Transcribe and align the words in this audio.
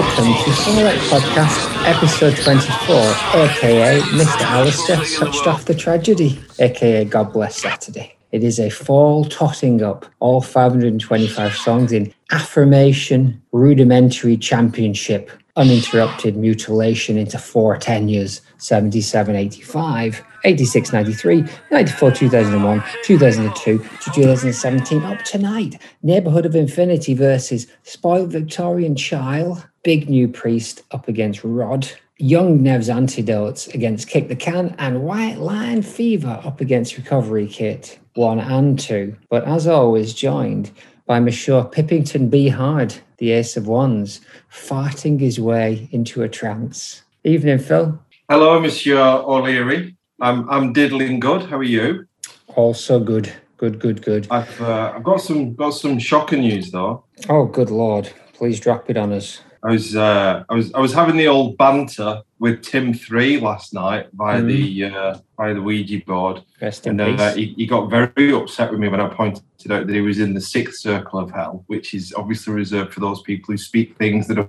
welcome 0.00 0.32
to 0.44 0.52
Summer 0.54 0.90
Podcast, 1.10 1.84
episode 1.84 2.34
24, 2.34 2.96
aka 3.42 4.00
Mr. 4.00 4.40
Alistair 4.44 4.96
touched 4.96 5.46
off 5.46 5.66
the 5.66 5.74
tragedy, 5.74 6.40
aka 6.58 7.04
God 7.04 7.34
Bless 7.34 7.60
Saturday. 7.60 8.16
It 8.32 8.42
is 8.42 8.58
a 8.58 8.70
fall 8.70 9.26
totting 9.26 9.82
up 9.82 10.06
all 10.20 10.40
525 10.40 11.54
songs 11.54 11.92
in 11.92 12.14
affirmation, 12.30 13.42
rudimentary 13.52 14.38
championship, 14.38 15.30
uninterrupted 15.56 16.34
mutilation 16.34 17.18
into 17.18 17.36
four 17.36 17.76
tenures 17.76 18.40
77 18.56 19.36
85, 19.36 20.24
86 20.44 20.92
93, 20.94 21.44
94 21.70 22.10
2001, 22.10 22.84
2002 23.04 23.78
to 23.78 24.10
2017 24.14 25.02
up 25.02 25.22
tonight. 25.24 25.78
Neighborhood 26.02 26.46
of 26.46 26.56
Infinity 26.56 27.12
versus 27.12 27.66
Spoiled 27.82 28.32
Victorian 28.32 28.96
Child, 28.96 29.66
Big 29.82 30.10
New 30.10 30.28
Priest 30.28 30.82
up 30.90 31.08
against 31.08 31.42
Rod, 31.42 31.90
Jung 32.18 32.62
Nev's 32.62 32.90
Antidotes 32.90 33.68
against 33.68 34.08
Kick 34.08 34.28
the 34.28 34.36
Can, 34.36 34.74
and 34.78 35.02
White 35.02 35.38
Line 35.38 35.80
Fever 35.80 36.40
up 36.44 36.60
against 36.60 36.98
Recovery 36.98 37.46
Kit 37.46 37.98
1 38.14 38.40
and 38.40 38.78
2. 38.78 39.16
But 39.30 39.44
as 39.44 39.66
always, 39.66 40.12
joined 40.12 40.70
by 41.06 41.18
Monsieur 41.18 41.62
Pippington 41.64 42.28
B. 42.28 42.48
Hard, 42.48 42.94
the 43.16 43.30
Ace 43.30 43.56
of 43.56 43.66
Wands, 43.66 44.20
farting 44.52 45.18
his 45.18 45.40
way 45.40 45.88
into 45.92 46.22
a 46.22 46.28
trance. 46.28 47.02
Evening, 47.24 47.58
Phil. 47.58 47.98
Hello, 48.28 48.60
Monsieur 48.60 49.00
O'Leary. 49.00 49.96
I'm 50.20 50.48
I'm 50.50 50.74
diddling 50.74 51.20
good. 51.20 51.42
How 51.44 51.56
are 51.56 51.62
you? 51.62 52.06
Also 52.54 53.00
good. 53.00 53.32
Good, 53.56 53.78
good, 53.78 54.02
good. 54.02 54.26
I've 54.30 54.60
uh, 54.60 54.92
I've 54.94 55.02
got 55.02 55.22
some 55.22 55.54
got 55.54 55.70
some 55.70 55.98
shocking 55.98 56.40
news 56.40 56.70
though. 56.70 57.04
Oh, 57.28 57.46
good 57.46 57.70
lord! 57.70 58.12
Please 58.34 58.60
drop 58.60 58.88
it 58.90 58.96
on 58.96 59.12
us. 59.12 59.40
I 59.62 59.72
was 59.72 59.94
uh, 59.94 60.44
I 60.48 60.54
was 60.54 60.72
I 60.72 60.80
was 60.80 60.92
having 60.94 61.16
the 61.16 61.28
old 61.28 61.58
banter 61.58 62.22
with 62.38 62.62
Tim 62.62 62.94
Three 62.94 63.38
last 63.38 63.74
night 63.74 64.06
via 64.14 64.40
Mm. 64.40 64.46
the 64.46 64.84
uh, 64.86 65.18
via 65.36 65.52
the 65.54 65.60
Ouija 65.62 66.02
board, 66.06 66.42
Rest 66.62 66.86
in 66.86 66.98
and 66.98 67.18
peace. 67.18 67.20
uh, 67.20 67.34
he, 67.34 67.54
he 67.58 67.66
got 67.66 67.90
very 67.90 68.32
upset 68.32 68.70
with 68.70 68.80
me 68.80 68.88
when 68.88 69.00
I 69.02 69.08
pointed 69.08 69.42
out 69.70 69.86
that 69.86 69.92
he 69.94 70.00
was 70.00 70.18
in 70.18 70.32
the 70.32 70.40
sixth 70.40 70.80
circle 70.80 71.20
of 71.20 71.30
hell, 71.30 71.64
which 71.66 71.92
is 71.92 72.14
obviously 72.16 72.54
reserved 72.54 72.94
for 72.94 73.00
those 73.00 73.20
people 73.22 73.52
who 73.52 73.58
speak 73.58 73.98
things 73.98 74.26
that 74.28 74.38
are 74.38 74.48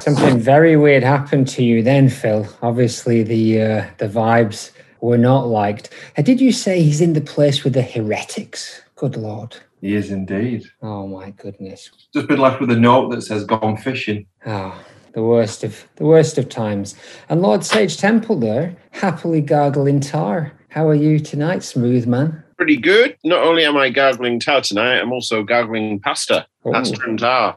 Something 0.00 0.38
very 0.38 0.76
weird 0.76 1.02
happened 1.02 1.48
to 1.48 1.64
you 1.64 1.82
then, 1.82 2.08
Phil. 2.08 2.46
Obviously, 2.62 3.24
the 3.24 3.60
uh, 3.62 3.84
the 3.98 4.06
vibes 4.08 4.70
were 5.00 5.18
not 5.18 5.48
liked. 5.48 5.90
Uh, 6.16 6.22
did 6.22 6.40
you 6.40 6.52
say 6.52 6.82
he's 6.82 7.00
in 7.00 7.14
the 7.14 7.20
place 7.20 7.64
with 7.64 7.72
the 7.72 7.82
heretics? 7.82 8.80
Good 8.94 9.16
lord! 9.16 9.56
He 9.80 9.94
is 9.94 10.10
indeed. 10.10 10.64
Oh 10.82 11.06
my 11.06 11.30
goodness! 11.30 11.90
Just 12.14 12.28
been 12.28 12.40
left 12.40 12.60
with 12.60 12.70
a 12.70 12.76
note 12.76 13.10
that 13.10 13.22
says 13.22 13.44
"Gone 13.44 13.76
fishing." 13.76 14.26
Ah, 14.46 14.78
the 15.12 15.22
worst 15.22 15.64
of 15.64 15.86
the 15.96 16.04
worst 16.04 16.38
of 16.38 16.48
times. 16.48 16.94
And 17.28 17.42
Lord 17.42 17.64
Sage 17.64 17.96
Temple 17.96 18.38
there, 18.40 18.76
happily 18.90 19.40
gargling 19.40 20.00
tar. 20.00 20.52
How 20.70 20.86
are 20.88 20.94
you 20.94 21.18
tonight, 21.18 21.62
smooth 21.62 22.06
man? 22.06 22.44
pretty 22.58 22.76
good. 22.76 23.16
Not 23.24 23.44
only 23.44 23.64
am 23.64 23.76
I 23.76 23.88
gargling 23.88 24.40
tar 24.40 24.60
tonight, 24.60 24.98
I'm 24.98 25.12
also 25.12 25.44
gargling 25.44 26.00
pasta. 26.00 26.44
Oh, 26.64 26.72
Pasta 26.72 26.98
and 27.06 27.16
tar. 27.18 27.56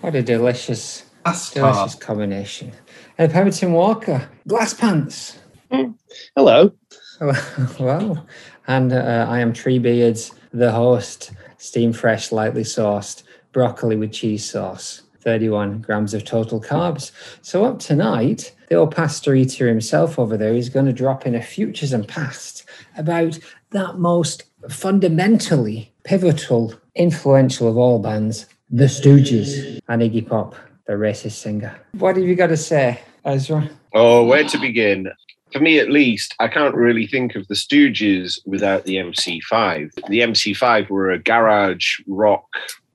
what 0.00 0.16
a 0.16 0.22
delicious, 0.22 1.04
Astar. 1.24 1.54
delicious 1.72 1.94
combination. 1.94 2.72
And 3.16 3.30
Pemberton 3.32 3.72
Walker, 3.72 4.28
glass 4.48 4.74
pants. 4.74 5.38
Hello. 6.34 6.72
well, 7.80 8.26
and 8.66 8.92
uh, 8.92 9.26
I 9.28 9.40
am 9.40 9.52
Tree 9.52 9.78
Beards, 9.78 10.32
the 10.52 10.70
host, 10.70 11.32
steam 11.56 11.92
fresh, 11.92 12.30
lightly 12.30 12.64
sauced, 12.64 13.24
broccoli 13.52 13.96
with 13.96 14.12
cheese 14.12 14.48
sauce, 14.48 15.02
31 15.20 15.80
grams 15.80 16.14
of 16.14 16.24
total 16.24 16.60
carbs. 16.60 17.10
So 17.42 17.64
up 17.64 17.80
tonight, 17.80 18.54
the 18.68 18.76
old 18.76 18.94
pasta 18.94 19.32
eater 19.32 19.66
himself 19.66 20.18
over 20.18 20.36
there 20.36 20.54
is 20.54 20.68
going 20.68 20.86
to 20.86 20.92
drop 20.92 21.26
in 21.26 21.34
a 21.34 21.42
futures 21.42 21.92
and 21.92 22.06
past 22.06 22.64
about 22.96 23.38
that 23.70 23.98
most 23.98 24.44
fundamentally 24.68 25.92
pivotal, 26.04 26.74
influential 26.94 27.68
of 27.68 27.76
all 27.76 27.98
bands, 27.98 28.46
the 28.70 28.84
Stooges, 28.84 29.80
and 29.88 30.02
Iggy 30.02 30.28
Pop, 30.28 30.54
the 30.86 30.92
racist 30.92 31.32
singer. 31.32 31.74
What 31.92 32.16
have 32.16 32.24
you 32.24 32.34
got 32.34 32.48
to 32.48 32.56
say, 32.56 33.00
Ezra? 33.24 33.68
Oh, 33.92 34.24
where 34.24 34.44
to 34.44 34.58
begin? 34.58 35.10
For 35.52 35.60
me, 35.60 35.78
at 35.78 35.90
least, 35.90 36.34
I 36.40 36.48
can't 36.48 36.74
really 36.74 37.06
think 37.06 37.34
of 37.34 37.48
the 37.48 37.54
Stooges 37.54 38.38
without 38.44 38.84
the 38.84 38.96
MC5. 38.96 39.94
The 40.08 40.20
MC5 40.20 40.90
were 40.90 41.10
a 41.10 41.18
garage 41.18 42.00
rock 42.06 42.46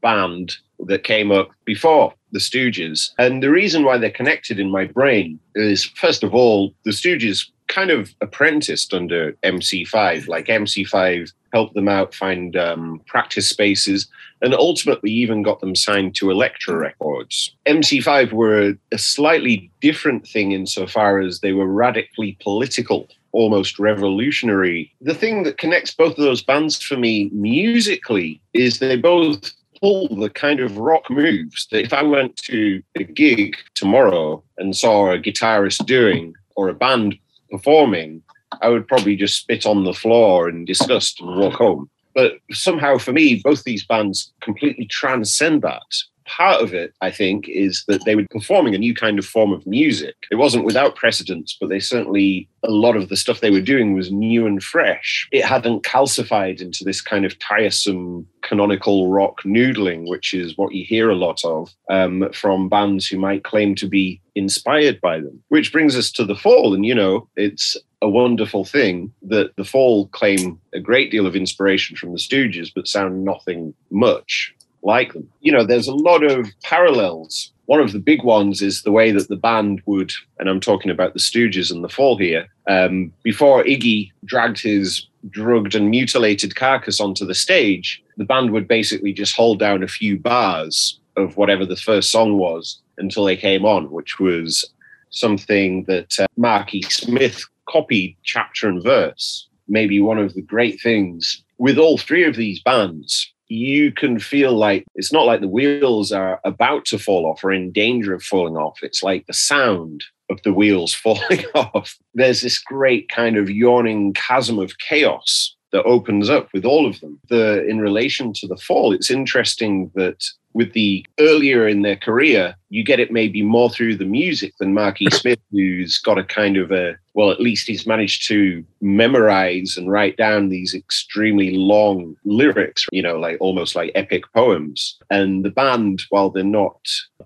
band 0.02 0.56
that 0.86 1.04
came 1.04 1.32
up 1.32 1.50
before 1.66 2.14
the 2.32 2.40
Stooges. 2.40 3.12
And 3.18 3.42
the 3.42 3.50
reason 3.50 3.84
why 3.84 3.98
they're 3.98 4.12
connected 4.12 4.60
in 4.60 4.70
my 4.70 4.86
brain 4.86 5.40
is, 5.56 5.86
first 5.86 6.24
of 6.24 6.34
all, 6.34 6.74
the 6.84 6.92
Stooges 6.92 7.48
kind 7.68 7.90
of 7.90 8.14
apprenticed 8.22 8.94
under 8.94 9.34
MC5. 9.44 10.28
Like 10.28 10.48
MC5 10.48 11.32
helped 11.54 11.76
them 11.76 11.88
out 11.88 12.14
find 12.14 12.56
um, 12.56 13.02
practice 13.06 13.50
spaces 13.50 14.08
and 14.42 14.54
ultimately 14.54 15.12
even 15.12 15.44
got 15.44 15.60
them 15.62 15.76
signed 15.76 16.16
to 16.16 16.32
Elektra 16.32 16.76
Records. 16.76 17.56
MC5 17.66 18.34
were 18.34 18.74
a, 18.92 18.98
slightly 18.98 19.72
different 19.80 20.28
thing 20.28 20.52
insofar 20.52 21.20
as 21.20 21.40
they 21.40 21.54
were 21.54 21.68
radically 21.68 22.38
political, 22.42 23.08
almost 23.32 23.80
revolutionary. 23.80 24.94
The 25.02 25.14
thing 25.14 25.44
that 25.44 25.58
connects 25.58 25.94
both 25.94 26.18
of 26.18 26.24
those 26.24 26.44
bands 26.44 26.82
for 26.82 26.98
me 26.98 27.30
musically 27.32 28.42
is 28.54 28.80
they 28.80 28.98
both 28.98 29.52
pull 29.80 30.08
the 30.16 30.30
kind 30.30 30.60
of 30.60 30.78
rock 30.78 31.10
moves 31.10 31.68
that 31.72 31.84
if 31.84 31.94
I 31.94 32.04
went 32.04 32.38
to 32.38 32.82
a 32.96 33.04
gig 33.04 33.58
tomorrow 33.76 34.44
and 34.58 34.76
saw 34.76 35.12
a 35.12 35.20
guitarist 35.20 35.86
doing 35.86 36.34
or 36.56 36.70
a 36.70 36.74
band 36.74 37.18
performing, 37.54 38.24
I 38.62 38.70
would 38.70 38.88
probably 38.88 39.16
just 39.16 39.38
spit 39.38 39.66
on 39.68 39.84
the 39.84 39.94
floor 39.94 40.50
in 40.50 40.66
disgust 40.66 41.22
and 41.22 41.38
walk 41.38 41.54
home. 41.54 41.88
But 42.16 42.34
somehow 42.52 42.98
for 42.98 43.14
me, 43.14 43.42
both 43.44 43.64
these 43.64 43.86
bands 43.86 44.34
completely 44.42 44.86
transcend 44.86 45.62
that. 45.62 45.84
Part 46.26 46.62
of 46.62 46.74
it, 46.74 46.94
I 47.02 47.12
think, 47.12 47.48
is 47.48 47.84
that 47.88 48.06
they 48.06 48.16
were 48.16 48.26
performing 48.30 48.76
a 48.76 48.78
new 48.78 48.94
kind 48.94 49.20
of 49.20 49.26
form 49.26 49.52
of 49.52 49.66
music. 49.68 50.16
It 50.32 50.36
wasn't 50.36 50.66
without 50.66 50.96
precedence, 50.96 51.58
but 51.60 51.70
they 51.70 51.80
certainly, 51.80 52.50
a 52.64 52.72
lot 52.72 52.96
of 52.96 53.10
the 53.10 53.18
stuff 53.18 53.40
they 53.40 53.52
were 53.52 53.62
doing 53.62 53.94
was 53.94 54.12
new 54.12 54.46
and 54.48 54.64
fresh. 54.64 55.28
It 55.32 55.46
hadn't 55.46 55.84
calcified 55.84 56.62
into 56.62 56.84
this 56.84 57.02
kind 57.02 57.26
of 57.26 57.38
tiresome 57.40 58.28
canonical 58.42 59.10
rock 59.10 59.42
noodling, 59.44 60.08
which 60.08 60.34
is 60.34 60.58
what 60.58 60.74
you 60.74 60.86
hear 60.86 61.10
a 61.10 61.16
lot 61.16 61.44
of 61.44 61.74
um, 61.90 62.30
from 62.34 62.70
bands 62.70 63.08
who 63.08 63.18
might 63.18 63.44
claim 63.44 63.76
to 63.76 63.88
be 63.88 64.22
inspired 64.36 65.00
by 65.02 65.20
them. 65.20 65.42
Which 65.50 65.72
brings 65.72 65.96
us 65.98 66.12
to 66.14 66.26
The 66.26 66.36
Fall. 66.36 66.74
And, 66.74 66.86
you 66.86 66.96
know, 66.96 67.28
it's 67.36 67.78
a 68.02 68.10
wonderful 68.10 68.66
thing 68.66 69.14
that 69.24 69.56
The 69.56 69.64
Fall 69.64 70.08
claim 70.08 70.60
a 70.74 70.80
great 70.80 71.12
deal 71.12 71.26
of 71.26 71.36
inspiration 71.36 71.96
from 71.96 72.12
the 72.12 72.20
Stooges, 72.20 72.72
but 72.74 72.88
sound 72.88 73.24
nothing 73.24 73.74
much 73.92 74.54
like 74.84 75.14
them. 75.14 75.30
You 75.42 75.52
know, 75.52 75.66
there's 75.66 75.88
a 75.88 75.96
lot 75.96 76.24
of 76.24 76.48
parallels. 76.64 77.52
One 77.66 77.80
of 77.80 77.94
the 77.94 78.00
big 78.00 78.24
ones 78.24 78.62
is 78.62 78.84
the 78.84 78.92
way 78.92 79.12
that 79.12 79.30
the 79.30 79.38
band 79.38 79.82
would, 79.86 80.12
and 80.38 80.50
I'm 80.50 80.60
talking 80.60 80.92
about 80.92 81.14
the 81.14 81.20
Stooges 81.20 81.72
and 81.72 81.84
the 81.84 81.90
Fall 81.90 82.18
here, 82.18 82.48
um, 82.68 83.14
before 83.24 83.64
Iggy 83.64 84.12
dragged 84.26 84.62
his 84.62 85.08
drugged 85.30 85.76
and 85.76 85.90
mutilated 85.90 86.56
carcass 86.56 87.00
onto 87.00 87.26
the 87.26 87.36
stage, 87.36 88.04
the 88.18 88.26
band 88.26 88.52
would 88.52 88.68
basically 88.68 89.14
just 89.14 89.36
hold 89.36 89.60
down 89.60 89.84
a 89.84 89.88
few 89.88 90.20
bars 90.20 91.00
of 91.16 91.38
whatever 91.38 91.66
the 91.66 91.76
first 91.76 92.12
song 92.12 92.38
was 92.38 92.82
until 92.98 93.26
they 93.26 93.38
came 93.38 93.66
on, 93.66 93.92
which 93.92 94.20
was 94.20 94.66
something 95.10 95.84
that 95.86 96.20
uh, 96.20 96.26
Marky 96.38 96.82
Smith 96.84 97.46
copied 97.68 98.16
chapter 98.24 98.68
and 98.68 98.84
verse. 98.84 99.48
Maybe 99.68 100.02
one 100.02 100.18
of 100.18 100.34
the 100.34 100.42
great 100.42 100.82
things 100.82 101.44
with 101.58 101.78
all 101.78 101.98
three 101.98 102.26
of 102.26 102.36
these 102.36 102.62
bands, 102.62 103.33
you 103.48 103.92
can 103.92 104.20
feel 104.20 104.54
like 104.54 104.86
it's 104.96 105.14
not 105.14 105.26
like 105.26 105.42
the 105.42 105.48
wheels 105.48 106.12
are 106.12 106.40
about 106.44 106.86
to 106.86 107.00
fall 107.00 107.26
off 107.26 107.44
or 107.44 107.52
in 107.52 107.72
danger 107.72 108.14
of 108.14 108.24
falling 108.24 108.58
off. 108.58 108.80
It's 108.82 109.04
like 109.04 109.26
the 109.26 109.34
sound 109.34 110.04
of 110.30 110.42
the 110.44 110.54
wheels 110.54 110.94
falling 110.94 111.46
off. 111.56 111.98
There's 112.14 112.42
this 112.42 112.60
great 112.60 113.10
kind 113.10 113.38
of 113.38 113.50
yawning 113.50 114.14
chasm 114.14 114.60
of 114.60 114.78
chaos 114.80 115.56
that 115.72 115.84
opens 115.84 116.30
up 116.30 116.50
with 116.54 116.66
all 116.66 116.86
of 116.86 117.00
them. 117.02 117.20
The 117.30 117.66
in 117.68 117.80
relation 117.80 118.32
to 118.34 118.48
the 118.48 118.58
fall, 118.58 118.94
it's 118.94 119.12
interesting 119.12 119.92
that 119.96 120.24
with 120.54 120.74
the 120.74 121.06
earlier 121.20 121.68
in 121.68 121.82
their 121.82 121.96
career, 121.96 122.56
you 122.74 122.84
get 122.84 123.00
it 123.00 123.12
maybe 123.12 123.44
more 123.44 123.70
through 123.70 123.96
the 123.96 124.04
music 124.04 124.52
than 124.60 124.74
Marky 124.74 125.06
Smith, 125.12 125.40
who's 125.52 126.00
got 126.00 126.18
a 126.18 126.24
kind 126.24 126.58
of 126.58 126.72
a 126.72 126.96
well, 127.14 127.30
at 127.30 127.40
least 127.40 127.68
he's 127.68 127.86
managed 127.86 128.28
to 128.28 128.66
memorize 128.82 129.78
and 129.78 129.92
write 129.92 130.18
down 130.18 130.50
these 130.50 130.74
extremely 130.74 131.56
long 131.56 132.16
lyrics, 132.26 132.88
you 132.92 133.02
know, 133.02 133.20
like 133.20 133.38
almost 133.40 133.76
like 133.76 133.92
epic 133.94 134.24
poems. 134.34 134.98
And 135.12 135.46
the 135.46 135.52
band, 135.52 136.04
while 136.10 136.32
they're 136.32 136.44
not 136.44 136.80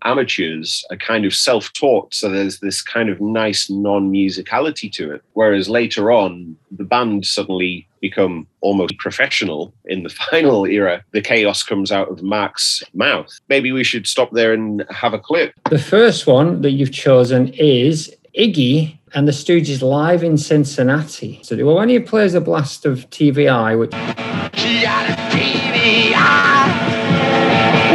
amateurs, 0.04 0.84
are 0.92 0.98
kind 0.98 1.26
of 1.26 1.34
self 1.34 1.72
taught. 1.74 2.14
So 2.14 2.30
there's 2.30 2.60
this 2.60 2.82
kind 2.82 3.10
of 3.10 3.22
nice 3.22 3.70
non 3.70 4.12
musicality 4.12 4.92
to 4.94 5.14
it. 5.14 5.22
Whereas 5.34 5.70
later 5.70 6.12
on, 6.12 6.58
the 6.70 6.84
band 6.84 7.26
suddenly 7.26 7.88
become 8.02 8.46
almost 8.62 8.98
professional 8.98 9.74
in 9.86 10.04
the 10.04 10.10
final 10.32 10.66
era. 10.66 11.04
The 11.12 11.22
chaos 11.22 11.64
comes 11.64 11.92
out 11.92 12.10
of 12.10 12.22
Mark's 12.22 12.84
mouth. 12.94 13.32
Maybe 13.50 13.72
we 13.72 13.84
should 13.84 14.06
stop 14.06 14.32
there 14.32 14.54
and 14.54 14.86
have 14.90 15.14
a 15.14 15.20
clip. 15.20 15.37
The 15.70 15.80
first 15.80 16.28
one 16.28 16.62
that 16.62 16.72
you've 16.72 16.92
chosen 16.92 17.50
is 17.50 18.16
Iggy 18.38 18.98
and 19.14 19.28
the 19.28 19.32
Stooges 19.32 19.82
live 19.82 20.24
in 20.24 20.38
Cincinnati. 20.38 21.40
So 21.44 21.56
well, 21.66 21.76
when 21.76 21.90
he 21.90 22.00
plays 22.00 22.34
a 22.34 22.42
blast 22.42 22.86
of 22.86 23.10
TV 23.10 23.52
Eye, 23.52 23.76
which 23.76 23.94
She 24.56 24.82
got 24.82 25.10
a 25.10 25.14
TVI. 25.34 25.78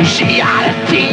She 0.05 0.25
got 0.39 0.67
a 0.67 0.73
TV 0.87 1.09
eye 1.09 1.12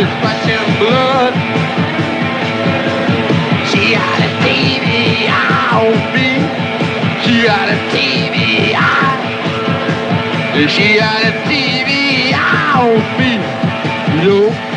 It's 0.00 0.06
just 0.06 0.22
my 0.22 0.78
blood. 0.78 1.34
She 3.66 3.94
got 3.94 4.20
a 4.20 4.30
TV 4.46 5.26
on 5.26 5.90
me. 6.14 6.38
She 7.24 7.42
got 7.42 7.66
a 7.68 7.74
TV 7.90 8.78
on. 8.78 9.18
She 10.68 10.98
got 10.98 11.24
a 11.24 11.32
TV 11.50 12.32
on 12.32 13.02
me. 13.18 13.42
Yo. 14.24 14.67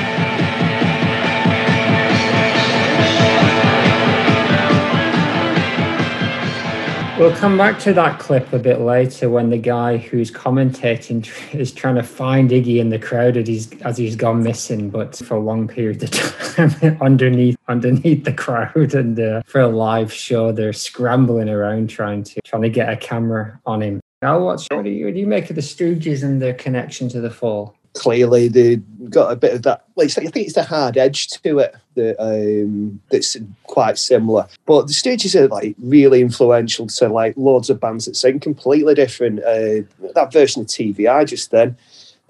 We'll 7.21 7.35
come 7.35 7.55
back 7.55 7.77
to 7.81 7.93
that 7.93 8.17
clip 8.17 8.51
a 8.51 8.57
bit 8.57 8.79
later 8.79 9.29
when 9.29 9.51
the 9.51 9.57
guy 9.59 9.97
who's 9.97 10.31
commentating 10.31 11.29
is 11.53 11.71
trying 11.71 11.93
to 11.93 12.01
find 12.01 12.49
Iggy 12.49 12.79
in 12.79 12.89
the 12.89 12.97
crowd 12.97 13.37
as 13.37 13.47
he's, 13.47 13.81
as 13.83 13.95
he's 13.95 14.15
gone 14.15 14.41
missing, 14.41 14.89
but 14.89 15.17
for 15.17 15.35
a 15.35 15.39
long 15.39 15.67
period 15.67 16.01
of 16.01 16.09
time 16.55 16.97
underneath 16.99 17.57
underneath 17.67 18.23
the 18.23 18.33
crowd. 18.33 18.95
And 18.95 19.19
uh, 19.19 19.43
for 19.45 19.61
a 19.61 19.67
live 19.67 20.11
show, 20.11 20.51
they're 20.51 20.73
scrambling 20.73 21.47
around 21.47 21.91
trying 21.91 22.23
to 22.23 22.41
trying 22.43 22.63
to 22.63 22.69
get 22.69 22.91
a 22.91 22.97
camera 22.97 23.61
on 23.67 23.83
him. 23.83 24.01
Now, 24.23 24.39
what's 24.39 24.65
what 24.71 24.83
do 24.83 24.89
you, 24.89 25.05
what 25.05 25.13
do 25.13 25.19
you 25.19 25.27
make 25.27 25.51
of 25.51 25.55
the 25.55 25.61
Stooges 25.61 26.23
and 26.23 26.41
their 26.41 26.55
connection 26.55 27.07
to 27.09 27.21
the 27.21 27.29
fall? 27.29 27.75
Clearly 27.93 28.47
they 28.47 28.77
got 29.09 29.31
a 29.31 29.35
bit 29.35 29.53
of 29.53 29.63
that. 29.63 29.85
Like 29.95 30.09
I 30.17 30.21
think 30.21 30.47
it's 30.47 30.55
the 30.55 30.63
hard 30.63 30.97
edge 30.97 31.27
to 31.27 31.59
it 31.59 31.75
that 31.95 32.15
um, 32.19 33.01
that's 33.09 33.37
quite 33.63 33.97
similar. 33.97 34.47
But 34.65 34.87
the 34.87 34.93
stages 34.93 35.35
are 35.35 35.47
like 35.47 35.75
really 35.81 36.21
influential 36.21 36.87
to 36.87 37.09
like 37.09 37.35
loads 37.37 37.69
of 37.69 37.79
bands 37.79 38.05
that 38.05 38.15
sing 38.15 38.39
completely 38.39 38.95
different. 38.95 39.39
Uh, 39.39 39.87
that 40.15 40.31
version 40.31 40.61
of 40.61 40.67
TV 40.67 41.11
Eye 41.11 41.25
just 41.25 41.51
then. 41.51 41.77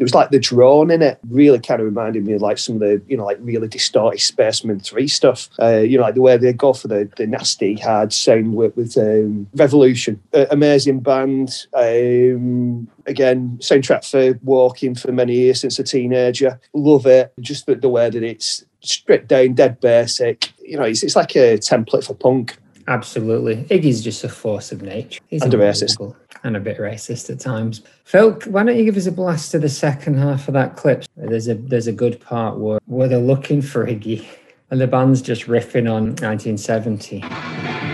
It 0.02 0.04
was 0.04 0.16
like 0.16 0.32
the 0.32 0.40
drone 0.40 0.90
in 0.90 1.04
it 1.04 1.20
really 1.30 1.60
kind 1.60 1.80
of 1.80 1.86
reminded 1.86 2.26
me 2.26 2.34
of 2.34 2.42
like 2.42 2.58
some 2.58 2.74
of 2.74 2.82
the, 2.82 3.00
you 3.08 3.16
know, 3.16 3.24
like 3.24 3.38
really 3.40 3.68
distorted 3.68 4.20
Spaceman 4.20 4.80
3 4.80 5.08
stuff. 5.08 5.48
Uh, 5.62 5.78
you 5.78 5.96
know, 5.96 6.02
like 6.02 6.16
the 6.16 6.22
way 6.22 6.38
they 6.38 6.54
go 6.54 6.74
for 6.74 6.88
the, 6.88 7.08
the 7.18 7.28
nasty 7.28 7.76
hard 7.76 8.12
sound 8.12 8.56
work 8.56 8.76
with 8.76 8.98
um, 8.98 9.46
Revolution. 9.54 10.20
Uh, 10.34 10.48
amazing 10.50 11.02
band. 11.02 11.68
Um, 11.76 12.88
again, 13.06 13.58
soundtrack 13.60 14.10
for 14.10 14.40
Walking 14.44 14.96
for 14.96 15.12
many 15.12 15.36
years 15.36 15.62
since 15.62 15.80
a 15.80 15.84
teenager. 15.84 16.60
Love 16.74 17.06
it. 17.06 17.34
Just 17.40 17.66
the, 17.66 17.76
the 17.76 17.90
way 17.90 18.10
that 18.10 18.24
it's 18.24 18.66
stripped 18.82 19.28
down, 19.28 19.54
dead 19.54 19.80
basic. 19.80 20.52
You 20.60 20.78
know, 20.78 20.84
it's, 20.84 21.04
it's 21.04 21.16
like 21.16 21.36
a 21.36 21.58
template 21.58 22.06
for 22.06 22.14
punk. 22.14 22.58
Absolutely. 22.88 23.58
Iggy's 23.66 24.04
just 24.04 24.24
a 24.24 24.30
force 24.30 24.72
of 24.72 24.82
nature. 24.82 25.22
He's 25.28 25.44
And 25.44 25.54
a 25.54 25.58
racist. 25.58 26.16
And 26.44 26.58
a 26.58 26.60
bit 26.60 26.80
racist 26.80 27.30
at 27.30 27.40
times. 27.40 27.82
Phil, 28.04 28.32
why 28.48 28.64
don't 28.64 28.78
you 28.78 28.84
give 28.84 28.98
us 28.98 29.06
a 29.06 29.12
blast 29.12 29.52
to 29.52 29.60
the 29.60 29.70
second 29.70 30.18
half 30.18 30.48
of 30.48 30.56
that 30.56 30.76
clip? 30.76 31.06
There's 31.16 31.48
a 31.48 31.54
there's 31.54 31.88
a 31.88 31.92
good 31.92 32.20
part 32.20 32.58
where, 32.58 32.80
where 32.88 33.08
they're 33.08 33.20
looking 33.20 33.62
for 33.62 33.86
Iggy 33.86 34.26
and 34.72 34.82
the 34.82 34.88
band's 34.88 35.22
just 35.22 35.44
riffing 35.44 35.92
on 35.92 36.16
1970. 36.16 37.91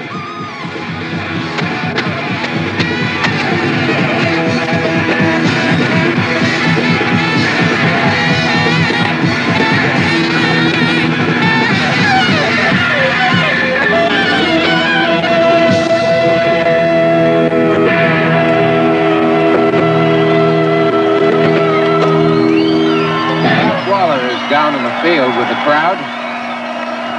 Field 25.08 25.38
with 25.38 25.48
the 25.48 25.56
crowd. 25.64 25.98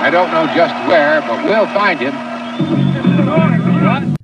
I 0.05 0.11
don't 0.11 0.31
know 0.31 0.46
just 0.55 0.75
where, 0.87 1.23
but 1.23 1.43
we'll 1.43 1.67
find 1.69 1.99
him. 1.99 2.12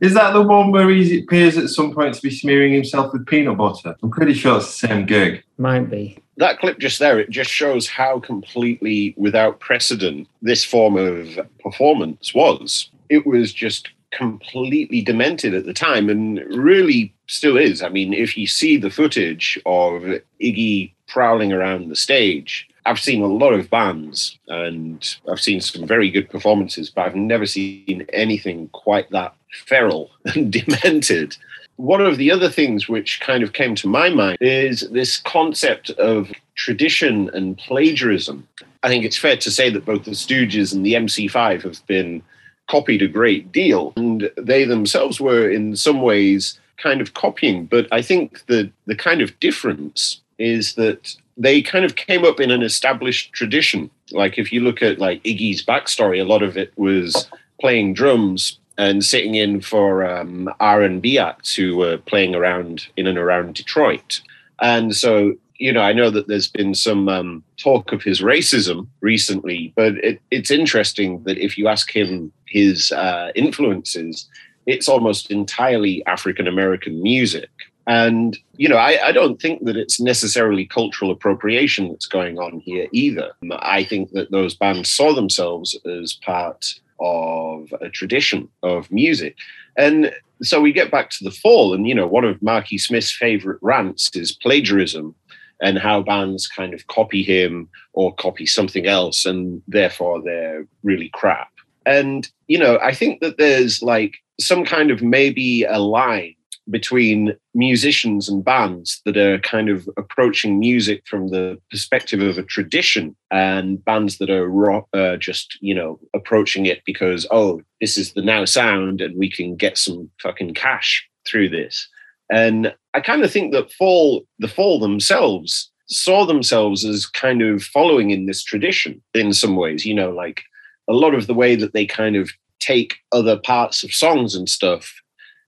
Is 0.02 0.12
that 0.12 0.34
the 0.34 0.42
one 0.42 0.70
where 0.70 0.90
he 0.90 1.20
appears 1.20 1.56
at 1.56 1.70
some 1.70 1.94
point 1.94 2.14
to 2.14 2.20
be 2.20 2.28
smearing 2.28 2.74
himself 2.74 3.14
with 3.14 3.26
peanut 3.26 3.56
butter? 3.56 3.96
I'm 4.02 4.10
pretty 4.10 4.34
sure 4.34 4.58
it's 4.58 4.66
the 4.66 4.88
same 4.88 5.06
gig. 5.06 5.42
Might 5.56 5.88
be. 5.88 6.18
that 6.36 6.58
clip 6.58 6.78
just 6.78 6.98
there, 6.98 7.18
it 7.18 7.30
just 7.30 7.50
shows 7.50 7.88
how 7.88 8.20
completely 8.20 9.14
without 9.16 9.60
precedent 9.60 10.28
this 10.42 10.62
form 10.62 10.98
of 10.98 11.38
performance 11.60 12.34
was. 12.34 12.90
It 13.08 13.24
was 13.24 13.50
just 13.54 13.88
completely 14.10 15.00
demented 15.00 15.54
at 15.54 15.64
the 15.64 15.72
time 15.72 16.10
and 16.10 16.38
really 16.54 17.14
still 17.28 17.56
is. 17.56 17.82
I 17.82 17.88
mean, 17.88 18.12
if 18.12 18.36
you 18.36 18.46
see 18.46 18.76
the 18.76 18.90
footage 18.90 19.58
of 19.64 20.02
Iggy 20.38 20.92
prowling 21.06 21.50
around 21.50 21.88
the 21.88 21.96
stage, 21.96 22.68
I've 22.86 23.00
seen 23.00 23.22
a 23.22 23.26
lot 23.26 23.54
of 23.54 23.70
bands 23.70 24.38
and 24.48 25.16
I've 25.30 25.40
seen 25.40 25.60
some 25.60 25.86
very 25.86 26.10
good 26.10 26.28
performances, 26.28 26.90
but 26.90 27.06
I've 27.06 27.14
never 27.14 27.46
seen 27.46 28.06
anything 28.12 28.68
quite 28.68 29.10
that 29.10 29.34
feral 29.66 30.10
and 30.26 30.52
demented. 30.52 31.36
One 31.76 32.00
of 32.00 32.18
the 32.18 32.30
other 32.30 32.50
things 32.50 32.88
which 32.88 33.20
kind 33.20 33.42
of 33.42 33.52
came 33.52 33.74
to 33.76 33.88
my 33.88 34.08
mind 34.08 34.38
is 34.40 34.88
this 34.90 35.16
concept 35.16 35.90
of 35.90 36.30
tradition 36.54 37.30
and 37.34 37.58
plagiarism. 37.58 38.46
I 38.82 38.88
think 38.88 39.04
it's 39.04 39.16
fair 39.16 39.36
to 39.38 39.50
say 39.50 39.70
that 39.70 39.84
both 39.84 40.04
the 40.04 40.12
Stooges 40.12 40.72
and 40.72 40.84
the 40.84 40.94
MC5 40.94 41.62
have 41.62 41.84
been 41.86 42.22
copied 42.68 43.02
a 43.02 43.08
great 43.08 43.50
deal, 43.50 43.92
and 43.96 44.30
they 44.36 44.64
themselves 44.64 45.20
were 45.20 45.50
in 45.50 45.76
some 45.76 46.00
ways 46.02 46.58
kind 46.76 47.00
of 47.00 47.14
copying. 47.14 47.66
But 47.66 47.88
I 47.90 48.02
think 48.02 48.44
that 48.46 48.70
the 48.86 48.96
kind 48.96 49.20
of 49.20 49.38
difference 49.40 50.20
is 50.38 50.74
that 50.74 51.16
they 51.36 51.62
kind 51.62 51.84
of 51.84 51.96
came 51.96 52.24
up 52.24 52.40
in 52.40 52.50
an 52.50 52.62
established 52.62 53.32
tradition. 53.32 53.90
Like 54.12 54.38
if 54.38 54.52
you 54.52 54.60
look 54.60 54.82
at 54.82 54.98
like 54.98 55.22
Iggy's 55.24 55.64
backstory, 55.64 56.20
a 56.20 56.24
lot 56.24 56.42
of 56.42 56.56
it 56.56 56.72
was 56.76 57.28
playing 57.60 57.94
drums 57.94 58.58
and 58.76 59.04
sitting 59.04 59.34
in 59.34 59.60
for 59.60 60.04
um, 60.04 60.52
R&B 60.60 61.18
acts 61.18 61.54
who 61.54 61.76
were 61.76 61.98
playing 61.98 62.34
around 62.34 62.86
in 62.96 63.06
and 63.06 63.18
around 63.18 63.54
Detroit. 63.54 64.20
And 64.60 64.94
so, 64.94 65.34
you 65.58 65.72
know, 65.72 65.80
I 65.80 65.92
know 65.92 66.10
that 66.10 66.26
there's 66.26 66.48
been 66.48 66.74
some 66.74 67.08
um, 67.08 67.44
talk 67.56 67.92
of 67.92 68.02
his 68.02 68.20
racism 68.20 68.88
recently, 69.00 69.72
but 69.76 69.94
it, 69.98 70.20
it's 70.30 70.50
interesting 70.50 71.22
that 71.24 71.38
if 71.38 71.56
you 71.56 71.68
ask 71.68 71.94
him 71.94 72.32
his 72.46 72.90
uh, 72.92 73.30
influences, 73.34 74.28
it's 74.66 74.88
almost 74.88 75.30
entirely 75.30 76.04
African 76.06 76.48
American 76.48 77.02
music. 77.02 77.50
And, 77.86 78.38
you 78.56 78.68
know, 78.68 78.76
I, 78.76 79.08
I 79.08 79.12
don't 79.12 79.40
think 79.40 79.64
that 79.64 79.76
it's 79.76 80.00
necessarily 80.00 80.64
cultural 80.64 81.10
appropriation 81.10 81.90
that's 81.90 82.06
going 82.06 82.38
on 82.38 82.60
here 82.60 82.86
either. 82.92 83.32
Um, 83.42 83.52
I 83.60 83.84
think 83.84 84.12
that 84.12 84.30
those 84.30 84.54
bands 84.54 84.90
saw 84.90 85.14
themselves 85.14 85.78
as 85.84 86.14
part 86.14 86.74
of 86.98 87.74
a 87.82 87.90
tradition 87.90 88.48
of 88.62 88.90
music. 88.90 89.36
And 89.76 90.14
so 90.42 90.60
we 90.60 90.72
get 90.72 90.90
back 90.90 91.10
to 91.10 91.24
the 91.24 91.30
fall, 91.30 91.74
and, 91.74 91.86
you 91.86 91.94
know, 91.94 92.06
one 92.06 92.24
of 92.24 92.42
Marky 92.42 92.78
Smith's 92.78 93.12
favorite 93.12 93.58
rants 93.60 94.10
is 94.14 94.32
plagiarism 94.32 95.14
and 95.60 95.78
how 95.78 96.02
bands 96.02 96.46
kind 96.46 96.74
of 96.74 96.86
copy 96.88 97.22
him 97.22 97.68
or 97.92 98.14
copy 98.14 98.46
something 98.46 98.86
else, 98.86 99.26
and 99.26 99.62
therefore 99.68 100.22
they're 100.22 100.66
really 100.82 101.10
crap. 101.12 101.50
And, 101.86 102.28
you 102.48 102.58
know, 102.58 102.78
I 102.82 102.94
think 102.94 103.20
that 103.20 103.38
there's 103.38 103.82
like 103.82 104.16
some 104.40 104.64
kind 104.64 104.90
of 104.90 105.02
maybe 105.02 105.64
a 105.64 105.78
line 105.78 106.34
between 106.70 107.36
musicians 107.54 108.28
and 108.28 108.44
bands 108.44 109.00
that 109.04 109.16
are 109.16 109.38
kind 109.40 109.68
of 109.68 109.88
approaching 109.96 110.58
music 110.58 111.02
from 111.06 111.28
the 111.28 111.58
perspective 111.70 112.20
of 112.20 112.38
a 112.38 112.42
tradition 112.42 113.14
and 113.30 113.84
bands 113.84 114.18
that 114.18 114.30
are 114.30 114.84
uh, 114.94 115.16
just 115.16 115.58
you 115.60 115.74
know 115.74 115.98
approaching 116.14 116.66
it 116.66 116.82
because 116.86 117.26
oh 117.30 117.60
this 117.80 117.98
is 117.98 118.12
the 118.12 118.22
now 118.22 118.44
sound 118.44 119.00
and 119.00 119.18
we 119.18 119.30
can 119.30 119.56
get 119.56 119.76
some 119.76 120.10
fucking 120.22 120.54
cash 120.54 121.06
through 121.26 121.48
this. 121.48 121.88
And 122.30 122.74
i 122.94 123.00
kind 123.00 123.22
of 123.22 123.30
think 123.30 123.52
that 123.52 123.72
fall 123.72 124.24
the 124.38 124.48
fall 124.48 124.78
themselves 124.78 125.70
saw 125.86 126.24
themselves 126.24 126.84
as 126.84 127.04
kind 127.04 127.42
of 127.42 127.62
following 127.62 128.10
in 128.10 128.24
this 128.24 128.42
tradition 128.42 129.02
in 129.12 129.34
some 129.34 129.56
ways 129.56 129.84
you 129.84 129.94
know 129.94 130.10
like 130.10 130.42
a 130.88 130.94
lot 130.94 131.14
of 131.14 131.26
the 131.26 131.34
way 131.34 131.54
that 131.56 131.74
they 131.74 131.84
kind 131.84 132.16
of 132.16 132.30
take 132.60 132.96
other 133.12 133.38
parts 133.38 133.84
of 133.84 133.92
songs 133.92 134.34
and 134.34 134.48
stuff 134.48 135.02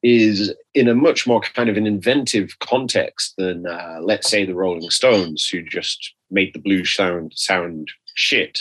is 0.06 0.54
in 0.74 0.86
a 0.86 0.94
much 0.94 1.26
more 1.26 1.40
kind 1.40 1.68
of 1.68 1.76
an 1.76 1.84
inventive 1.84 2.56
context 2.60 3.34
than 3.38 3.66
uh, 3.66 3.98
let's 4.00 4.30
say 4.30 4.44
the 4.44 4.54
rolling 4.54 4.88
stones 4.88 5.48
who 5.48 5.60
just 5.62 6.14
made 6.30 6.54
the 6.54 6.60
blues 6.60 6.94
sound 6.94 7.32
sound 7.34 7.90
shit. 8.14 8.60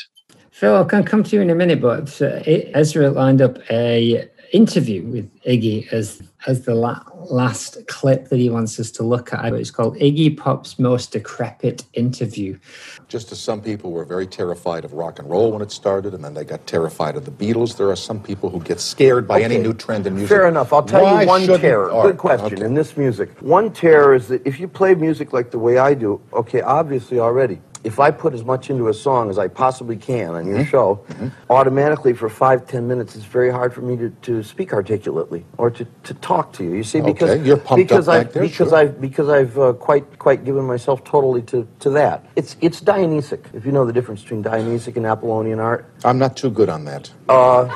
Phil, 0.49 0.75
I 0.75 0.83
can 0.85 1.03
come 1.03 1.23
to 1.23 1.35
you 1.35 1.41
in 1.43 1.51
a 1.51 1.55
minute, 1.55 1.81
but 1.81 2.19
uh, 2.19 2.41
Ezra 2.73 3.11
lined 3.11 3.43
up 3.43 3.59
a 3.69 4.27
interview 4.53 5.03
with 5.03 5.41
Iggy 5.43 5.91
as 5.91 6.21
as 6.47 6.65
the 6.65 6.75
la- 6.75 7.01
last 7.31 7.77
clip 7.87 8.29
that 8.29 8.37
he 8.37 8.49
wants 8.51 8.79
us 8.79 8.91
to 8.91 9.01
look 9.03 9.33
at. 9.33 9.51
It's 9.53 9.71
called 9.71 9.95
Iggy 9.97 10.37
Pop's 10.37 10.77
Most 10.77 11.11
Decrepit 11.11 11.85
Interview. 11.93 12.59
Just 13.07 13.31
as 13.31 13.39
some 13.39 13.61
people 13.61 13.91
were 13.91 14.05
very 14.05 14.27
terrified 14.27 14.85
of 14.85 14.93
rock 14.93 15.17
and 15.17 15.27
roll 15.27 15.51
when 15.51 15.63
it 15.63 15.71
started, 15.71 16.13
and 16.13 16.23
then 16.23 16.35
they 16.35 16.43
got 16.43 16.67
terrified 16.67 17.15
of 17.15 17.25
the 17.25 17.31
Beatles, 17.31 17.77
there 17.77 17.89
are 17.89 17.95
some 17.95 18.21
people 18.21 18.51
who 18.51 18.59
get 18.61 18.79
scared 18.79 19.27
by 19.27 19.41
any 19.41 19.57
new 19.57 19.73
trend 19.73 20.05
in 20.05 20.13
music. 20.13 20.29
Fair 20.29 20.47
enough. 20.47 20.71
I'll 20.71 20.83
tell 20.83 21.03
Why 21.03 21.23
you 21.23 21.27
one 21.27 21.47
terror. 21.47 21.91
art- 21.91 22.05
Good 22.11 22.17
question. 22.17 22.53
okay. 22.57 22.65
In 22.65 22.75
this 22.75 22.95
music, 22.95 23.29
one 23.41 23.71
terror 23.71 24.13
is 24.13 24.27
that 24.27 24.45
if 24.45 24.59
you 24.59 24.67
play 24.67 24.93
music 24.93 25.33
like 25.33 25.49
the 25.49 25.59
way 25.59 25.79
I 25.79 25.95
do, 25.95 26.21
okay, 26.33 26.61
obviously 26.61 27.19
already, 27.19 27.59
if 27.85 27.99
I 27.99 28.09
put 28.09 28.33
as 28.33 28.43
much 28.43 28.71
into 28.71 28.87
a 28.89 28.93
song 28.93 29.29
as 29.29 29.37
I 29.37 29.47
possibly 29.47 29.95
can 29.95 30.29
on 30.29 30.47
your 30.47 30.57
mm-hmm. 30.57 30.69
show, 30.69 31.05
mm-hmm. 31.07 31.27
automatically 31.51 32.13
for 32.13 32.29
five, 32.29 32.67
ten 32.67 32.87
minutes, 32.87 33.15
it's 33.15 33.25
very 33.25 33.51
hard 33.51 33.73
for 33.73 33.81
me 33.81 33.95
to, 33.97 34.09
to 34.09 34.41
speak 34.41 34.73
articulately 34.73 35.45
or 35.59 35.69
to, 35.69 35.85
to 36.03 36.13
talk 36.15 36.51
to 36.53 36.63
you. 36.63 36.73
You 36.73 36.83
see, 36.83 36.99
because 36.99 37.29
Okay, 37.29 37.45
you're 37.45 37.57
pumped 37.57 37.87
because 37.87 38.07
up 38.07 38.15
I've 38.15 38.23
back 38.25 38.33
there, 38.33 38.41
because 38.41 38.69
sure. 38.69 38.77
I've 38.79 38.99
because 38.99 39.29
I've 39.29 39.57
uh, 39.59 39.73
quite 39.73 40.17
quite 40.17 40.43
given 40.43 40.65
myself 40.65 41.03
totally 41.03 41.43
to, 41.43 41.67
to 41.81 41.91
that. 41.91 42.25
It's 42.35 42.57
it's 42.59 42.81
Dionysic. 42.81 43.45
If 43.53 43.65
you 43.65 43.71
know 43.71 43.85
the 43.85 43.93
difference 43.93 44.23
between 44.23 44.41
Dionysic 44.41 44.97
and 44.97 45.05
Apollonian 45.05 45.59
art. 45.59 45.85
I'm 46.03 46.17
not 46.17 46.35
too 46.35 46.49
good 46.49 46.69
on 46.69 46.85
that. 46.85 47.11
Uh, 47.29 47.69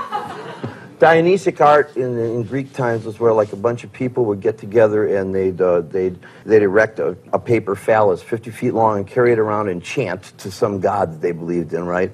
Dionysic 1.00 1.62
art 1.62 1.96
in, 1.96 2.20
in 2.20 2.44
Greek 2.44 2.74
times 2.74 3.06
was 3.06 3.20
where 3.20 3.32
like 3.32 3.54
a 3.54 3.56
bunch 3.56 3.86
of 3.86 3.94
people 3.94 4.26
would 4.26 4.42
get 4.42 4.58
together 4.58 5.08
and 5.08 5.34
they'd 5.34 5.60
uh, 5.62 5.82
they'd 5.82 6.20
they'd 6.46 6.62
erect 6.62 7.00
a, 7.00 7.18
a 7.32 7.40
paper 7.40 7.74
phallus 7.76 8.22
50 8.22 8.52
feet 8.52 8.74
long 8.74 8.98
and 8.98 9.08
carry 9.08 9.32
it 9.32 9.40
around 9.40 9.70
and 9.70 9.82
chant 9.82 10.38
to 10.40 10.52
some 10.52 10.80
god 10.82 11.14
that 11.14 11.22
they 11.22 11.32
believed 11.32 11.74
in, 11.74 11.86
right? 11.86 12.12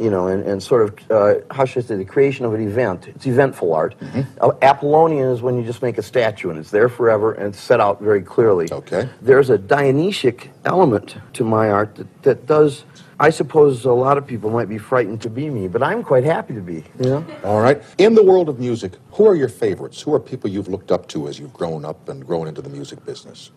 You 0.00 0.10
know, 0.10 0.26
and, 0.26 0.42
and 0.44 0.60
sort 0.62 0.82
of 0.82 1.10
uh, 1.10 1.40
how 1.54 1.64
should 1.64 1.84
I 1.84 1.86
say 1.86 1.96
the 1.96 2.04
creation 2.04 2.44
of 2.44 2.54
an 2.54 2.60
event. 2.66 3.06
It's 3.08 3.26
eventful 3.26 3.72
art. 3.72 3.94
Uh, 4.40 4.52
Apollonian 4.62 5.28
is 5.28 5.40
when 5.40 5.56
you 5.56 5.64
just 5.64 5.80
make 5.80 5.96
a 5.98 6.02
statue 6.02 6.50
and 6.50 6.58
it's 6.58 6.70
there 6.70 6.88
forever 6.88 7.32
and 7.32 7.48
it's 7.48 7.60
set 7.60 7.80
out 7.80 8.00
very 8.00 8.22
clearly. 8.22 8.66
Okay. 8.70 9.08
There's 9.22 9.50
a 9.50 9.58
Dionysic 9.58 10.50
element 10.64 11.16
to 11.34 11.44
my 11.44 11.70
art 11.70 11.94
that, 11.94 12.22
that 12.24 12.46
does. 12.46 12.84
I 13.20 13.30
suppose 13.30 13.84
a 13.84 13.92
lot 13.92 14.18
of 14.18 14.26
people 14.26 14.50
might 14.50 14.68
be 14.68 14.78
frightened 14.78 15.22
to 15.22 15.30
be 15.30 15.50
me, 15.50 15.68
but 15.68 15.82
I'm 15.82 16.02
quite 16.02 16.24
happy 16.24 16.54
to 16.54 16.60
be. 16.60 16.84
You 17.00 17.10
know. 17.10 17.26
All 17.44 17.60
right. 17.60 17.82
In 17.98 18.14
the 18.14 18.22
world 18.24 18.48
of 18.48 18.58
music, 18.60 18.92
who 19.12 19.26
are 19.28 19.34
your 19.36 19.48
favorites? 19.48 20.00
Who 20.02 20.14
are 20.14 20.20
people 20.20 20.50
you've 20.50 20.68
looked 20.68 20.92
up 20.92 21.08
to 21.08 21.28
as 21.28 21.38
you've 21.38 21.52
grown 21.52 21.84
up 21.84 22.08
and 22.08 22.26
grown 22.26 22.48
into 22.48 22.62
the 22.62 22.70
music 22.70 23.04
business? 23.06 23.50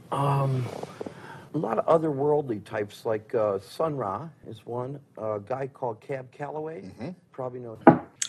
A 1.56 1.58
lot 1.58 1.80
of 1.80 2.02
otherworldly 2.02 2.64
types, 2.66 3.06
like 3.06 3.34
uh, 3.36 3.60
Sun 3.60 3.98
Ra 3.98 4.30
is 4.48 4.66
one. 4.66 5.00
a 5.18 5.40
guy 5.48 5.68
called 5.68 6.02
Cab 6.02 6.32
Calloway, 6.32 6.84
probably 7.32 7.62
know. 7.62 7.80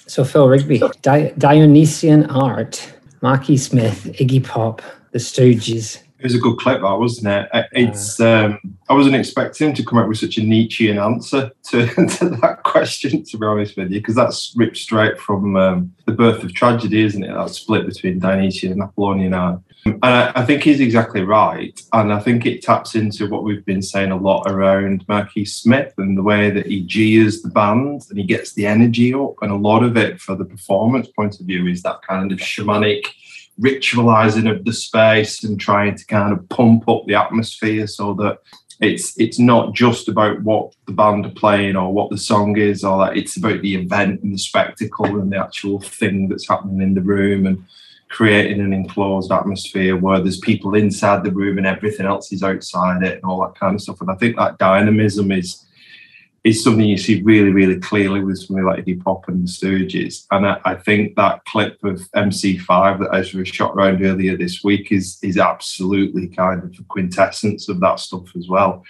So, 0.07 0.25
Phil 0.25 0.49
Rigby, 0.49 0.83
Di- 1.03 1.33
Dionysian 1.39 2.27
art, 2.31 2.95
Marky 3.23 3.57
Smith, 3.59 4.05
Iggy 4.19 4.45
Pop, 4.45 4.83
The 5.13 5.19
Stooges. 5.19 6.01
It 6.19 6.25
was 6.25 6.35
a 6.35 6.39
good 6.39 6.59
clip, 6.59 6.81
that 6.81 6.99
wasn't 6.99 7.29
it? 7.29 7.69
It's 7.73 8.19
um, 8.19 8.59
I 8.89 8.95
wasn't 8.95 9.15
expecting 9.15 9.73
to 9.75 9.85
come 9.85 9.99
up 9.99 10.09
with 10.09 10.19
such 10.19 10.37
a 10.37 10.43
Nietzschean 10.43 10.99
answer 10.99 11.53
to, 11.65 11.87
to 12.19 12.29
that 12.43 12.63
question, 12.65 13.23
to 13.25 13.39
be 13.39 13.47
honest 13.47 13.77
with 13.77 13.93
you, 13.93 14.01
because 14.01 14.17
that's 14.17 14.53
ripped 14.57 14.79
straight 14.79 15.21
from 15.21 15.57
um, 15.57 15.95
the 16.07 16.13
birth 16.13 16.43
of 16.43 16.55
tragedy, 16.55 17.05
isn't 17.05 17.23
it? 17.23 17.33
That 17.33 17.51
split 17.51 17.87
between 17.87 18.19
Dionysian 18.19 18.73
and 18.73 18.83
Apollonian 18.83 19.35
art. 19.35 19.61
And 19.85 19.99
I, 20.03 20.33
I 20.35 20.45
think 20.45 20.65
he's 20.65 20.81
exactly 20.81 21.23
right, 21.23 21.81
and 21.93 22.13
I 22.13 22.19
think 22.19 22.47
it 22.47 22.63
taps 22.63 22.97
into 22.97 23.29
what 23.29 23.45
we've 23.45 23.65
been 23.65 23.83
saying 23.83 24.11
a 24.11 24.17
lot 24.17 24.51
around 24.51 25.05
Marquis 25.09 25.45
Smith 25.45 25.95
and 25.99 26.19
the 26.19 26.23
way 26.23 26.51
that 26.51 26.67
he 26.67 26.83
jeers 26.83 27.43
the 27.43 27.49
band 27.49 28.07
and 28.11 28.19
he 28.19 28.25
gets 28.25 28.55
the 28.55 28.67
energy 28.67 29.15
up, 29.15 29.35
and 29.41 29.53
a 29.53 29.57
lot 29.57 29.85
of 29.85 29.97
it, 29.97 30.21
for 30.21 30.35
the 30.35 30.45
performance 30.45 31.07
point 31.09 31.39
of 31.39 31.47
view, 31.47 31.69
is 31.69 31.83
that 31.83 32.03
kind 32.03 32.33
of 32.33 32.39
shamanic 32.39 33.07
ritualizing 33.61 34.51
of 34.51 34.65
the 34.65 34.73
space 34.73 35.45
and 35.45 35.61
trying 35.61 35.97
to 35.97 36.07
kind 36.07 36.33
of 36.33 36.49
pump 36.49 36.89
up 36.89 37.05
the 37.07 37.15
atmosphere 37.15 37.87
so 37.87 38.15
that 38.15 38.39
it's 38.81 39.19
it's 39.19 39.39
not 39.39 39.75
just 39.75 40.09
about 40.09 40.41
what 40.43 40.73
the 40.87 40.93
band 40.93 41.27
are 41.27 41.31
playing 41.31 41.75
or 41.75 41.93
what 41.93 42.11
the 42.11 42.19
song 42.19 42.57
is 42.57 42.85
or 42.85 43.05
that 43.05 43.17
it's 43.17 43.37
about 43.37 43.61
the 43.63 43.75
event 43.75 44.23
and 44.23 44.33
the 44.33 44.39
spectacle 44.39 45.21
and 45.21 45.33
the 45.33 45.37
actual 45.37 45.81
thing 45.81 46.29
that's 46.29 46.49
happening 46.49 46.81
in 46.81 46.95
the 46.95 47.01
room 47.01 47.47
and 47.47 47.65
creating 48.09 48.61
an 48.61 48.73
enclosed 48.73 49.33
atmosphere 49.33 49.97
where 49.97 50.21
there's 50.21 50.39
people 50.39 50.75
inside 50.75 51.25
the 51.25 51.33
room 51.33 51.59
and 51.59 51.67
everything 51.67 52.07
else 52.07 52.33
is 52.33 52.43
outside 52.43 53.03
it 53.03 53.17
and 53.17 53.25
all 53.25 53.41
that 53.41 53.59
kind 53.59 53.75
of 53.75 53.83
stuff. 53.83 54.01
And 54.01 54.11
i 54.11 54.15
think 54.15 54.37
that 54.37 54.59
dynamism 54.59 55.33
is 55.33 55.65
is 56.45 56.63
something 56.63 56.85
you 56.85 56.97
see 56.97 57.23
really, 57.23 57.51
really 57.51 57.79
clearly 57.79 58.23
with 58.23 58.39
something 58.39 58.65
like 58.65 58.85
Iggy 58.85 59.03
Pop 59.03 59.29
and 59.29 59.47
the 59.47 59.51
Stooges. 59.51 60.27
And 60.31 60.47
I, 60.47 60.61
I 60.65 60.75
think 60.75 61.17
that 61.17 61.45
clip 61.47 61.83
of 61.85 62.01
MC5 62.13 63.01
that 63.01 63.15
Ezra 63.15 63.45
shot 63.45 63.75
around 63.75 64.05
earlier 64.05 64.37
this 64.37 64.63
week 64.63 64.93
is 64.93 65.19
is 65.23 65.39
absolutely 65.39 66.29
kind 66.29 66.63
of 66.63 66.77
the 66.77 66.85
quintessence 66.85 67.69
of 67.69 67.81
that 67.81 68.01
stuff 68.01 68.35
as 68.37 68.49
well. 68.49 68.85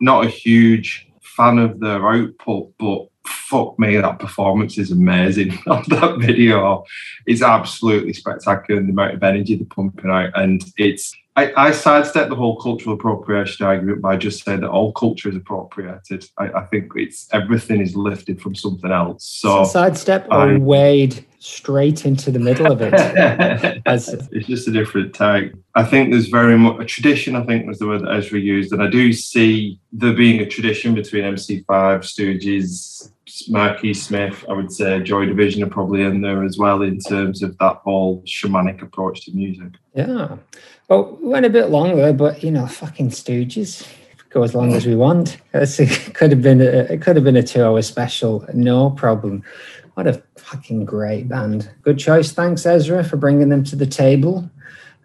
Not 0.00 0.24
a 0.24 0.28
huge 0.28 1.08
fan 1.20 1.58
of 1.58 1.80
their 1.80 2.06
output, 2.06 2.72
but 2.78 3.06
fuck 3.26 3.78
me, 3.78 3.96
that 3.96 4.18
performance 4.18 4.78
is 4.78 4.90
amazing 4.90 5.52
on 5.66 5.84
that 5.88 6.18
video. 6.18 6.84
It's 7.26 7.42
absolutely 7.42 8.12
spectacular 8.12 8.80
and 8.80 8.88
the 8.88 8.92
amount 8.92 9.14
of 9.14 9.22
energy 9.22 9.56
they're 9.56 9.66
pumping 9.66 10.10
out. 10.10 10.30
And 10.34 10.62
it's 10.76 11.14
I, 11.34 11.52
I 11.56 11.70
sidestep 11.72 12.28
the 12.28 12.34
whole 12.34 12.60
cultural 12.60 12.94
appropriation 12.94 13.64
argument 13.64 14.02
by 14.02 14.16
just 14.16 14.44
saying 14.44 14.60
that 14.60 14.68
all 14.68 14.92
culture 14.92 15.30
is 15.30 15.36
appropriated. 15.36 16.26
I, 16.38 16.48
I 16.52 16.64
think 16.66 16.92
it's 16.94 17.26
everything 17.32 17.80
is 17.80 17.96
lifted 17.96 18.40
from 18.42 18.54
something 18.54 18.90
else. 18.92 19.24
So 19.24 19.64
sidestep 19.64 20.26
or 20.30 20.50
I- 20.50 20.56
wade 20.58 21.24
straight 21.38 22.04
into 22.04 22.30
the 22.30 22.38
middle 22.38 22.70
of 22.70 22.82
it. 22.82 22.92
As- 23.86 24.08
it's 24.30 24.46
just 24.46 24.68
a 24.68 24.72
different 24.72 25.14
tag. 25.14 25.56
I 25.74 25.84
think 25.84 26.10
there's 26.10 26.28
very 26.28 26.58
much 26.58 26.80
a 26.80 26.84
tradition. 26.84 27.34
I 27.34 27.44
think 27.44 27.66
was 27.66 27.78
the 27.78 27.86
word 27.86 28.02
that 28.02 28.14
Ezra 28.14 28.38
used, 28.38 28.72
and 28.72 28.82
I 28.82 28.88
do 28.88 29.12
see 29.12 29.80
there 29.90 30.14
being 30.14 30.40
a 30.40 30.46
tradition 30.46 30.94
between 30.94 31.24
MC5, 31.24 31.64
Stooges, 31.66 33.10
Marquis 33.48 33.94
Smith. 33.94 34.44
I 34.48 34.52
would 34.52 34.70
say 34.72 35.00
Joy 35.00 35.26
Division 35.26 35.62
are 35.62 35.68
probably 35.70 36.02
in 36.02 36.20
there 36.20 36.44
as 36.44 36.58
well 36.58 36.82
in 36.82 36.98
terms 36.98 37.42
of 37.42 37.56
that 37.58 37.76
whole 37.84 38.22
shamanic 38.26 38.82
approach 38.82 39.24
to 39.24 39.32
music. 39.32 39.72
yeah. 39.94 40.36
Well, 40.88 41.16
we 41.22 41.28
went 41.28 41.46
a 41.46 41.50
bit 41.50 41.70
longer, 41.70 42.12
but 42.12 42.42
you 42.42 42.50
know, 42.50 42.66
fucking 42.66 43.10
Stooges. 43.10 43.86
Go 44.30 44.42
as 44.42 44.54
long 44.54 44.72
as 44.74 44.86
we 44.86 44.96
want. 44.96 45.36
It's- 45.54 45.78
It 45.80 46.14
could 46.14 46.30
have 46.30 46.42
been 46.42 46.60
a, 46.60 46.64
it 46.92 47.02
could 47.02 47.16
have 47.16 47.24
been 47.24 47.36
a 47.36 47.42
two-hour 47.42 47.80
special, 47.82 48.44
no 48.54 48.90
problem. 48.90 49.42
What 49.94 50.06
a 50.06 50.22
fucking 50.36 50.84
great 50.86 51.28
band. 51.28 51.70
Good 51.82 51.98
choice. 51.98 52.32
Thanks, 52.32 52.64
Ezra, 52.64 53.04
for 53.04 53.16
bringing 53.18 53.50
them 53.50 53.62
to 53.64 53.76
the 53.76 53.86
table. 53.86 54.50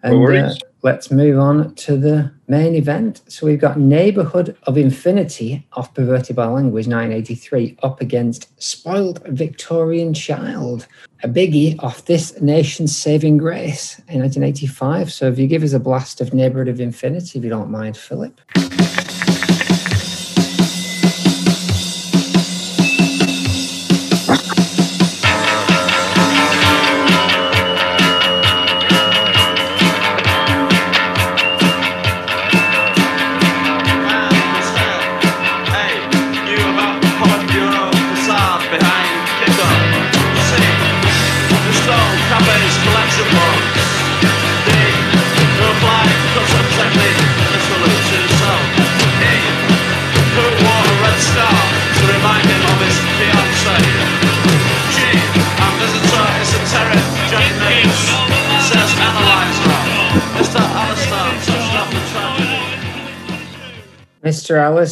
And 0.02 0.14
uh, 0.14 0.18
worries. 0.18 0.58
Let's 0.82 1.10
move 1.10 1.38
on 1.38 1.74
to 1.74 1.96
the 1.96 2.32
main 2.46 2.74
event. 2.74 3.22
So 3.28 3.46
we've 3.46 3.60
got 3.60 3.78
Neighborhood 3.78 4.56
of 4.64 4.78
Infinity 4.78 5.66
off 5.72 5.92
Perverted 5.94 6.36
by 6.36 6.46
Language 6.46 6.86
983 6.86 7.78
up 7.82 8.00
against 8.00 8.48
Spoiled 8.62 9.22
Victorian 9.28 10.14
Child, 10.14 10.86
a 11.22 11.28
biggie 11.28 11.82
off 11.82 12.04
This 12.04 12.40
Nation's 12.40 12.96
Saving 12.96 13.38
Grace 13.38 13.98
in 14.08 14.20
1985. 14.20 15.12
So 15.12 15.28
if 15.28 15.38
you 15.38 15.46
give 15.46 15.62
us 15.62 15.72
a 15.72 15.80
blast 15.80 16.20
of 16.20 16.32
Neighborhood 16.32 16.68
of 16.68 16.80
Infinity, 16.80 17.38
if 17.38 17.44
you 17.44 17.50
don't 17.50 17.70
mind, 17.70 17.96
Philip. 17.96 18.40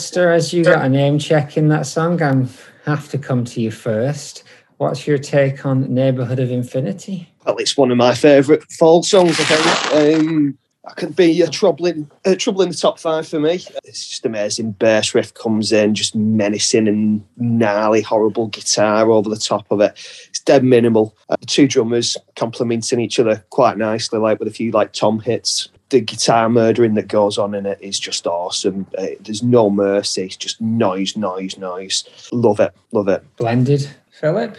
Alistair, 0.06 0.32
as 0.32 0.52
you 0.52 0.62
got 0.62 0.84
a 0.84 0.88
name 0.88 1.18
check 1.18 1.56
in 1.56 1.66
that 1.66 1.84
song, 1.84 2.22
I 2.22 2.46
have 2.84 3.08
to 3.08 3.18
come 3.18 3.44
to 3.46 3.60
you 3.60 3.72
first. 3.72 4.44
What's 4.76 5.04
your 5.04 5.18
take 5.18 5.66
on 5.66 5.92
Neighborhood 5.92 6.38
of 6.38 6.52
Infinity? 6.52 7.28
Well, 7.44 7.56
it's 7.56 7.76
one 7.76 7.90
of 7.90 7.96
my 7.96 8.14
favourite 8.14 8.62
fall 8.70 9.02
songs. 9.02 9.34
I 9.40 9.42
think 9.42 10.20
um, 10.24 10.58
I 10.84 10.92
could 10.92 11.16
be 11.16 11.42
a 11.42 11.48
troubling, 11.48 12.08
trouble 12.38 12.62
in 12.62 12.68
the 12.68 12.76
top 12.76 13.00
five 13.00 13.26
for 13.26 13.40
me. 13.40 13.54
It's 13.82 14.06
just 14.06 14.24
amazing. 14.24 14.72
Bass 14.78 15.12
riff 15.12 15.34
comes 15.34 15.72
in, 15.72 15.96
just 15.96 16.14
menacing 16.14 16.86
and 16.86 17.24
gnarly, 17.36 18.00
horrible 18.00 18.46
guitar 18.46 19.10
over 19.10 19.28
the 19.28 19.34
top 19.34 19.66
of 19.72 19.80
it. 19.80 19.90
It's 20.28 20.38
dead 20.38 20.62
minimal. 20.62 21.16
Uh, 21.28 21.34
two 21.48 21.66
drummers 21.66 22.16
complementing 22.36 23.00
each 23.00 23.18
other 23.18 23.44
quite 23.50 23.76
nicely, 23.76 24.20
like 24.20 24.38
with 24.38 24.46
a 24.46 24.52
few 24.52 24.70
like 24.70 24.92
tom 24.92 25.18
hits. 25.18 25.68
The 25.90 26.00
guitar 26.00 26.48
murdering 26.48 26.94
that 26.94 27.08
goes 27.08 27.38
on 27.38 27.54
in 27.54 27.64
it 27.64 27.78
is 27.80 28.00
just 28.00 28.26
awesome. 28.26 28.86
Uh, 28.98 29.06
there's 29.20 29.42
no 29.42 29.70
mercy. 29.70 30.24
It's 30.24 30.36
just 30.36 30.60
noise, 30.60 31.16
noise, 31.16 31.56
noise. 31.58 32.04
Love 32.32 32.58
it, 32.60 32.74
love 32.92 33.08
it. 33.08 33.22
Blended, 33.36 33.88
Philip? 34.10 34.56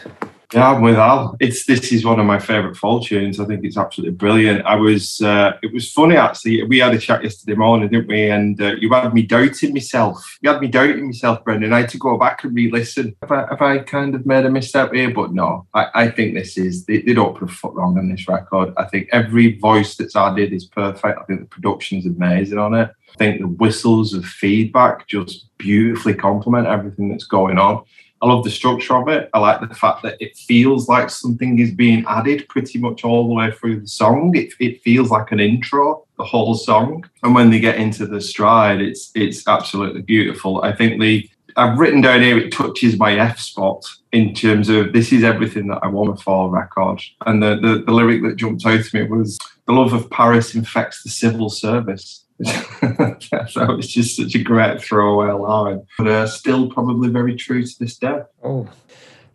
Yeah, 0.54 0.72
I'm 0.72 0.82
with 0.82 0.96
Al. 0.96 1.36
It's 1.42 1.66
this 1.66 1.92
is 1.92 2.06
one 2.06 2.22
of 2.22 2.26
my 2.26 2.40
favourite 2.40 2.78
fall 2.78 3.02
tunes. 3.02 3.42
I 3.42 3.46
think 3.46 3.66
it's 3.66 3.76
absolutely 3.76 4.16
brilliant. 4.16 4.66
I 4.66 4.76
was 4.76 5.20
uh, 5.20 5.58
it 5.62 5.74
was 5.74 5.92
funny 5.92 6.16
actually. 6.16 6.64
We 6.64 6.80
had 6.80 6.94
a 6.94 7.00
chat 7.00 7.22
yesterday 7.22 7.56
morning, 7.56 7.90
didn't 7.90 8.08
we? 8.08 8.30
And 8.30 8.62
uh, 8.62 8.76
you 8.80 8.90
had 8.94 9.14
me 9.14 9.24
doubting 9.24 9.74
myself. 9.74 10.38
You 10.42 10.50
had 10.50 10.62
me 10.62 10.70
doubting 10.70 11.08
myself, 11.08 11.44
Brendan. 11.44 11.74
I 11.74 11.82
had 11.82 11.90
to 11.90 11.98
go 11.98 12.18
back 12.18 12.46
and 12.46 12.56
re-listen. 12.56 13.14
Have 13.22 13.32
I, 13.34 13.48
have 13.50 13.62
I 13.62 13.80
kind 13.80 14.16
of 14.16 14.26
made 14.26 14.46
a 14.46 14.50
misstep 14.50 14.94
here? 14.94 15.14
But 15.14 15.34
no, 15.34 15.68
I, 15.74 15.88
I 15.94 16.12
think 16.12 16.34
this 16.34 16.58
is 16.58 16.86
they, 16.86 17.02
they 17.02 17.14
don't 17.14 17.38
put 17.38 17.50
a 17.50 17.54
foot 17.54 17.74
wrong 17.74 17.98
on 17.98 18.08
this 18.08 18.26
record. 18.30 18.74
I 18.78 18.86
think 18.86 19.10
every 19.12 19.60
voice 19.60 19.98
that's 19.98 20.16
added 20.16 20.54
is 20.54 20.64
perfect. 20.64 21.20
I 21.20 21.24
think 21.26 21.42
the 21.42 21.48
production's 21.48 22.06
amazing 22.06 22.58
on 22.58 22.74
it. 22.74 22.90
I 23.10 23.18
think 23.18 23.42
the 23.42 23.48
whistles 23.48 24.14
of 24.14 24.24
feedback 24.24 25.08
just 25.08 25.48
beautifully 25.58 26.14
complement 26.14 26.68
everything 26.68 27.10
that's 27.10 27.26
going 27.26 27.58
on. 27.58 27.84
I 28.22 28.28
love 28.28 28.44
the 28.44 28.50
structure 28.50 28.96
of 28.96 29.08
it. 29.10 29.30
I 29.34 29.40
like 29.40 29.68
the 29.68 29.76
fact 29.76 30.02
that 30.04 30.18
it 30.20 30.36
feels 30.36 30.90
like 30.90 31.10
something 31.10 31.60
is 31.60 31.72
being 31.72 32.04
added 32.08 32.48
pretty 32.50 32.80
much 32.80 33.04
all 33.04 33.28
the 33.28 33.34
way 33.34 33.52
through 33.52 33.82
the 33.82 33.88
song. 33.88 34.36
It, 34.36 34.54
it 34.60 34.82
feels 34.82 35.12
like 35.12 35.32
an 35.32 35.40
intro, 35.40 36.06
the 36.18 36.24
whole 36.24 36.56
song. 36.56 37.08
And 37.24 37.36
when 37.36 37.52
they 37.52 37.60
get 37.60 37.78
into 37.78 38.08
the 38.08 38.22
stride, 38.22 38.82
it's 38.82 39.12
it's 39.14 39.48
absolutely 39.48 40.02
beautiful. 40.02 40.64
I 40.64 40.74
think 40.74 41.00
the 41.00 41.30
I've 41.58 41.80
written 41.80 42.02
down 42.02 42.22
here 42.22 42.38
it 42.38 42.52
touches 42.52 43.00
my 43.00 43.18
F 43.18 43.40
spot 43.40 43.84
in 44.12 44.34
terms 44.36 44.70
of 44.70 44.94
this 44.94 45.12
is 45.12 45.24
everything 45.24 45.68
that 45.68 45.80
I 45.82 45.88
want 45.88 46.12
a 46.12 46.22
fall 46.22 46.50
record. 46.50 47.02
And 47.26 47.42
the, 47.42 47.56
the, 47.56 47.84
the 47.84 47.92
lyric 47.92 48.22
that 48.24 48.36
jumped 48.36 48.66
out 48.66 48.84
to 48.84 48.96
me 48.96 49.10
was 49.10 49.40
the 49.66 49.74
love 49.74 49.92
of 49.94 50.10
Paris 50.12 50.54
infects 50.54 51.02
the 51.02 51.10
civil 51.10 51.50
service. 51.50 52.24
so 52.44 53.72
it's 53.72 53.88
just 53.88 54.16
such 54.16 54.36
a 54.36 54.44
great 54.44 54.82
throwaway 54.82 55.32
line, 55.32 55.86
but 55.98 56.08
uh, 56.08 56.28
still 56.28 56.70
probably 56.70 57.10
very 57.10 57.36
true 57.36 57.66
to 57.66 57.80
this 57.80 57.98
day. 57.98 58.20
Oh, 58.44 58.68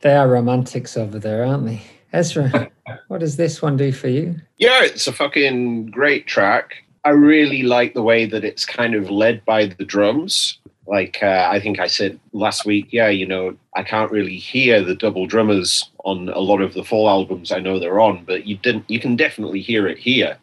they 0.00 0.14
are 0.14 0.28
romantics 0.28 0.97
over 0.97 1.18
there, 1.18 1.44
aren't 1.44 1.66
they? 1.66 1.82
Ezra, 2.12 2.71
what 3.09 3.18
does 3.18 3.37
this 3.37 3.62
one 3.62 3.76
do 3.76 3.92
for 3.92 4.09
you? 4.09 4.37
Yeah, 4.59 4.85
it's 4.85 5.06
a 5.06 5.12
fucking 5.12 5.87
great 5.87 6.26
track. 6.26 6.85
I 7.04 7.11
really 7.11 7.62
like 7.62 7.94
the 7.94 8.02
way 8.02 8.26
that 8.26 8.44
it's 8.44 8.64
kind 8.64 8.94
of 8.94 9.11
led 9.11 9.44
by 9.44 9.66
the 9.66 9.85
drums. 9.85 10.59
Like 10.87 11.18
uh, 11.23 11.49
I 11.50 11.59
think 11.59 11.78
I 11.78 11.87
said 11.87 12.18
last 12.32 12.64
week, 12.64 12.88
yeah, 12.90 13.09
you 13.09 13.26
know, 13.26 13.56
I 13.75 13.82
can't 13.82 14.11
really 14.11 14.37
hear 14.37 14.82
the 14.82 14.94
double 14.94 15.26
drummers 15.26 15.90
on 16.04 16.28
a 16.28 16.40
lot 16.40 16.61
of 16.61 16.75
the 16.75 16.85
fall 16.85 17.09
albums 17.09 17.50
I 17.50 17.61
know 17.61 17.78
they're 17.78 18.00
on, 18.00 18.25
but 18.25 18.47
you 18.47 18.56
didn't. 18.56 18.88
You 18.88 19.00
can 19.00 19.16
definitely 19.16 19.61
hear 19.61 19.87
it 19.87 19.98
here. 19.98 20.37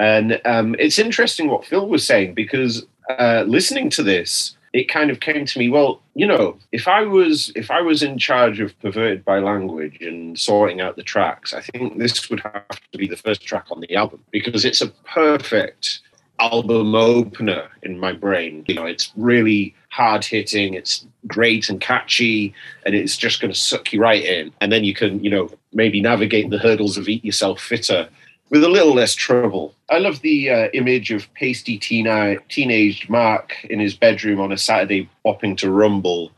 And 0.00 0.40
um, 0.46 0.74
it's 0.78 0.98
interesting 0.98 1.48
what 1.48 1.66
Phil 1.66 1.86
was 1.86 2.06
saying 2.06 2.32
because 2.32 2.86
uh, 3.10 3.44
listening 3.46 3.90
to 3.90 4.02
this, 4.02 4.56
it 4.72 4.88
kind 4.88 5.10
of 5.10 5.20
came 5.20 5.44
to 5.44 5.58
me. 5.58 5.68
Well, 5.68 6.00
you 6.14 6.26
know, 6.26 6.56
if 6.72 6.88
I 6.88 7.02
was 7.02 7.52
if 7.54 7.70
I 7.70 7.82
was 7.82 8.02
in 8.02 8.16
charge 8.16 8.60
of 8.60 8.78
perverted 8.80 9.26
by 9.26 9.40
language 9.40 10.00
and 10.00 10.38
sorting 10.38 10.80
out 10.80 10.96
the 10.96 11.02
tracks, 11.02 11.52
I 11.52 11.60
think 11.60 11.98
this 11.98 12.30
would 12.30 12.40
have 12.40 12.80
to 12.92 12.98
be 12.98 13.06
the 13.06 13.16
first 13.16 13.42
track 13.42 13.66
on 13.70 13.80
the 13.80 13.94
album 13.94 14.24
because 14.30 14.64
it's 14.64 14.80
a 14.80 14.88
perfect 14.88 16.00
album 16.38 16.94
opener 16.94 17.68
in 17.82 17.98
my 17.98 18.12
brain. 18.12 18.64
You 18.68 18.76
know, 18.76 18.86
it's 18.86 19.12
really 19.16 19.74
hard 19.90 20.24
hitting, 20.24 20.72
it's 20.72 21.04
great 21.26 21.68
and 21.68 21.78
catchy, 21.78 22.54
and 22.86 22.94
it's 22.94 23.18
just 23.18 23.42
going 23.42 23.52
to 23.52 23.58
suck 23.58 23.92
you 23.92 24.00
right 24.00 24.24
in. 24.24 24.50
And 24.62 24.72
then 24.72 24.82
you 24.82 24.94
can, 24.94 25.22
you 25.22 25.28
know, 25.28 25.50
maybe 25.74 26.00
navigate 26.00 26.48
the 26.48 26.58
hurdles 26.58 26.96
of 26.96 27.06
Eat 27.06 27.22
Yourself 27.22 27.60
Fitter 27.60 28.08
with 28.50 28.64
a 28.64 28.68
little 28.68 28.94
less 28.94 29.14
trouble. 29.14 29.74
I 29.88 29.98
love 29.98 30.20
the 30.20 30.50
uh, 30.50 30.68
image 30.74 31.12
of 31.12 31.32
pasty 31.34 31.78
teen- 31.78 32.38
teenaged 32.48 33.08
Mark 33.08 33.64
in 33.64 33.78
his 33.78 33.94
bedroom 33.94 34.40
on 34.40 34.52
a 34.52 34.58
Saturday 34.58 35.08
bopping 35.24 35.56
to 35.58 35.70
Rumble. 35.70 36.32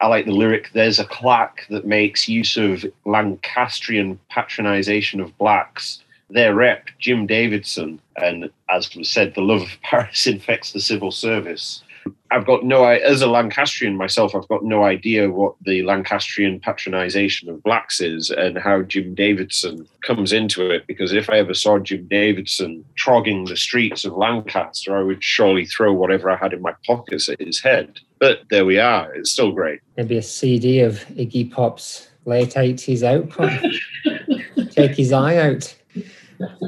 I 0.00 0.08
like 0.08 0.26
the 0.26 0.32
lyric, 0.32 0.70
there's 0.72 0.98
a 0.98 1.04
clack 1.04 1.66
that 1.70 1.86
makes 1.86 2.28
use 2.28 2.56
of 2.56 2.84
Lancastrian 3.04 4.18
patronization 4.30 5.22
of 5.22 5.36
blacks. 5.38 6.00
Their 6.30 6.54
rep, 6.54 6.88
Jim 6.98 7.26
Davidson, 7.26 8.00
and 8.16 8.50
as 8.70 8.94
was 8.96 9.08
said, 9.08 9.34
the 9.34 9.40
love 9.40 9.62
of 9.62 9.80
Paris 9.82 10.26
infects 10.28 10.72
the 10.72 10.80
civil 10.80 11.10
service. 11.10 11.82
I've 12.30 12.46
got 12.46 12.64
no, 12.64 12.84
as 12.84 13.22
a 13.22 13.28
Lancastrian 13.28 13.96
myself, 13.96 14.34
I've 14.34 14.48
got 14.48 14.64
no 14.64 14.82
idea 14.84 15.30
what 15.30 15.54
the 15.64 15.82
Lancastrian 15.82 16.58
patronization 16.60 17.48
of 17.48 17.62
blacks 17.62 18.00
is 18.00 18.30
and 18.30 18.58
how 18.58 18.82
Jim 18.82 19.14
Davidson 19.14 19.86
comes 20.02 20.32
into 20.32 20.70
it. 20.70 20.86
Because 20.86 21.12
if 21.12 21.30
I 21.30 21.38
ever 21.38 21.54
saw 21.54 21.78
Jim 21.78 22.06
Davidson 22.08 22.84
trogging 22.96 23.44
the 23.44 23.56
streets 23.56 24.04
of 24.04 24.16
Lancaster, 24.16 24.96
I 24.96 25.02
would 25.02 25.22
surely 25.22 25.64
throw 25.64 25.92
whatever 25.92 26.30
I 26.30 26.36
had 26.36 26.52
in 26.52 26.62
my 26.62 26.74
pockets 26.84 27.28
at 27.28 27.40
his 27.40 27.62
head. 27.62 28.00
But 28.18 28.40
there 28.50 28.64
we 28.64 28.78
are. 28.78 29.14
It's 29.14 29.30
still 29.30 29.52
great. 29.52 29.80
Maybe 29.96 30.16
a 30.16 30.22
CD 30.22 30.80
of 30.80 31.04
Iggy 31.10 31.52
Pop's 31.52 32.08
late 32.24 32.54
80s 32.54 33.02
output. 33.02 34.70
Take 34.72 34.96
his 34.96 35.12
eye 35.12 35.36
out. 35.36 35.74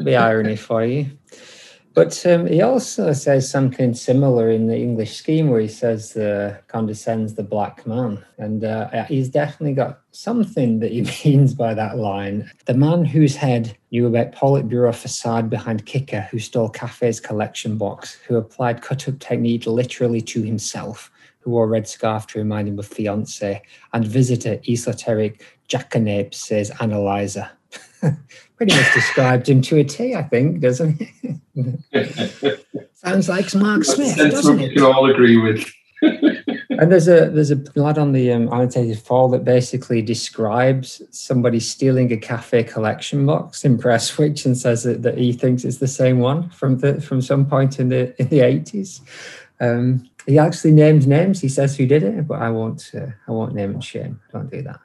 Be 0.05 0.15
irony 0.15 0.57
for 0.57 0.85
you. 0.85 1.07
But 1.97 2.27
um, 2.27 2.47
he 2.47 2.61
also 2.61 3.15
says 3.15 3.51
something 3.51 3.95
similar 3.95 4.51
in 4.51 4.67
the 4.67 4.77
English 4.77 5.17
scheme 5.17 5.49
where 5.49 5.63
he 5.63 5.67
says 5.67 6.15
uh, 6.15 6.59
condescends 6.69 7.33
the 7.33 7.43
black 7.43 7.87
man. 7.87 8.23
And 8.37 8.65
uh, 8.65 9.05
he's 9.05 9.31
definitely 9.31 9.73
got 9.73 10.01
something 10.11 10.81
that 10.81 10.93
he 10.93 11.09
means 11.25 11.55
by 11.55 11.73
that 11.73 11.97
line. 11.97 12.51
The 12.67 12.75
man 12.75 13.07
whose 13.07 13.35
head 13.35 13.79
knew 13.91 14.07
about 14.07 14.33
Politburo 14.33 14.95
facade 14.95 15.49
behind 15.49 15.87
Kicker, 15.87 16.29
who 16.31 16.39
stole 16.39 16.69
Cafe's 16.69 17.19
collection 17.19 17.79
box, 17.79 18.13
who 18.29 18.37
applied 18.37 18.83
cut 18.83 19.09
up 19.09 19.19
technique 19.19 19.65
literally 19.65 20.21
to 20.21 20.43
himself, 20.43 21.11
who 21.41 21.53
wore 21.53 21.67
red 21.67 21.89
scarf 21.89 22.27
to 22.27 22.39
remind 22.39 22.69
him 22.69 22.79
of 22.79 22.87
fiance, 22.87 23.63
and 23.95 24.07
visitor 24.07 24.61
esoteric 24.69 25.43
jackanapes, 25.71 26.35
says 26.35 26.71
Analyzer. 26.79 27.51
Pretty 28.57 28.75
much 28.75 28.95
described 28.95 29.49
him 29.49 29.61
to 29.63 29.79
a 29.79 29.85
T, 29.85 30.15
I 30.15 30.23
think, 30.23 30.61
doesn't 30.61 31.01
it? 31.55 32.67
Sounds 32.95 33.29
like 33.29 33.55
Mark 33.55 33.85
Smith, 33.85 34.17
doesn't 34.17 34.57
we 34.57 34.65
it? 34.65 34.75
can 34.75 34.83
all 34.85 35.11
agree 35.11 35.37
with. 35.37 35.65
And 36.79 36.93
there's 36.93 37.09
a 37.09 37.31
there's 37.31 37.51
a 37.51 37.63
lad 37.75 37.97
on 37.97 38.13
the 38.13 38.33
um, 38.33 38.53
annotated 38.53 38.99
fall 38.99 39.31
that 39.31 39.45
basically 39.45 40.03
describes 40.03 41.01
somebody 41.11 41.59
stealing 41.59 42.13
a 42.13 42.17
cafe 42.17 42.65
collection 42.65 43.25
box 43.25 43.65
in 43.65 43.79
Prestwich 43.79 44.45
and 44.45 44.57
says 44.57 44.83
that, 44.83 45.03
that 45.03 45.17
he 45.17 45.33
thinks 45.33 45.65
it's 45.65 45.79
the 45.79 45.89
same 45.89 46.19
one 46.19 46.51
from 46.51 46.79
the 46.79 47.01
from 47.01 47.23
some 47.23 47.47
point 47.47 47.81
in 47.81 47.89
the 47.89 48.15
in 48.21 48.29
the 48.29 48.41
eighties. 48.41 49.01
Um, 49.59 50.09
he 50.27 50.39
actually 50.39 50.73
named 50.73 51.07
names. 51.07 51.41
He 51.41 51.49
says 51.49 51.77
who 51.77 51.87
did 51.87 52.03
it, 52.03 52.29
but 52.29 52.43
I 52.43 52.51
won't. 52.51 52.91
Uh, 52.95 53.07
I 53.27 53.33
won't 53.33 53.55
name 53.55 53.71
and 53.71 53.83
shame. 53.85 54.21
Don't 54.33 54.51
do 54.51 54.61
that. 54.63 54.81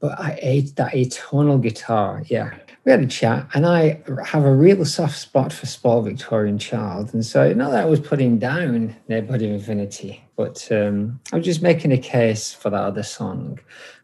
But 0.00 0.18
I 0.18 0.38
ate 0.40 0.76
that 0.76 0.92
atonal 0.94 1.60
guitar. 1.60 2.22
Yeah, 2.26 2.54
we 2.84 2.92
had 2.92 3.02
a 3.02 3.06
chat, 3.06 3.46
and 3.54 3.66
I 3.66 4.00
have 4.24 4.44
a 4.44 4.54
real 4.54 4.84
soft 4.84 5.18
spot 5.18 5.52
for 5.52 5.66
Spoiled 5.66 6.06
Victorian 6.06 6.58
Child, 6.58 7.12
and 7.12 7.24
so 7.24 7.52
not 7.52 7.70
that 7.70 7.84
I 7.84 7.88
was 7.88 8.00
putting 8.00 8.38
down 8.38 8.96
Neighborhood 9.08 9.42
of 9.42 9.50
Infinity, 9.50 10.24
but 10.36 10.66
um, 10.72 11.20
I 11.32 11.36
was 11.36 11.44
just 11.44 11.62
making 11.62 11.92
a 11.92 11.98
case 11.98 12.52
for 12.52 12.70
that 12.70 12.82
other 12.82 13.02
song. 13.02 13.58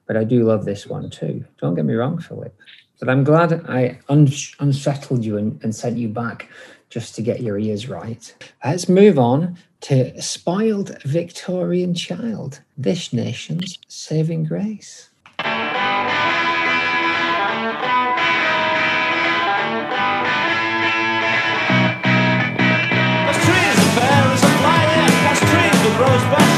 But 0.06 0.16
I 0.16 0.24
do 0.24 0.44
love 0.44 0.64
this 0.64 0.86
one 0.86 1.10
too. 1.10 1.44
Don't 1.58 1.74
get 1.74 1.84
me 1.84 1.94
wrong, 1.94 2.18
Philip. 2.18 2.54
But 3.00 3.08
I'm 3.08 3.24
glad 3.24 3.64
I 3.68 3.98
un- 4.08 4.28
unsettled 4.60 5.24
you 5.24 5.36
and, 5.36 5.62
and 5.62 5.74
sent 5.74 5.98
you 5.98 6.08
back 6.08 6.48
just 6.88 7.14
to 7.16 7.22
get 7.22 7.42
your 7.42 7.58
ears 7.58 7.88
right. 7.88 8.34
Let's 8.64 8.88
move 8.88 9.18
on 9.18 9.56
to 9.82 10.20
Spoiled 10.22 11.02
Victorian 11.02 11.94
Child, 11.94 12.60
this 12.76 13.12
nation's 13.12 13.78
saving 13.88 14.44
grace. 14.44 15.10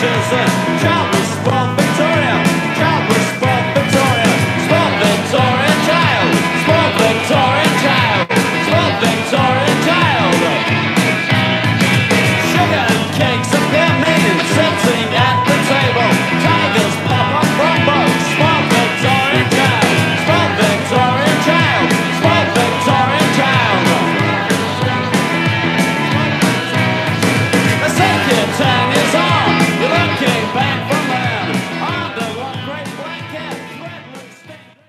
Rose 0.01 0.07
bushes. 0.07 0.33
Uh, 0.33 0.79
Child 0.81 1.18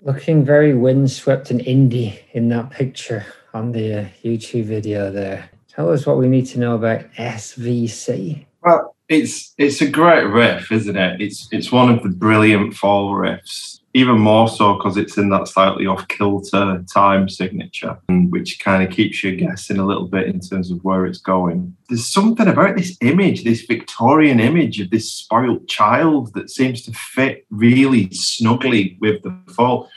Looking 0.01 0.45
very 0.45 0.73
windswept 0.73 1.51
and 1.51 1.59
indie 1.61 2.19
in 2.31 2.49
that 2.49 2.69
picture 2.69 3.25
on 3.53 3.71
the 3.71 3.93
uh, 3.93 4.05
YouTube 4.23 4.65
video 4.65 5.11
there. 5.11 5.49
Tell 5.67 5.91
us 5.91 6.05
what 6.05 6.17
we 6.17 6.27
need 6.27 6.45
to 6.47 6.59
know 6.59 6.75
about 6.75 7.11
SVC. 7.13 8.45
Well, 8.63 8.95
it's 9.07 9.53
it's 9.57 9.81
a 9.81 9.89
great 9.89 10.23
riff, 10.23 10.71
isn't 10.71 10.95
it? 10.95 11.21
It's 11.21 11.47
it's 11.51 11.71
one 11.71 11.89
of 11.89 12.03
the 12.03 12.09
brilliant 12.09 12.75
fall 12.75 13.11
riffs. 13.13 13.78
Even 13.93 14.19
more 14.19 14.47
so 14.47 14.75
because 14.75 14.97
it's 14.97 15.17
in 15.17 15.29
that 15.29 15.47
slightly 15.47 15.87
off 15.87 16.07
kilter 16.07 16.83
time 16.93 17.27
signature, 17.27 17.97
which 18.29 18.59
kind 18.59 18.83
of 18.83 18.91
keeps 18.91 19.23
you 19.23 19.35
guessing 19.35 19.79
a 19.79 19.85
little 19.85 20.07
bit 20.07 20.27
in 20.27 20.39
terms 20.39 20.69
of 20.69 20.83
where 20.83 21.05
it's 21.05 21.19
going. 21.19 21.75
There's 21.87 22.05
something 22.05 22.47
about 22.47 22.75
this 22.75 22.95
image, 23.01 23.43
this 23.43 23.63
Victorian 23.63 24.39
image 24.39 24.79
of 24.79 24.91
this 24.91 25.11
spoilt 25.11 25.67
child 25.67 26.33
that 26.35 26.51
seems 26.51 26.83
to 26.83 26.91
fit 26.91 27.47
really 27.49 28.11
snugly 28.11 28.97
with 29.01 29.23
the 29.23 29.35
fall. 29.53 29.89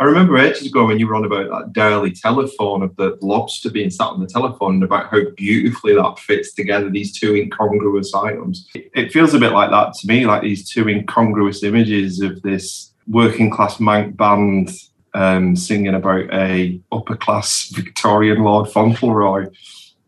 I 0.00 0.04
remember 0.04 0.38
ages 0.38 0.66
ago 0.66 0.86
when 0.86 0.98
you 0.98 1.06
were 1.06 1.14
on 1.14 1.26
about 1.26 1.50
that 1.50 1.78
Dalí 1.78 2.18
telephone 2.18 2.82
of 2.82 2.96
the 2.96 3.18
lobster 3.20 3.70
being 3.70 3.90
sat 3.90 4.06
on 4.06 4.20
the 4.20 4.26
telephone 4.26 4.74
and 4.74 4.82
about 4.82 5.10
how 5.10 5.28
beautifully 5.36 5.94
that 5.94 6.18
fits 6.18 6.54
together, 6.54 6.88
these 6.88 7.12
two 7.12 7.34
incongruous 7.34 8.14
items. 8.14 8.66
It, 8.74 8.90
it 8.94 9.12
feels 9.12 9.34
a 9.34 9.38
bit 9.38 9.52
like 9.52 9.70
that 9.70 9.92
to 9.92 10.06
me, 10.06 10.24
like 10.24 10.40
these 10.40 10.66
two 10.70 10.88
incongruous 10.88 11.62
images 11.62 12.22
of 12.22 12.40
this 12.40 12.89
working 13.10 13.50
class 13.50 13.80
Manx 13.80 14.16
band 14.16 14.70
um, 15.14 15.56
singing 15.56 15.94
about 15.94 16.32
a 16.32 16.80
upper 16.92 17.16
class 17.16 17.68
Victorian 17.70 18.42
Lord 18.42 18.70
Fauntleroy. 18.70 19.48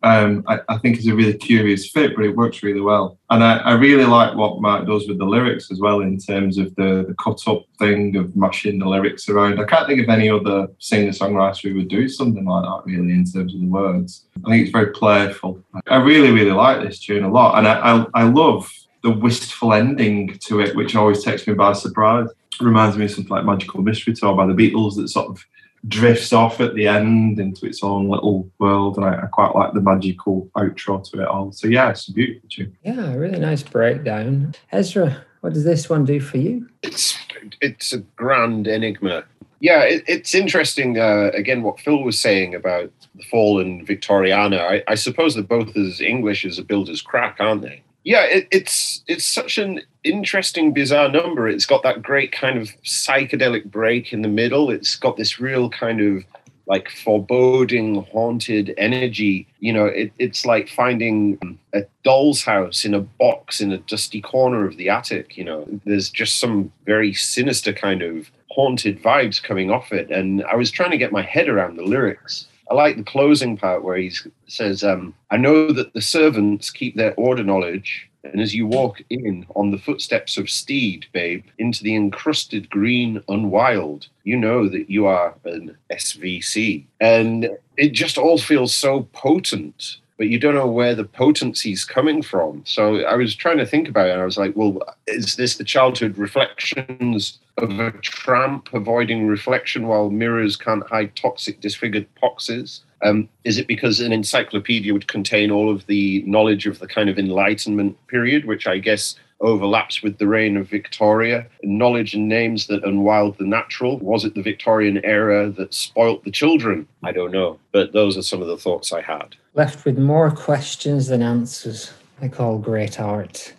Um, 0.04 0.42
I, 0.48 0.58
I, 0.68 0.78
think 0.78 0.96
it's 0.96 1.06
a 1.06 1.14
really 1.14 1.34
curious 1.34 1.88
fit, 1.88 2.16
but 2.16 2.24
it 2.24 2.34
works 2.34 2.64
really 2.64 2.80
well. 2.80 3.20
And 3.30 3.44
I, 3.44 3.58
I, 3.58 3.72
really 3.74 4.04
like 4.04 4.34
what 4.34 4.60
Mark 4.60 4.84
does 4.84 5.06
with 5.06 5.18
the 5.18 5.24
lyrics 5.24 5.70
as 5.70 5.78
well, 5.78 6.00
in 6.00 6.18
terms 6.18 6.58
of 6.58 6.74
the, 6.74 7.04
the 7.06 7.14
cut 7.22 7.40
up 7.46 7.62
thing 7.78 8.16
of 8.16 8.34
mashing 8.34 8.80
the 8.80 8.88
lyrics 8.88 9.28
around. 9.28 9.60
I 9.60 9.64
can't 9.64 9.86
think 9.86 10.02
of 10.02 10.08
any 10.08 10.28
other 10.28 10.66
singer 10.80 11.12
songwriter 11.12 11.68
who 11.68 11.76
would 11.76 11.88
do 11.88 12.08
something 12.08 12.44
like 12.44 12.64
that, 12.64 12.82
really, 12.84 13.12
in 13.12 13.24
terms 13.24 13.54
of 13.54 13.60
the 13.60 13.68
words. 13.68 14.26
I 14.44 14.50
think 14.50 14.62
it's 14.62 14.72
very 14.72 14.90
playful. 14.90 15.62
I 15.86 15.98
really, 15.98 16.32
really 16.32 16.50
like 16.50 16.82
this 16.82 16.98
tune 16.98 17.22
a 17.22 17.30
lot. 17.30 17.58
And 17.58 17.68
I, 17.68 17.74
I, 17.78 18.06
I 18.14 18.22
love 18.24 18.68
the 19.04 19.10
wistful 19.12 19.72
ending 19.72 20.36
to 20.46 20.60
it, 20.60 20.74
which 20.74 20.96
always 20.96 21.22
takes 21.22 21.46
me 21.46 21.54
by 21.54 21.74
surprise. 21.74 22.28
It 22.62 22.66
reminds 22.66 22.96
me 22.96 23.06
of 23.06 23.10
something 23.10 23.30
like 23.30 23.44
Magical 23.44 23.82
Mystery 23.82 24.14
Tour 24.14 24.36
by 24.36 24.46
the 24.46 24.52
Beatles 24.52 24.94
that 24.96 25.08
sort 25.08 25.28
of 25.28 25.44
drifts 25.88 26.32
off 26.32 26.60
at 26.60 26.74
the 26.74 26.86
end 26.86 27.40
into 27.40 27.66
its 27.66 27.82
own 27.82 28.08
little 28.08 28.48
world, 28.60 28.96
and 28.96 29.04
I, 29.04 29.22
I, 29.22 29.26
quite 29.26 29.54
like 29.56 29.72
the 29.72 29.80
magical 29.80 30.48
outro 30.56 31.02
to 31.10 31.22
it 31.22 31.26
all. 31.26 31.50
So 31.50 31.66
yeah, 31.66 31.90
it's 31.90 32.06
a 32.08 32.12
beautiful 32.12 32.48
tune. 32.48 32.76
Yeah, 32.84 33.14
really 33.14 33.40
nice 33.40 33.64
breakdown. 33.64 34.54
Ezra, 34.70 35.24
what 35.40 35.54
does 35.54 35.64
this 35.64 35.90
one 35.90 36.04
do 36.04 36.20
for 36.20 36.38
you? 36.38 36.68
It's 36.82 37.18
it's 37.60 37.92
a 37.92 37.98
grand 37.98 38.68
enigma. 38.68 39.24
Yeah, 39.58 39.82
it, 39.82 40.04
it's 40.06 40.34
interesting. 40.34 41.00
Uh, 41.00 41.30
again, 41.34 41.64
what 41.64 41.80
Phil 41.80 42.02
was 42.04 42.18
saying 42.18 42.54
about 42.54 42.92
the 43.16 43.24
fallen 43.24 43.84
Victoriana. 43.84 44.60
I, 44.60 44.84
I 44.86 44.94
suppose 44.94 45.34
they're 45.34 45.42
both 45.42 45.76
as 45.76 46.00
English 46.00 46.44
as 46.44 46.58
a 46.58 46.64
builder's 46.64 47.02
crack, 47.02 47.38
aren't 47.40 47.62
they? 47.62 47.82
yeah, 48.04 48.24
it, 48.24 48.48
it's 48.50 49.02
it's 49.06 49.24
such 49.24 49.58
an 49.58 49.80
interesting, 50.04 50.72
bizarre 50.72 51.08
number. 51.08 51.48
It's 51.48 51.66
got 51.66 51.82
that 51.82 52.02
great 52.02 52.32
kind 52.32 52.58
of 52.58 52.68
psychedelic 52.82 53.70
break 53.70 54.12
in 54.12 54.22
the 54.22 54.28
middle. 54.28 54.70
It's 54.70 54.96
got 54.96 55.16
this 55.16 55.40
real 55.40 55.70
kind 55.70 56.00
of 56.00 56.24
like 56.66 56.90
foreboding, 56.90 58.04
haunted 58.12 58.74
energy. 58.78 59.46
You 59.60 59.72
know, 59.72 59.86
it, 59.86 60.12
it's 60.18 60.46
like 60.46 60.68
finding 60.68 61.58
a 61.72 61.82
doll's 62.04 62.42
house 62.42 62.84
in 62.84 62.94
a 62.94 63.00
box 63.00 63.60
in 63.60 63.72
a 63.72 63.78
dusty 63.78 64.20
corner 64.20 64.66
of 64.66 64.76
the 64.76 64.88
attic. 64.88 65.36
You 65.36 65.44
know, 65.44 65.66
there's 65.84 66.10
just 66.10 66.38
some 66.38 66.72
very 66.86 67.12
sinister 67.12 67.72
kind 67.72 68.02
of 68.02 68.30
haunted 68.50 69.02
vibes 69.02 69.42
coming 69.42 69.70
off 69.70 69.92
it. 69.92 70.10
And 70.10 70.44
I 70.44 70.56
was 70.56 70.70
trying 70.70 70.90
to 70.90 70.98
get 70.98 71.12
my 71.12 71.22
head 71.22 71.48
around 71.48 71.76
the 71.76 71.84
lyrics. 71.84 72.46
I 72.70 72.74
like 72.74 72.96
the 72.96 73.02
closing 73.02 73.56
part 73.56 73.82
where 73.82 73.96
he 73.96 74.12
says, 74.46 74.84
um, 74.84 75.14
I 75.30 75.36
know 75.36 75.72
that 75.72 75.92
the 75.92 76.00
servants 76.00 76.70
keep 76.70 76.96
their 76.96 77.14
order 77.14 77.42
knowledge, 77.42 78.08
and 78.24 78.40
as 78.40 78.54
you 78.54 78.66
walk 78.66 79.02
in 79.10 79.46
on 79.56 79.70
the 79.70 79.78
footsteps 79.78 80.36
of 80.36 80.48
steed, 80.48 81.06
babe, 81.12 81.44
into 81.58 81.82
the 81.82 81.94
encrusted 81.94 82.70
green 82.70 83.22
unwild, 83.28 84.06
you 84.24 84.36
know 84.36 84.68
that 84.68 84.88
you 84.88 85.06
are 85.06 85.34
an 85.44 85.76
SVC. 85.90 86.84
And 87.00 87.50
it 87.76 87.90
just 87.90 88.18
all 88.18 88.38
feels 88.38 88.74
so 88.74 89.08
potent 89.12 89.98
but 90.22 90.28
you 90.28 90.38
don't 90.38 90.54
know 90.54 90.68
where 90.68 90.94
the 90.94 91.02
potency 91.02 91.72
is 91.72 91.84
coming 91.84 92.22
from. 92.22 92.62
So 92.64 93.00
I 93.00 93.16
was 93.16 93.34
trying 93.34 93.58
to 93.58 93.66
think 93.66 93.88
about 93.88 94.06
it. 94.06 94.18
I 94.18 94.24
was 94.24 94.38
like, 94.38 94.54
well, 94.54 94.78
is 95.08 95.34
this 95.34 95.56
the 95.56 95.64
childhood 95.64 96.16
reflections 96.16 97.40
of 97.56 97.70
a 97.80 97.90
tramp 98.02 98.72
avoiding 98.72 99.26
reflection 99.26 99.88
while 99.88 100.10
mirrors 100.10 100.56
can't 100.56 100.86
hide 100.86 101.16
toxic, 101.16 101.60
disfigured 101.60 102.06
poxes? 102.22 102.82
Um, 103.02 103.28
is 103.44 103.58
it 103.58 103.66
because 103.66 104.00
an 104.00 104.12
encyclopedia 104.12 104.92
would 104.92 105.08
contain 105.08 105.50
all 105.50 105.70
of 105.70 105.86
the 105.86 106.22
knowledge 106.26 106.66
of 106.66 106.78
the 106.78 106.86
kind 106.86 107.08
of 107.08 107.18
Enlightenment 107.18 107.96
period, 108.06 108.44
which 108.44 108.66
I 108.66 108.78
guess 108.78 109.16
overlaps 109.40 110.02
with 110.02 110.18
the 110.18 110.28
reign 110.28 110.56
of 110.56 110.68
Victoria? 110.68 111.46
Knowledge 111.64 112.14
and 112.14 112.28
names 112.28 112.68
that 112.68 112.84
unwild 112.84 113.38
the 113.38 113.44
natural? 113.44 113.98
Was 113.98 114.24
it 114.24 114.34
the 114.34 114.42
Victorian 114.42 115.04
era 115.04 115.50
that 115.50 115.74
spoilt 115.74 116.24
the 116.24 116.30
children? 116.30 116.86
I 117.02 117.12
don't 117.12 117.32
know. 117.32 117.58
But 117.72 117.92
those 117.92 118.16
are 118.16 118.22
some 118.22 118.40
of 118.40 118.48
the 118.48 118.56
thoughts 118.56 118.92
I 118.92 119.00
had. 119.00 119.34
Left 119.54 119.84
with 119.84 119.98
more 119.98 120.30
questions 120.30 121.08
than 121.08 121.22
answers, 121.22 121.92
like 122.20 122.40
all 122.40 122.58
great 122.58 123.00
art. 123.00 123.52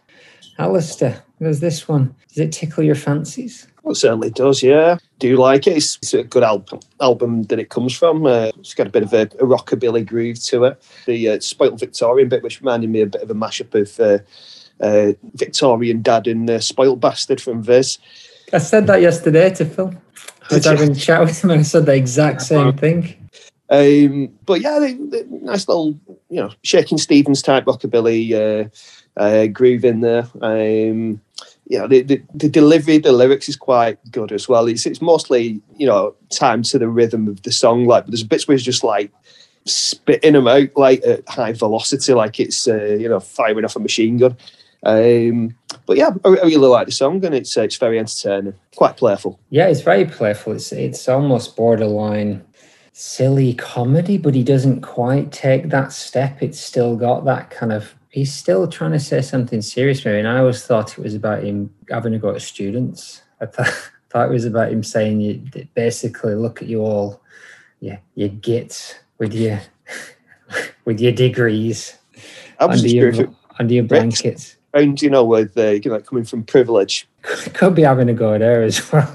Alistair, 0.57 1.21
there's 1.39 1.59
this 1.59 1.87
one. 1.87 2.15
Does 2.29 2.37
it 2.37 2.51
tickle 2.51 2.83
your 2.83 2.95
fancies? 2.95 3.67
Well, 3.83 3.91
it 3.91 3.95
certainly 3.95 4.29
does, 4.29 4.63
yeah. 4.63 4.97
Do 5.19 5.27
you 5.27 5.35
like 5.35 5.67
it. 5.67 5.77
It's, 5.77 5.97
it's 5.97 6.13
a 6.13 6.23
good 6.23 6.43
album 6.43 6.79
album 7.01 7.43
that 7.43 7.59
it 7.59 7.69
comes 7.69 7.93
from. 7.93 8.25
Uh, 8.25 8.51
it's 8.57 8.73
got 8.73 8.87
a 8.87 8.89
bit 8.89 9.03
of 9.03 9.13
a, 9.13 9.23
a 9.23 9.45
rockabilly 9.45 10.05
groove 10.05 10.41
to 10.45 10.63
it. 10.63 10.81
The 11.05 11.29
uh, 11.29 11.39
Spoiled 11.41 11.79
Victorian 11.79 12.29
bit, 12.29 12.43
which 12.43 12.61
reminded 12.61 12.89
me 12.89 13.01
a 13.01 13.07
bit 13.07 13.21
of 13.21 13.29
a 13.29 13.35
mashup 13.35 13.75
of 13.75 13.99
uh, 13.99 14.23
uh, 14.83 15.13
Victorian 15.35 16.01
Dad 16.01 16.27
and 16.27 16.49
uh, 16.49 16.59
Spoiled 16.59 17.01
Bastard 17.01 17.41
from 17.41 17.61
Viz. 17.61 17.99
I 18.53 18.59
said 18.59 18.87
that 18.87 19.01
yesterday 19.01 19.53
to 19.55 19.65
Phil. 19.65 19.93
I 20.49 20.55
was 20.55 20.65
having 20.65 20.91
a 20.91 20.95
chat 20.95 21.21
with 21.21 21.43
him 21.43 21.51
and 21.51 21.59
I 21.61 21.63
said 21.63 21.85
the 21.85 21.95
exact 21.95 22.41
same 22.41 22.77
thing. 22.77 23.15
Um, 23.69 24.33
but 24.45 24.61
yeah, 24.61 24.79
they, 24.79 24.93
they, 24.93 25.23
nice 25.29 25.67
little, 25.67 25.99
you 26.29 26.41
know, 26.41 26.51
Shakin' 26.63 26.97
Stevens 26.97 27.41
type 27.41 27.65
rockabilly 27.65 28.31
uh, 28.33 29.19
uh, 29.19 29.47
groove 29.47 29.83
in 29.83 30.01
there. 30.01 30.27
Um, 30.41 31.21
yeah, 31.67 31.87
the, 31.87 32.01
the, 32.01 32.21
the, 32.33 32.49
delivery, 32.49 32.97
the 32.97 33.11
lyrics 33.11 33.47
is 33.47 33.55
quite 33.55 33.97
good 34.11 34.31
as 34.31 34.49
well. 34.49 34.67
It's 34.67 34.85
it's 34.85 35.01
mostly 35.01 35.61
you 35.77 35.87
know 35.87 36.15
timed 36.29 36.65
to 36.65 36.79
the 36.79 36.89
rhythm 36.89 37.27
of 37.27 37.41
the 37.43 37.51
song. 37.51 37.85
Like, 37.85 38.05
but 38.05 38.11
there's 38.11 38.23
bits 38.23 38.47
where 38.47 38.55
it's 38.55 38.63
just 38.63 38.83
like 38.83 39.11
spitting 39.65 40.33
them 40.33 40.47
out 40.47 40.69
like 40.75 41.03
at 41.05 41.27
high 41.27 41.53
velocity, 41.53 42.13
like 42.13 42.39
it's 42.39 42.67
uh, 42.67 42.97
you 42.99 43.07
know 43.09 43.19
firing 43.19 43.65
off 43.65 43.75
a 43.75 43.79
machine 43.79 44.17
gun. 44.17 44.37
Um, 44.85 45.55
but 45.85 45.97
yeah, 45.97 46.09
I, 46.25 46.29
I, 46.29 46.43
really 46.43 46.57
like 46.57 46.87
the 46.87 46.91
song, 46.91 47.23
and 47.23 47.33
it's 47.33 47.57
uh, 47.57 47.61
it's 47.61 47.77
very 47.77 47.97
entertaining, 47.97 48.53
quite 48.75 48.97
playful. 48.97 49.39
Yeah, 49.49 49.67
it's 49.67 49.81
very 49.81 50.05
playful. 50.05 50.53
It's 50.53 50.71
it's 50.71 51.07
almost 51.07 51.55
borderline 51.55 52.43
silly 52.91 53.53
comedy, 53.53 54.17
but 54.17 54.35
he 54.35 54.43
doesn't 54.43 54.81
quite 54.81 55.31
take 55.31 55.69
that 55.69 55.91
step. 55.91 56.41
It's 56.41 56.59
still 56.59 56.95
got 56.95 57.25
that 57.25 57.49
kind 57.49 57.71
of. 57.71 57.95
He's 58.13 58.31
still 58.31 58.67
trying 58.67 58.91
to 58.91 58.99
say 58.99 59.23
something 59.23 59.63
serious, 59.63 60.05
maybe. 60.05 60.19
And 60.19 60.27
I 60.27 60.37
always 60.37 60.63
thought 60.63 60.95
it 60.95 61.03
was 61.03 61.15
about 61.15 61.43
him 61.43 61.73
having 61.89 62.13
to 62.13 62.19
go 62.19 62.31
to 62.31 62.39
students. 62.39 63.23
I 63.41 63.47
thought, 63.47 63.91
thought 64.11 64.29
it 64.29 64.31
was 64.31 64.45
about 64.45 64.71
him 64.71 64.83
saying, 64.83 65.19
"You 65.19 65.67
basically 65.73 66.35
look 66.35 66.61
at 66.61 66.67
you 66.67 66.81
all, 66.81 67.21
yeah, 67.79 67.97
you 68.13 68.27
get 68.27 69.01
with 69.17 69.33
your 69.33 69.59
with 70.85 70.99
your 70.99 71.11
degrees 71.11 71.97
under 72.59 72.87
your, 72.87 73.13
under 73.57 73.73
your 73.73 73.83
blankets." 73.83 74.57
And 74.75 75.01
you 75.01 75.09
know, 75.09 75.23
with 75.23 75.57
uh, 75.57 75.69
you 75.71 75.89
know, 75.89 75.99
coming 75.99 76.23
from 76.23 76.43
privilege, 76.43 77.07
could 77.55 77.73
be 77.73 77.81
having 77.81 78.09
a 78.09 78.13
go 78.13 78.37
there 78.37 78.61
as 78.61 78.91
well. 78.91 79.11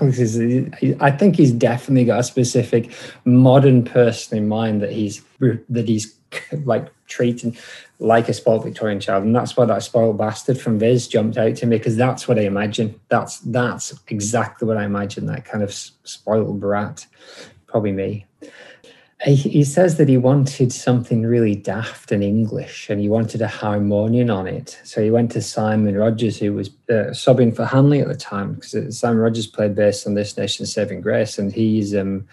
I 1.01 1.11
think 1.13 1.37
he's 1.37 1.53
definitely 1.53 2.05
got 2.05 2.19
a 2.19 2.25
specific 2.25 2.93
modern 3.25 3.85
person 3.85 4.39
in 4.39 4.49
mind 4.49 4.83
that 4.83 4.91
he's 4.91 5.23
that 5.69 5.87
he's 5.87 6.19
like 6.65 6.89
treating 7.07 7.57
like 8.01 8.29
a 8.29 8.35
spoiled 8.35 8.65
Victorian 8.65 9.01
child, 9.01 9.25
and 9.25 9.35
that's 9.35 9.57
why 9.57 9.65
that 9.65 9.83
spoiled 9.83 10.19
bastard 10.19 10.61
from 10.61 10.79
Viz 10.79 11.09
jumped 11.09 11.37
out 11.37 11.57
to 11.57 11.67
me 11.67 11.79
because 11.79 11.97
that's 11.97 12.29
what 12.29 12.39
I 12.39 12.43
imagine. 12.43 12.99
That's 13.09 13.41
that's 13.41 13.99
exactly 14.09 14.69
what 14.69 14.77
I 14.77 14.85
imagine. 14.85 15.27
That 15.27 15.45
kind 15.45 15.63
of 15.65 15.73
spoiled 15.73 16.61
brat, 16.61 17.07
probably 17.67 17.93
me 17.93 18.27
he 19.27 19.65
says 19.65 19.97
that 19.97 20.09
he 20.09 20.17
wanted 20.17 20.73
something 20.73 21.25
really 21.25 21.57
daft 21.57 22.13
and 22.13 22.23
English 22.23 22.89
and 22.89 23.01
he 23.01 23.09
wanted 23.09 23.43
a 23.43 23.49
harmonium 23.49 24.31
on 24.31 24.47
it. 24.47 24.79
So 24.85 25.03
he 25.03 25.11
went 25.11 25.33
to 25.33 25.43
Simon 25.43 25.97
Rogers, 25.97 26.39
who 26.39 26.53
was 26.53 26.69
uh, 26.89 27.11
subbing 27.11 27.55
for 27.55 27.65
Hanley 27.65 28.01
at 28.01 28.07
the 28.07 28.15
time, 28.15 28.55
because 28.55 28.97
Simon 28.97 29.19
Rogers 29.19 29.49
played 29.49 29.75
bass 29.75 30.07
on 30.07 30.15
This 30.15 30.37
Nation 30.37 30.67
Saving 30.67 31.01
Grace, 31.01 31.37
and 31.37 31.53
he's 31.53 31.97
um, 31.97 32.29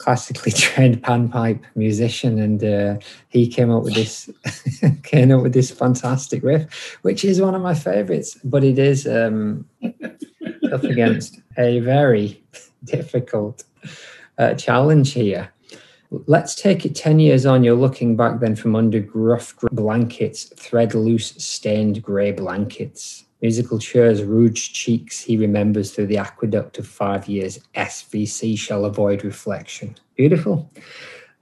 classically 0.00 0.50
trained 0.66 1.02
panpipe 1.02 1.60
musician, 1.76 2.40
and 2.40 2.64
uh, 2.64 2.98
he 3.28 3.46
came 3.46 3.70
up 3.70 3.84
with 3.84 3.94
this 3.94 4.28
came 5.04 5.30
up 5.30 5.42
with 5.42 5.52
this 5.52 5.70
fantastic 5.70 6.42
riff, 6.42 6.98
which 7.02 7.24
is 7.24 7.40
one 7.40 7.54
of 7.54 7.62
my 7.62 7.74
favorites. 7.74 8.36
But 8.42 8.64
it 8.64 8.78
is 8.78 9.06
um, 9.06 9.66
up 10.72 10.82
against 10.84 11.40
a 11.58 11.80
very 11.80 12.42
difficult 12.84 13.64
uh, 14.38 14.54
challenge 14.54 15.12
here. 15.12 15.52
Let's 16.26 16.56
take 16.56 16.84
it 16.84 16.96
10 16.96 17.20
years 17.20 17.46
on. 17.46 17.62
You're 17.62 17.76
looking 17.76 18.16
back 18.16 18.40
then 18.40 18.56
from 18.56 18.74
under 18.74 18.98
gruff 18.98 19.54
gr- 19.54 19.68
blankets, 19.70 20.46
thread 20.56 20.92
loose, 20.94 21.34
stained 21.36 22.02
grey 22.02 22.32
blankets. 22.32 23.26
Musical 23.42 23.78
chairs, 23.78 24.22
rouged 24.22 24.74
cheeks, 24.74 25.20
he 25.20 25.36
remembers 25.36 25.92
through 25.92 26.06
the 26.06 26.18
aqueduct 26.18 26.78
of 26.78 26.86
five 26.86 27.26
years. 27.26 27.58
SVC 27.74 28.58
shall 28.58 28.84
avoid 28.84 29.24
reflection. 29.24 29.96
Beautiful. 30.16 30.70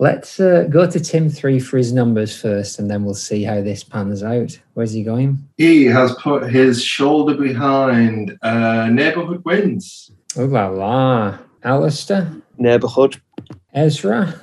Let's 0.01 0.39
uh, 0.39 0.69
go 0.71 0.89
to 0.89 1.01
Tim 1.01 1.29
3 1.29 1.59
for 1.59 1.77
his 1.77 1.93
numbers 1.93 2.41
first, 2.41 2.79
and 2.79 2.89
then 2.89 3.05
we'll 3.05 3.15
see 3.15 3.43
how 3.43 3.61
this 3.63 3.83
pans 3.83 4.23
out. 4.23 4.57
Where's 4.75 4.93
he 4.93 5.03
going? 5.03 5.39
He 5.57 5.87
has 5.87 6.15
put 6.15 6.49
his 6.49 6.85
shoulder 6.85 7.35
behind 7.35 8.39
uh, 8.43 8.89
neighborhood 8.93 9.45
wins. 9.45 10.13
Oh 10.37 10.45
la 10.45 10.69
la. 10.69 11.39
Alistair? 11.65 12.33
Neighborhood. 12.59 13.21
Ezra? 13.75 14.41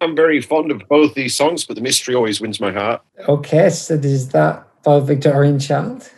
I'm 0.00 0.16
very 0.16 0.40
fond 0.40 0.70
of 0.70 0.82
both 0.88 1.12
these 1.12 1.34
songs, 1.34 1.66
but 1.66 1.76
the 1.76 1.82
mystery 1.82 2.14
always 2.14 2.40
wins 2.40 2.58
my 2.58 2.72
heart. 2.72 3.02
Okay, 3.28 3.68
so 3.68 3.94
is 3.94 4.30
that 4.30 4.66
for 4.82 5.02
Victorian 5.02 5.58
Child? 5.58 6.10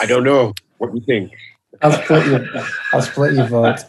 I 0.00 0.06
don't 0.06 0.24
know. 0.24 0.54
What 0.78 0.92
do 0.92 0.98
you 0.98 1.04
think? 1.04 1.32
I'll 1.82 1.92
split 1.92 2.26
your, 2.26 2.46
I'll 2.92 3.02
split 3.02 3.34
your 3.34 3.46
vote. 3.46 3.80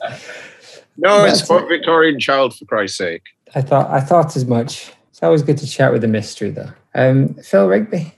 No, 0.98 1.26
it's 1.26 1.42
for 1.42 1.68
Victorian 1.68 2.20
Child, 2.20 2.56
for 2.56 2.66
Christ's 2.66 2.98
sake. 2.98 3.24
I 3.56 3.62
thought 3.62 3.90
I 3.90 4.00
thought 4.00 4.36
as 4.36 4.46
much. 4.46 4.92
It's 5.10 5.24
always 5.24 5.42
good 5.42 5.58
to 5.58 5.68
chat 5.68 5.92
with 5.92 6.02
the 6.02 6.08
mystery, 6.08 6.52
though. 6.52 6.72
Um, 6.96 7.34
Phil 7.36 7.68
Rigby. 7.68 8.14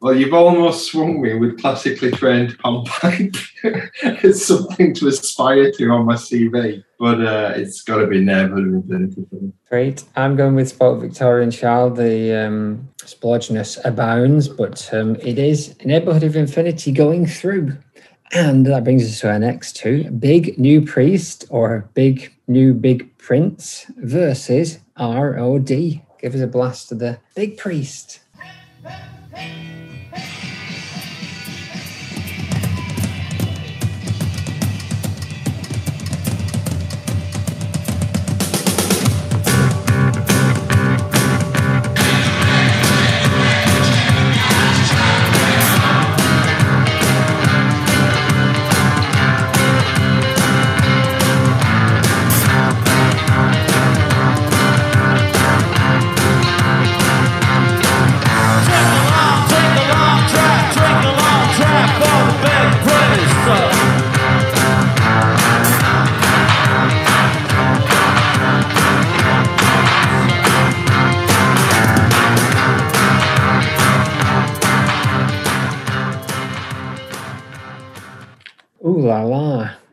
Well, 0.00 0.14
you've 0.14 0.34
almost 0.34 0.92
swung 0.92 1.20
me 1.20 1.34
with 1.34 1.60
classically 1.60 2.12
trained 2.12 2.56
panpipe. 2.58 3.36
it's 4.22 4.46
something 4.46 4.94
to 4.94 5.08
aspire 5.08 5.72
to 5.72 5.90
on 5.90 6.06
my 6.06 6.14
CV, 6.14 6.84
but 7.00 7.20
uh, 7.20 7.54
it's 7.56 7.82
got 7.82 7.96
to 7.96 8.06
be 8.06 8.18
infinity. 8.18 9.26
Great. 9.68 10.04
I'm 10.14 10.36
going 10.36 10.54
with 10.54 10.68
Sport 10.68 11.00
Victorian 11.00 11.50
Child. 11.50 11.96
The 11.96 12.46
um, 12.46 12.88
splodginess 12.98 13.84
abounds, 13.84 14.46
but 14.46 14.88
um, 14.94 15.16
it 15.16 15.36
is 15.36 15.74
Neighborhood 15.84 16.22
of 16.22 16.36
Infinity 16.36 16.92
going 16.92 17.26
through. 17.26 17.76
And 18.32 18.66
that 18.66 18.84
brings 18.84 19.04
us 19.04 19.20
to 19.20 19.30
our 19.30 19.38
next 19.38 19.74
two 19.74 20.10
Big 20.12 20.58
New 20.58 20.84
Priest 20.84 21.46
or 21.50 21.90
Big 21.94 22.32
New 22.46 22.72
Big 22.72 23.16
Prince 23.18 23.86
versus 23.96 24.78
ROD. 24.96 25.68
Give 25.68 26.34
us 26.34 26.40
a 26.40 26.46
blast 26.46 26.92
of 26.92 27.00
the 27.00 27.18
Big 27.34 27.56
Priest. 27.56 28.20
Take 29.34 29.77
Thank 30.18 30.42
you. 30.42 30.47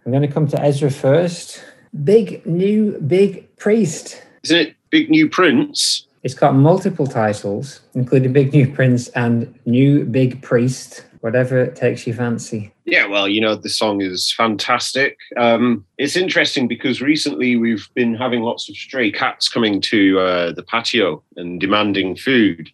I'm 0.06 0.12
going 0.12 0.22
to 0.22 0.32
come 0.32 0.48
to 0.50 0.62
Ezra 0.62 0.92
first. 0.92 1.64
Big 2.04 2.46
New 2.46 3.00
Big 3.00 3.56
Priest. 3.58 4.22
Isn't 4.44 4.60
it 4.60 4.76
Big 4.92 5.10
New 5.10 5.28
Prince? 5.28 6.06
It's 6.22 6.36
got 6.36 6.54
multiple 6.54 7.08
titles, 7.08 7.82
including 7.96 8.32
Big 8.32 8.54
New 8.54 8.72
Prince 8.72 9.08
and 9.10 9.58
New 9.66 10.06
Big 10.06 10.44
Priest, 10.44 11.06
whatever 11.22 11.60
it 11.60 11.76
takes 11.76 12.06
your 12.06 12.16
fancy. 12.16 12.72
Yeah, 12.86 13.08
well, 13.08 13.28
you 13.28 13.42
know, 13.42 13.56
the 13.56 13.70
song 13.70 14.02
is 14.02 14.32
fantastic. 14.32 15.18
Um, 15.38 15.86
it's 15.98 16.16
interesting 16.16 16.68
because 16.68 17.02
recently 17.02 17.56
we've 17.56 17.90
been 17.96 18.14
having 18.14 18.42
lots 18.42 18.70
of 18.70 18.76
stray 18.76 19.12
cats 19.12 19.50
coming 19.50 19.82
to 19.82 20.20
uh, 20.20 20.52
the 20.52 20.64
patio 20.64 21.24
and 21.36 21.60
demanding 21.60 22.16
food. 22.16 22.70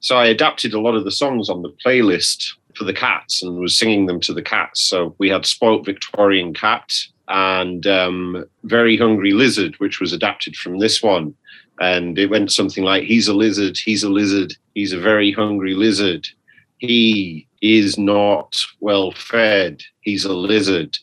So 0.00 0.16
I 0.16 0.26
adapted 0.26 0.74
a 0.74 0.80
lot 0.80 0.96
of 0.96 1.04
the 1.04 1.12
songs 1.12 1.48
on 1.48 1.62
the 1.62 1.72
playlist 1.84 2.54
for 2.76 2.84
the 2.84 2.92
cats 2.92 3.42
and 3.42 3.56
was 3.58 3.78
singing 3.78 4.06
them 4.06 4.20
to 4.20 4.32
the 4.32 4.42
cats. 4.42 4.82
So 4.82 5.14
we 5.18 5.28
had 5.28 5.46
Spoilt 5.46 5.84
Victorian 5.84 6.54
Cat 6.54 6.90
and 7.28 7.86
um, 7.86 8.44
Very 8.64 8.96
Hungry 8.96 9.32
Lizard, 9.32 9.74
which 9.78 10.00
was 10.00 10.12
adapted 10.12 10.56
from 10.56 10.78
this 10.78 11.02
one. 11.02 11.34
And 11.80 12.18
it 12.18 12.30
went 12.30 12.52
something 12.52 12.84
like, 12.84 13.04
He's 13.04 13.28
a 13.28 13.34
lizard, 13.34 13.78
he's 13.82 14.02
a 14.02 14.10
lizard, 14.10 14.54
he's 14.74 14.92
a 14.92 15.00
very 15.00 15.32
hungry 15.32 15.74
lizard. 15.74 16.28
He 16.78 17.46
is 17.60 17.96
not 17.96 18.56
well 18.80 19.12
fed, 19.12 19.82
he's 20.00 20.24
a 20.24 20.32
lizard. 20.32 20.98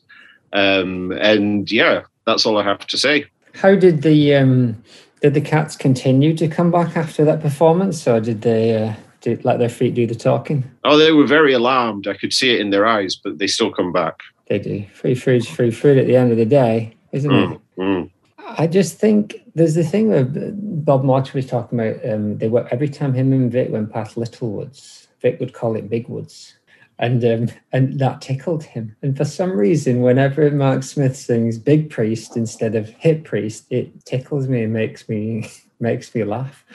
Um, 0.54 1.12
and 1.12 1.72
yeah, 1.72 2.04
that's 2.26 2.46
all 2.46 2.58
I 2.58 2.64
have 2.64 2.86
to 2.88 2.98
say. 2.98 3.26
How 3.56 3.76
did 3.76 4.02
the 4.04 4.36
um, 4.36 4.84
did 5.22 5.34
the 5.34 5.42
cats 5.42 5.76
continue 5.76 6.36
to 6.38 6.48
come 6.48 6.72
back 6.72 6.96
after 6.96 7.26
that 7.26 7.42
performance, 7.42 8.08
or 8.08 8.20
did 8.20 8.42
they 8.42 8.76
uh, 8.76 8.94
did 9.22 9.46
let 9.46 9.60
their 9.60 9.70
feet 9.70 9.94
do 9.94 10.08
the 10.08 10.16
talking? 10.16 10.70
Oh, 10.84 10.98
they 10.98 11.12
were 11.12 11.28
very 11.28 11.54
alarmed. 11.54 12.08
I 12.08 12.14
could 12.16 12.34
see 12.34 12.54
it 12.54 12.62
in 12.62 12.70
their 12.70 12.86
eyes, 12.86 13.16
but 13.16 13.38
they 13.38 13.48
still 13.48 13.72
come 13.72 13.92
back. 13.92 14.20
They 14.48 14.60
do. 14.60 14.86
Free 14.94 15.16
food's 15.16 15.48
free 15.48 15.72
food 15.72 15.98
at 15.98 16.08
the 16.08 16.16
end 16.16 16.32
of 16.32 16.38
the 16.38 16.46
day, 16.46 16.96
isn't 17.12 17.32
it? 17.32 17.50
Mm, 17.50 17.62
mm. 17.78 18.10
I 18.58 18.66
just 18.68 18.98
think 18.98 19.42
there's 19.54 19.76
the 19.76 19.84
thing 19.84 20.10
where 20.10 20.26
Bob 20.26 21.04
March 21.04 21.34
was 21.34 21.46
talking 21.46 21.80
about. 21.80 22.04
Um, 22.10 22.38
they 22.40 22.48
were 22.48 22.68
every 22.72 22.90
time 22.90 23.14
him 23.14 23.32
and 23.32 23.52
Vic 23.52 23.70
went 23.70 23.92
past 23.92 24.18
Littlewoods, 24.18 25.08
Vic 25.22 25.40
would 25.40 25.54
call 25.54 25.76
it 25.76 25.90
Big 25.90 26.08
Woods, 26.10 26.56
and 26.98 27.24
um, 27.24 27.56
and 27.72 28.00
that 28.00 28.22
tickled 28.22 28.64
him. 28.64 28.96
And 29.04 29.16
for 29.16 29.26
some 29.26 29.52
reason, 29.52 30.02
whenever 30.02 30.50
Mark 30.50 30.82
Smith 30.82 31.16
sings 31.16 31.60
Big 31.60 31.92
Priest 31.92 32.36
instead 32.36 32.74
of 32.74 32.90
Hip 32.90 33.24
Priest, 33.24 33.66
it 33.70 34.04
tickles 34.06 34.48
me 34.48 34.64
and 34.64 34.74
makes 34.74 35.08
me 35.08 35.48
makes 35.80 36.14
me 36.16 36.24
laugh. 36.24 36.66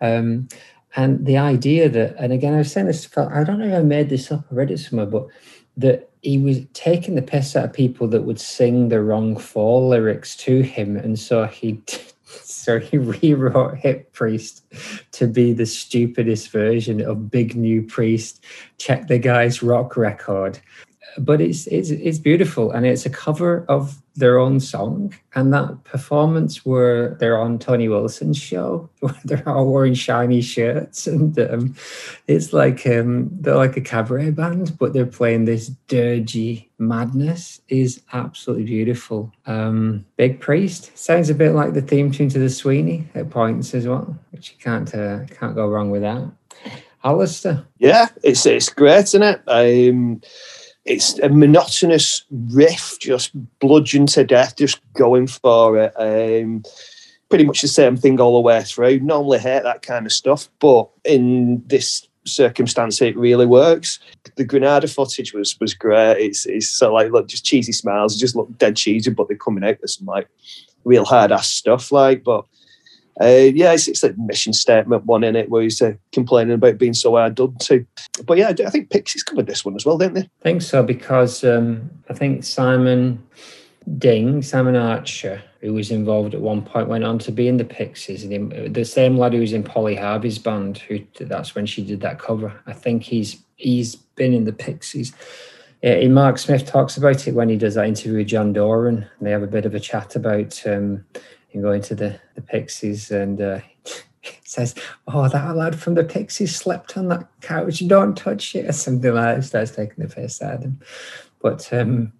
Um, 0.00 0.48
and 0.96 1.24
the 1.24 1.38
idea 1.38 1.88
that, 1.88 2.14
and 2.18 2.32
again, 2.32 2.54
I 2.54 2.58
was 2.58 2.72
saying 2.72 2.86
this, 2.86 3.08
I 3.16 3.44
don't 3.44 3.58
know 3.58 3.66
if 3.66 3.74
I 3.74 3.82
made 3.82 4.08
this 4.08 4.30
up, 4.30 4.44
I 4.50 4.54
read 4.54 4.70
it 4.70 4.78
somewhere, 4.78 5.06
but 5.06 5.26
that 5.76 6.10
he 6.22 6.38
was 6.38 6.60
taking 6.74 7.14
the 7.14 7.22
piss 7.22 7.56
out 7.56 7.64
of 7.64 7.72
people 7.72 8.06
that 8.08 8.22
would 8.22 8.40
sing 8.40 8.88
the 8.88 9.00
wrong 9.00 9.36
fall 9.36 9.88
lyrics 9.88 10.36
to 10.36 10.60
him, 10.60 10.96
and 10.96 11.18
so 11.18 11.44
he 11.46 11.80
so 12.26 12.78
he 12.78 12.98
rewrote 12.98 13.76
Hip 13.78 14.12
Priest 14.12 14.64
to 15.12 15.26
be 15.26 15.52
the 15.52 15.66
stupidest 15.66 16.50
version 16.50 17.00
of 17.00 17.30
Big 17.30 17.56
New 17.56 17.82
Priest. 17.82 18.44
Check 18.78 19.08
the 19.08 19.18
guy's 19.18 19.62
rock 19.62 19.96
record, 19.96 20.58
but 21.18 21.40
it's 21.40 21.66
it's 21.68 21.90
it's 21.90 22.18
beautiful, 22.18 22.70
and 22.70 22.86
it's 22.86 23.06
a 23.06 23.10
cover 23.10 23.64
of 23.68 24.01
their 24.14 24.38
own 24.38 24.60
song, 24.60 25.14
and 25.34 25.52
that 25.52 25.84
performance 25.84 26.64
where 26.64 27.10
they're 27.14 27.38
on 27.38 27.58
Tony 27.58 27.88
Wilson's 27.88 28.38
show, 28.38 28.88
where 29.00 29.14
they're 29.24 29.48
all 29.48 29.72
wearing 29.72 29.94
shiny 29.94 30.40
shirts, 30.40 31.06
and 31.06 31.38
um, 31.38 31.74
it's 32.26 32.52
like 32.52 32.86
um, 32.86 33.30
they're 33.40 33.56
like 33.56 33.76
a 33.76 33.80
cabaret 33.80 34.30
band, 34.30 34.76
but 34.78 34.92
they're 34.92 35.06
playing 35.06 35.44
this 35.44 35.70
dirgy 35.88 36.68
madness. 36.78 37.60
is 37.68 38.02
absolutely 38.12 38.64
beautiful. 38.64 39.32
Um, 39.46 40.04
Big 40.16 40.40
Priest 40.40 40.96
sounds 40.96 41.30
a 41.30 41.34
bit 41.34 41.52
like 41.52 41.72
the 41.72 41.82
theme 41.82 42.10
tune 42.10 42.28
to 42.30 42.38
the 42.38 42.50
Sweeney 42.50 43.08
at 43.14 43.30
points 43.30 43.74
as 43.74 43.86
well, 43.86 44.16
which 44.30 44.50
you 44.50 44.56
can't 44.58 44.94
uh, 44.94 45.24
can't 45.26 45.54
go 45.54 45.68
wrong 45.68 45.90
with 45.90 46.02
that. 46.02 46.30
Alistair, 47.04 47.64
Yeah, 47.78 48.08
it's 48.22 48.46
it's 48.46 48.68
great, 48.68 49.04
isn't 49.04 49.22
it? 49.22 49.42
Um, 49.46 50.20
it's 50.84 51.18
a 51.20 51.28
monotonous 51.28 52.24
riff, 52.30 52.98
just 52.98 53.30
bludgeoned 53.60 54.08
to 54.10 54.24
death, 54.24 54.56
just 54.56 54.80
going 54.94 55.26
for 55.26 55.78
it. 55.78 55.92
Um, 55.96 56.62
pretty 57.28 57.44
much 57.44 57.62
the 57.62 57.68
same 57.68 57.96
thing 57.96 58.20
all 58.20 58.34
the 58.34 58.40
way 58.40 58.62
through. 58.62 59.00
Normally 59.00 59.38
hate 59.38 59.62
that 59.62 59.82
kind 59.82 60.06
of 60.06 60.12
stuff, 60.12 60.48
but 60.58 60.88
in 61.04 61.62
this 61.66 62.06
circumstance, 62.24 63.00
it 63.00 63.16
really 63.16 63.46
works. 63.46 63.98
The 64.36 64.44
Granada 64.44 64.88
footage 64.88 65.32
was 65.32 65.58
was 65.60 65.74
great. 65.74 66.18
It's 66.18 66.46
it's 66.46 66.80
like 66.82 67.12
look, 67.12 67.28
just 67.28 67.44
cheesy 67.44 67.72
smiles, 67.72 68.18
just 68.18 68.36
look 68.36 68.56
dead 68.58 68.76
cheesy, 68.76 69.10
but 69.10 69.28
they're 69.28 69.36
coming 69.36 69.64
out 69.64 69.80
with 69.80 69.90
some 69.90 70.06
like 70.06 70.28
real 70.84 71.04
hard 71.04 71.32
ass 71.32 71.48
stuff. 71.48 71.92
Like, 71.92 72.24
but 72.24 72.44
uh, 73.20 73.26
yeah, 73.26 73.72
it's, 73.72 73.88
it's 73.88 74.02
a 74.02 74.14
mission 74.16 74.52
statement 74.52 75.04
one 75.04 75.24
in 75.24 75.36
it 75.36 75.50
where 75.50 75.62
he's 75.62 75.82
uh, 75.82 75.92
complaining 76.12 76.54
about 76.54 76.78
being 76.78 76.94
so 76.94 77.16
hard 77.16 77.34
done 77.34 77.54
to. 77.60 77.86
But 78.24 78.38
yeah, 78.38 78.48
I 78.48 78.70
think 78.70 78.90
Pixies 78.90 79.22
covered 79.22 79.46
this 79.46 79.64
one 79.64 79.74
as 79.74 79.84
well, 79.84 79.98
didn't 79.98 80.14
they? 80.14 80.20
I 80.22 80.42
think 80.42 80.62
so 80.62 80.82
because 80.82 81.44
um, 81.44 81.90
I 82.08 82.14
think 82.14 82.44
Simon 82.44 83.22
Ding, 83.98 84.42
Simon 84.42 84.76
Archer, 84.76 85.42
who 85.60 85.74
was 85.74 85.90
involved 85.90 86.34
at 86.34 86.40
one 86.40 86.62
point, 86.62 86.88
went 86.88 87.04
on 87.04 87.18
to 87.20 87.32
be 87.32 87.48
in 87.48 87.56
the 87.56 87.64
Pixies. 87.64 88.24
And 88.24 88.52
he, 88.52 88.68
the 88.68 88.84
same 88.84 89.18
lad 89.18 89.34
who 89.34 89.40
was 89.40 89.52
in 89.52 89.62
Polly 89.62 89.94
Harvey's 89.94 90.38
band, 90.38 90.78
who 90.78 91.00
that's 91.20 91.54
when 91.54 91.66
she 91.66 91.84
did 91.84 92.00
that 92.00 92.18
cover. 92.18 92.60
I 92.66 92.72
think 92.72 93.02
he's 93.02 93.42
he's 93.56 93.94
been 93.94 94.32
in 94.32 94.44
the 94.44 94.52
Pixies. 94.52 95.12
Yeah, 95.82 96.06
Mark 96.08 96.38
Smith 96.38 96.64
talks 96.64 96.96
about 96.96 97.26
it 97.26 97.34
when 97.34 97.48
he 97.48 97.56
does 97.56 97.74
that 97.74 97.88
interview 97.88 98.18
with 98.18 98.28
John 98.28 98.52
Doran. 98.52 99.04
They 99.20 99.32
have 99.32 99.42
a 99.42 99.48
bit 99.48 99.66
of 99.66 99.74
a 99.74 99.80
chat 99.80 100.14
about 100.14 100.64
um, 100.64 101.04
him 101.52 101.62
going 101.62 101.82
to 101.82 101.94
the, 101.94 102.20
the 102.34 102.42
Pixies 102.42 103.10
and 103.10 103.40
uh, 103.40 103.60
says, 104.44 104.74
"Oh, 105.06 105.28
that 105.28 105.56
lad 105.56 105.78
from 105.78 105.94
the 105.94 106.04
Pixies 106.04 106.56
slept 106.56 106.96
on 106.96 107.08
that 107.08 107.28
couch. 107.40 107.86
Don't 107.86 108.16
touch 108.16 108.54
it," 108.54 108.68
or 108.68 108.72
something 108.72 109.14
like 109.14 109.36
that. 109.36 109.44
Starts 109.44 109.70
taking 109.72 110.04
the 110.04 110.14
piss 110.14 110.42
out 110.42 110.54
of 110.54 110.62
him. 110.62 110.80
But 111.40 111.72
um, 111.72 112.12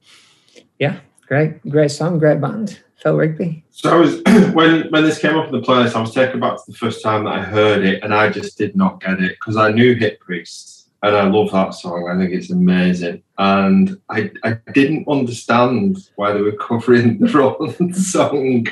yeah, 0.79 1.01
great, 1.27 1.63
great 1.69 1.91
song, 1.91 2.19
great 2.19 2.41
band. 2.41 2.81
Phil 3.03 3.17
Rigby. 3.17 3.65
So 3.71 3.91
I 3.91 3.97
was 3.97 4.23
when 4.55 4.89
when 4.91 5.03
this 5.03 5.19
came 5.19 5.37
up 5.37 5.47
in 5.47 5.53
the 5.53 5.67
playlist, 5.67 5.97
I 5.97 6.01
was 6.01 6.15
taken 6.15 6.39
back 6.39 6.57
to 6.57 6.71
the 6.71 6.77
first 6.77 7.03
time 7.03 7.25
that 7.25 7.35
I 7.35 7.43
heard 7.43 7.85
it, 7.85 8.03
and 8.03 8.15
I 8.15 8.31
just 8.31 8.57
did 8.57 8.77
not 8.77 9.01
get 9.01 9.21
it 9.21 9.33
because 9.41 9.57
I 9.57 9.73
knew 9.73 9.95
Hip 9.95 10.21
Priest 10.21 10.83
and 11.03 11.17
I 11.17 11.27
love 11.27 11.51
that 11.51 11.75
song. 11.75 12.09
I 12.09 12.17
think 12.17 12.33
it's 12.33 12.51
amazing, 12.51 13.23
and 13.39 14.01
I 14.09 14.31
I 14.45 14.59
didn't 14.73 15.09
understand 15.09 15.99
why 16.17 16.33
they 16.33 16.41
were 16.41 16.53
covering 16.69 17.19
the 17.19 17.27
wrong 17.29 17.93
song 17.93 18.67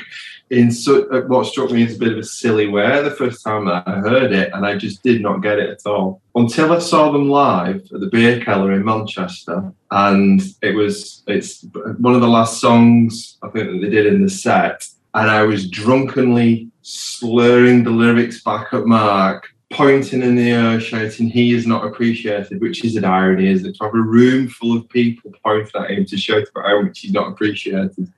in 0.51 0.69
so, 0.69 1.07
what 1.27 1.45
struck 1.45 1.71
me 1.71 1.85
as 1.85 1.95
a 1.95 1.99
bit 1.99 2.11
of 2.11 2.17
a 2.17 2.23
silly 2.23 2.67
way 2.67 3.01
the 3.01 3.11
first 3.11 3.41
time 3.41 3.65
that 3.65 3.87
I 3.87 3.99
heard 3.99 4.33
it, 4.33 4.51
and 4.53 4.65
I 4.65 4.77
just 4.77 5.01
did 5.01 5.21
not 5.21 5.41
get 5.41 5.59
it 5.59 5.69
at 5.69 5.89
all 5.89 6.21
until 6.35 6.73
I 6.73 6.79
saw 6.79 7.09
them 7.09 7.29
live 7.29 7.87
at 7.93 8.01
the 8.01 8.09
Beer 8.11 8.43
Keller 8.43 8.73
in 8.73 8.83
Manchester, 8.83 9.71
and 9.91 10.41
it 10.61 10.75
was 10.75 11.23
it's 11.27 11.65
one 11.99 12.15
of 12.15 12.21
the 12.21 12.27
last 12.27 12.59
songs 12.59 13.37
I 13.41 13.47
think 13.47 13.71
that 13.71 13.79
they 13.81 13.89
did 13.89 14.07
in 14.07 14.21
the 14.21 14.29
set, 14.29 14.85
and 15.13 15.31
I 15.31 15.43
was 15.43 15.69
drunkenly 15.69 16.69
slurring 16.81 17.85
the 17.85 17.91
lyrics 17.91 18.43
back 18.43 18.73
at 18.73 18.85
Mark. 18.85 19.47
Pointing 19.71 20.21
in 20.21 20.35
the 20.35 20.51
air, 20.51 20.81
shouting, 20.81 21.29
"He 21.29 21.53
is 21.53 21.65
not 21.65 21.85
appreciated," 21.85 22.59
which 22.59 22.83
is 22.83 22.97
an 22.97 23.05
irony, 23.05 23.47
is 23.47 23.63
it? 23.63 23.77
To 23.77 23.85
have 23.85 23.95
a 23.95 24.01
room 24.01 24.49
full 24.49 24.75
of 24.75 24.89
people 24.89 25.31
pointing 25.45 25.81
at 25.81 25.91
him 25.91 26.05
to 26.07 26.17
shout 26.17 26.43
about 26.49 26.65
how 26.65 26.81
much 26.81 26.99
he's 26.99 27.13
not 27.13 27.29
appreciated, 27.29 28.11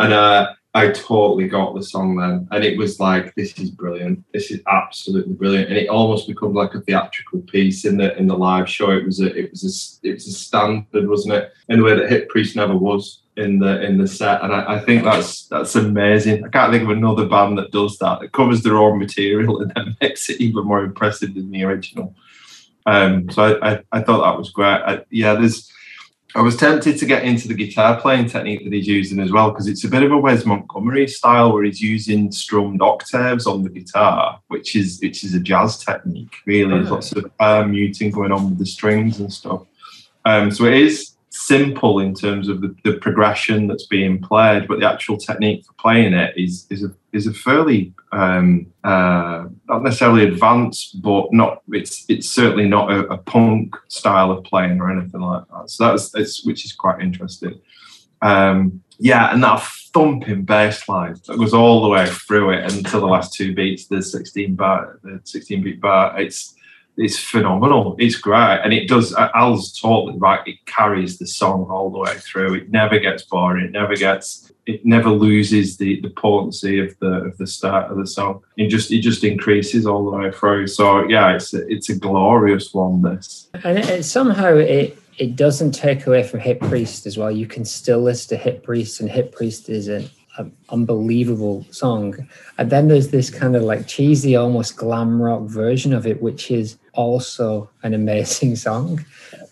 and 0.00 0.12
uh, 0.12 0.54
I 0.74 0.90
totally 0.90 1.48
got 1.48 1.74
the 1.74 1.82
song 1.82 2.16
then, 2.16 2.46
and 2.50 2.64
it 2.64 2.76
was 2.76 3.00
like, 3.00 3.34
this 3.34 3.58
is 3.58 3.70
brilliant. 3.70 4.24
This 4.34 4.50
is 4.50 4.60
absolutely 4.68 5.32
brilliant, 5.32 5.68
and 5.68 5.78
it 5.78 5.88
almost 5.88 6.28
became 6.28 6.52
like 6.52 6.74
a 6.74 6.80
theatrical 6.80 7.40
piece 7.40 7.84
in 7.84 7.96
the 7.96 8.16
in 8.18 8.26
the 8.26 8.36
live 8.36 8.68
show. 8.68 8.90
It 8.90 9.04
was 9.04 9.20
a 9.20 9.34
it 9.34 9.50
was 9.50 9.64
a 9.64 10.08
it 10.08 10.14
was 10.14 10.26
a 10.26 10.32
standard, 10.32 11.08
wasn't 11.08 11.34
it? 11.34 11.52
In 11.68 11.78
the 11.78 11.84
way 11.84 11.96
that 11.96 12.10
Hip 12.10 12.28
Priest 12.28 12.54
never 12.54 12.76
was 12.76 13.22
in 13.36 13.58
the 13.58 13.82
in 13.82 13.96
the 13.96 14.06
set, 14.06 14.42
and 14.42 14.52
I, 14.52 14.74
I 14.74 14.80
think 14.80 15.04
that's 15.04 15.46
that's 15.46 15.74
amazing. 15.74 16.44
I 16.44 16.48
can't 16.48 16.70
think 16.70 16.84
of 16.84 16.90
another 16.90 17.26
band 17.26 17.56
that 17.58 17.70
does 17.70 17.96
that. 17.98 18.22
It 18.22 18.32
covers 18.32 18.62
their 18.62 18.76
own 18.76 18.98
material 18.98 19.62
and 19.62 19.72
then 19.74 19.96
makes 20.02 20.28
it 20.28 20.40
even 20.40 20.64
more 20.64 20.84
impressive 20.84 21.34
than 21.34 21.50
the 21.50 21.64
original. 21.64 22.14
Um, 22.84 23.30
so 23.30 23.42
I, 23.42 23.72
I, 23.72 23.82
I 23.92 24.00
thought 24.02 24.22
that 24.22 24.38
was 24.38 24.50
great. 24.50 24.66
I, 24.66 25.04
yeah, 25.10 25.34
there's 25.34 25.72
I 26.34 26.42
was 26.42 26.56
tempted 26.56 26.98
to 26.98 27.06
get 27.06 27.24
into 27.24 27.48
the 27.48 27.54
guitar 27.54 27.98
playing 27.98 28.28
technique 28.28 28.62
that 28.64 28.72
he's 28.72 28.86
using 28.86 29.18
as 29.18 29.32
well 29.32 29.50
because 29.50 29.66
it's 29.66 29.84
a 29.84 29.88
bit 29.88 30.02
of 30.02 30.12
a 30.12 30.18
Wes 30.18 30.44
Montgomery 30.44 31.08
style 31.08 31.52
where 31.52 31.64
he's 31.64 31.80
using 31.80 32.30
strummed 32.30 32.82
octaves 32.82 33.46
on 33.46 33.62
the 33.62 33.70
guitar, 33.70 34.38
which 34.48 34.76
is 34.76 35.00
which 35.00 35.24
is 35.24 35.34
a 35.34 35.40
jazz 35.40 35.78
technique. 35.78 36.36
Really, 36.44 36.70
there's 36.70 36.90
lots 36.90 37.12
of 37.12 37.30
uh, 37.40 37.64
muting 37.64 38.10
going 38.10 38.30
on 38.30 38.50
with 38.50 38.58
the 38.58 38.66
strings 38.66 39.20
and 39.20 39.32
stuff. 39.32 39.62
Um, 40.26 40.50
so 40.50 40.66
it 40.66 40.74
is 40.74 41.14
simple 41.38 42.00
in 42.00 42.14
terms 42.14 42.48
of 42.48 42.60
the, 42.60 42.74
the, 42.84 42.94
progression 42.94 43.66
that's 43.66 43.86
being 43.86 44.20
played, 44.20 44.66
but 44.66 44.80
the 44.80 44.90
actual 44.90 45.16
technique 45.16 45.64
for 45.64 45.72
playing 45.74 46.12
it 46.12 46.34
is 46.36 46.66
is 46.70 46.82
a 46.84 46.90
is 47.12 47.26
a 47.26 47.32
fairly 47.32 47.92
um, 48.12 48.66
uh, 48.84 49.46
not 49.68 49.82
necessarily 49.82 50.24
advanced, 50.24 51.00
but 51.00 51.32
not 51.32 51.62
it's 51.68 52.04
it's 52.08 52.28
certainly 52.28 52.68
not 52.68 52.90
a, 52.90 53.06
a, 53.08 53.18
punk 53.18 53.76
style 53.88 54.30
of 54.30 54.42
playing 54.44 54.80
or 54.80 54.90
anything 54.90 55.20
like 55.20 55.44
that. 55.48 55.70
So 55.70 55.88
that's 55.88 56.14
it's 56.14 56.44
which 56.44 56.64
is 56.64 56.72
quite 56.72 57.00
interesting. 57.00 57.60
Um, 58.20 58.82
yeah, 58.98 59.32
and 59.32 59.42
that 59.44 59.62
thumping 59.94 60.44
bass 60.44 60.88
line 60.88 61.16
that 61.26 61.38
goes 61.38 61.54
all 61.54 61.82
the 61.82 61.88
way 61.88 62.06
through 62.06 62.50
it 62.50 62.72
until 62.72 63.00
the 63.00 63.06
last 63.06 63.32
two 63.32 63.54
beats, 63.54 63.86
the 63.86 64.02
16 64.02 64.56
bar, 64.56 64.98
the 65.04 65.20
16 65.24 65.62
beat 65.62 65.80
bar. 65.80 66.20
It's 66.20 66.54
it's 66.98 67.18
phenomenal. 67.18 67.94
It's 67.98 68.16
great, 68.16 68.60
and 68.64 68.72
it 68.72 68.88
does. 68.88 69.14
Uh, 69.14 69.30
Al's 69.34 69.72
totally 69.78 70.18
right. 70.18 70.40
It 70.46 70.66
carries 70.66 71.18
the 71.18 71.26
song 71.26 71.68
all 71.70 71.90
the 71.90 71.98
way 71.98 72.14
through. 72.18 72.54
It 72.54 72.70
never 72.70 72.98
gets 72.98 73.22
boring. 73.22 73.66
It 73.66 73.70
never 73.70 73.94
gets. 73.94 74.52
It 74.66 74.84
never 74.84 75.08
loses 75.10 75.76
the 75.76 76.00
the 76.00 76.10
potency 76.10 76.80
of 76.80 76.98
the 76.98 77.12
of 77.26 77.38
the 77.38 77.46
start 77.46 77.90
of 77.90 77.98
the 77.98 78.06
song. 78.06 78.42
It 78.56 78.68
just 78.68 78.90
it 78.90 79.00
just 79.00 79.22
increases 79.22 79.86
all 79.86 80.10
the 80.10 80.16
way 80.16 80.32
through. 80.32 80.66
So 80.66 81.08
yeah, 81.08 81.36
it's 81.36 81.54
a, 81.54 81.66
it's 81.68 81.88
a 81.88 81.96
glorious 81.96 82.74
one. 82.74 83.02
This 83.02 83.48
and 83.64 83.78
it, 83.78 84.04
somehow 84.04 84.56
it 84.56 84.98
it 85.18 85.36
doesn't 85.36 85.72
take 85.72 86.06
away 86.06 86.24
from 86.24 86.40
Hip 86.40 86.60
Priest 86.60 87.06
as 87.06 87.16
well. 87.16 87.30
You 87.30 87.46
can 87.46 87.64
still 87.64 88.00
listen 88.00 88.36
to 88.36 88.42
Hip 88.42 88.64
Priest, 88.64 89.00
and 89.00 89.08
Hip 89.08 89.32
Priest 89.32 89.68
is 89.68 89.86
an 89.86 90.10
unbelievable 90.68 91.64
song. 91.70 92.28
And 92.58 92.70
then 92.70 92.88
there's 92.88 93.08
this 93.08 93.30
kind 93.30 93.56
of 93.56 93.62
like 93.62 93.86
cheesy, 93.86 94.36
almost 94.36 94.76
glam 94.76 95.20
rock 95.20 95.42
version 95.42 95.92
of 95.92 96.06
it, 96.06 96.22
which 96.22 96.50
is 96.50 96.76
also 96.98 97.70
an 97.84 97.94
amazing 97.94 98.56
song. 98.66 99.04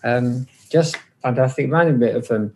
Um, 0.03 0.47
just 0.69 0.97
fantastic. 1.23 1.65
Reminded 1.65 1.99
me 1.99 2.09
of 2.11 2.29
um, 2.29 2.53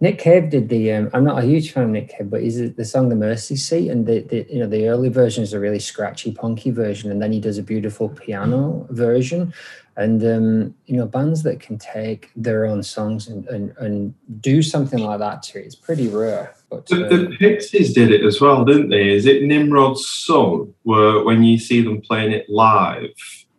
Nick 0.00 0.18
Cave 0.18 0.48
did 0.48 0.68
the. 0.68 0.92
Um, 0.92 1.10
I'm 1.12 1.24
not 1.24 1.42
a 1.42 1.46
huge 1.46 1.72
fan 1.72 1.84
of 1.84 1.90
Nick 1.90 2.08
Cave, 2.10 2.30
but 2.30 2.42
he's 2.42 2.72
the 2.72 2.84
song 2.84 3.08
"The 3.08 3.16
Mercy 3.16 3.56
Seat," 3.56 3.90
and 3.90 4.06
the, 4.06 4.20
the 4.20 4.46
you 4.48 4.60
know 4.60 4.68
the 4.68 4.88
early 4.88 5.08
version 5.08 5.42
is 5.42 5.52
a 5.52 5.60
really 5.60 5.80
scratchy, 5.80 6.32
punky 6.32 6.70
version, 6.70 7.10
and 7.10 7.20
then 7.20 7.32
he 7.32 7.40
does 7.40 7.58
a 7.58 7.62
beautiful 7.62 8.08
piano 8.08 8.86
version. 8.90 9.52
And 9.96 10.24
um, 10.24 10.74
you 10.86 10.96
know, 10.96 11.06
bands 11.06 11.42
that 11.42 11.58
can 11.58 11.76
take 11.76 12.30
their 12.36 12.64
own 12.66 12.84
songs 12.84 13.26
and, 13.26 13.44
and, 13.48 13.76
and 13.78 14.14
do 14.40 14.62
something 14.62 15.00
like 15.00 15.18
that 15.18 15.42
to 15.44 15.58
it, 15.58 15.66
it's 15.66 15.74
pretty 15.74 16.06
rare. 16.06 16.54
But 16.70 16.86
the, 16.86 16.96
the 16.96 17.26
um, 17.26 17.36
Pixies 17.36 17.92
did 17.92 18.12
it 18.12 18.24
as 18.24 18.40
well, 18.40 18.64
didn't 18.64 18.90
they? 18.90 19.08
Is 19.08 19.26
it 19.26 19.42
Nimrod's 19.42 20.08
Son 20.08 20.72
where 20.84 21.24
when 21.24 21.42
you 21.42 21.58
see 21.58 21.82
them 21.82 22.00
playing 22.00 22.30
it 22.30 22.48
live? 22.48 23.10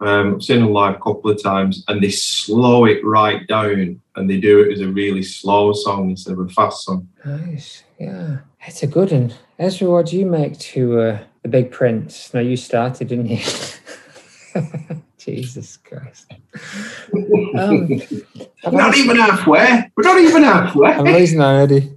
Um, 0.02 0.36
I've 0.36 0.44
seen 0.44 0.62
them 0.62 0.72
live 0.72 0.96
a 0.96 1.00
couple 1.00 1.30
of 1.30 1.42
times, 1.42 1.84
and 1.88 2.02
they 2.02 2.10
slow 2.10 2.86
it 2.86 3.04
right 3.04 3.46
down, 3.48 4.00
and 4.16 4.30
they 4.30 4.40
do 4.40 4.62
it 4.62 4.72
as 4.74 4.82
a 4.82 4.88
really 4.88 5.24
slow 5.24 5.74
song 5.74 6.10
instead 6.12 6.34
of 6.34 6.40
a 6.40 6.50
fast 6.50 6.86
song. 6.86 7.08
Nice, 7.26 7.84
yeah, 8.00 8.38
it's 8.66 8.84
a 8.84 8.88
good 8.88 9.12
one. 9.12 9.34
Ezra, 9.58 9.90
what 9.90 10.06
do 10.06 10.18
you 10.18 10.26
make 10.26 10.58
to 10.60 11.02
uh, 11.02 11.20
the 11.44 11.50
Big 11.50 11.72
Prince? 11.72 12.34
Now 12.34 12.40
you 12.40 12.56
started, 12.56 13.10
didn't 13.10 13.28
you? 13.28 13.42
Jesus 15.18 15.78
Christ. 15.78 16.32
Um, 17.58 18.02
not 18.72 18.96
even 18.98 19.18
halfway. 19.18 19.92
We're 19.98 20.04
not 20.04 20.22
even 20.22 20.44
halfway. 20.44 20.92
I'm 20.92 21.06
losing 21.06 21.42
already. 21.42 21.92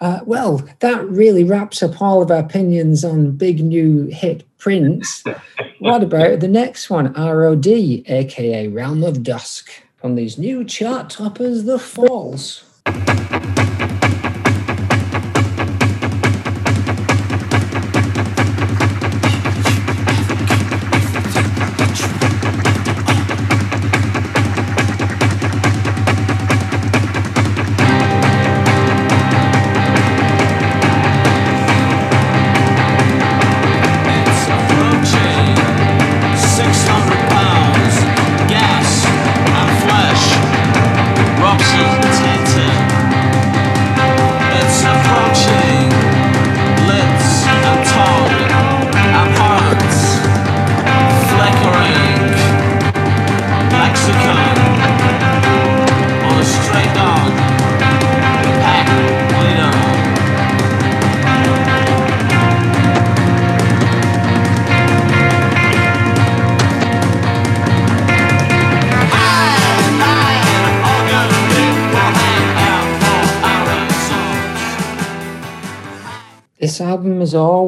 Uh, 0.00 0.20
well, 0.24 0.62
that 0.78 1.08
really 1.08 1.44
wraps 1.44 1.82
up 1.82 2.00
all 2.00 2.22
of 2.22 2.30
our 2.30 2.38
opinions 2.38 3.04
on 3.04 3.32
big 3.32 3.62
new 3.62 4.06
hit 4.06 4.44
Prince. 4.58 5.24
what 5.78 6.02
about 6.02 6.40
the 6.40 6.48
next 6.48 6.90
one, 6.90 7.12
ROD, 7.14 7.66
aka 7.66 8.68
Realm 8.68 9.02
of 9.02 9.22
Dusk, 9.22 9.70
from 9.96 10.14
these 10.14 10.38
new 10.38 10.64
chart 10.64 11.10
toppers, 11.10 11.64
The 11.64 11.78
Falls? 11.78 12.64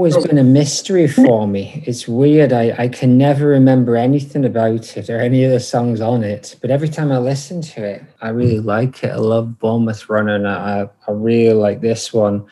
Always 0.01 0.27
been 0.27 0.39
a 0.39 0.45
mystery 0.45 1.07
for 1.07 1.47
me. 1.47 1.83
It's 1.87 2.09
weird. 2.09 2.55
I, 2.55 2.75
I 2.79 2.89
can 2.89 3.19
never 3.19 3.49
remember 3.49 3.97
anything 3.97 4.47
about 4.47 4.97
it 4.97 5.11
or 5.11 5.21
any 5.21 5.45
of 5.45 5.51
the 5.53 5.61
songs 5.61 6.01
on 6.01 6.25
it. 6.25 6.57
But 6.63 6.71
every 6.71 6.89
time 6.89 7.13
I 7.13 7.19
listen 7.19 7.61
to 7.61 7.85
it, 7.85 8.03
I 8.23 8.31
really 8.31 8.61
like 8.61 9.05
it. 9.05 9.11
I 9.11 9.17
love 9.17 9.59
Bournemouth 9.59 10.09
Runner 10.09 10.37
and 10.37 10.49
I, 10.49 10.89
I 11.07 11.11
really 11.11 11.53
like 11.53 11.83
this 11.83 12.15
one. 12.15 12.47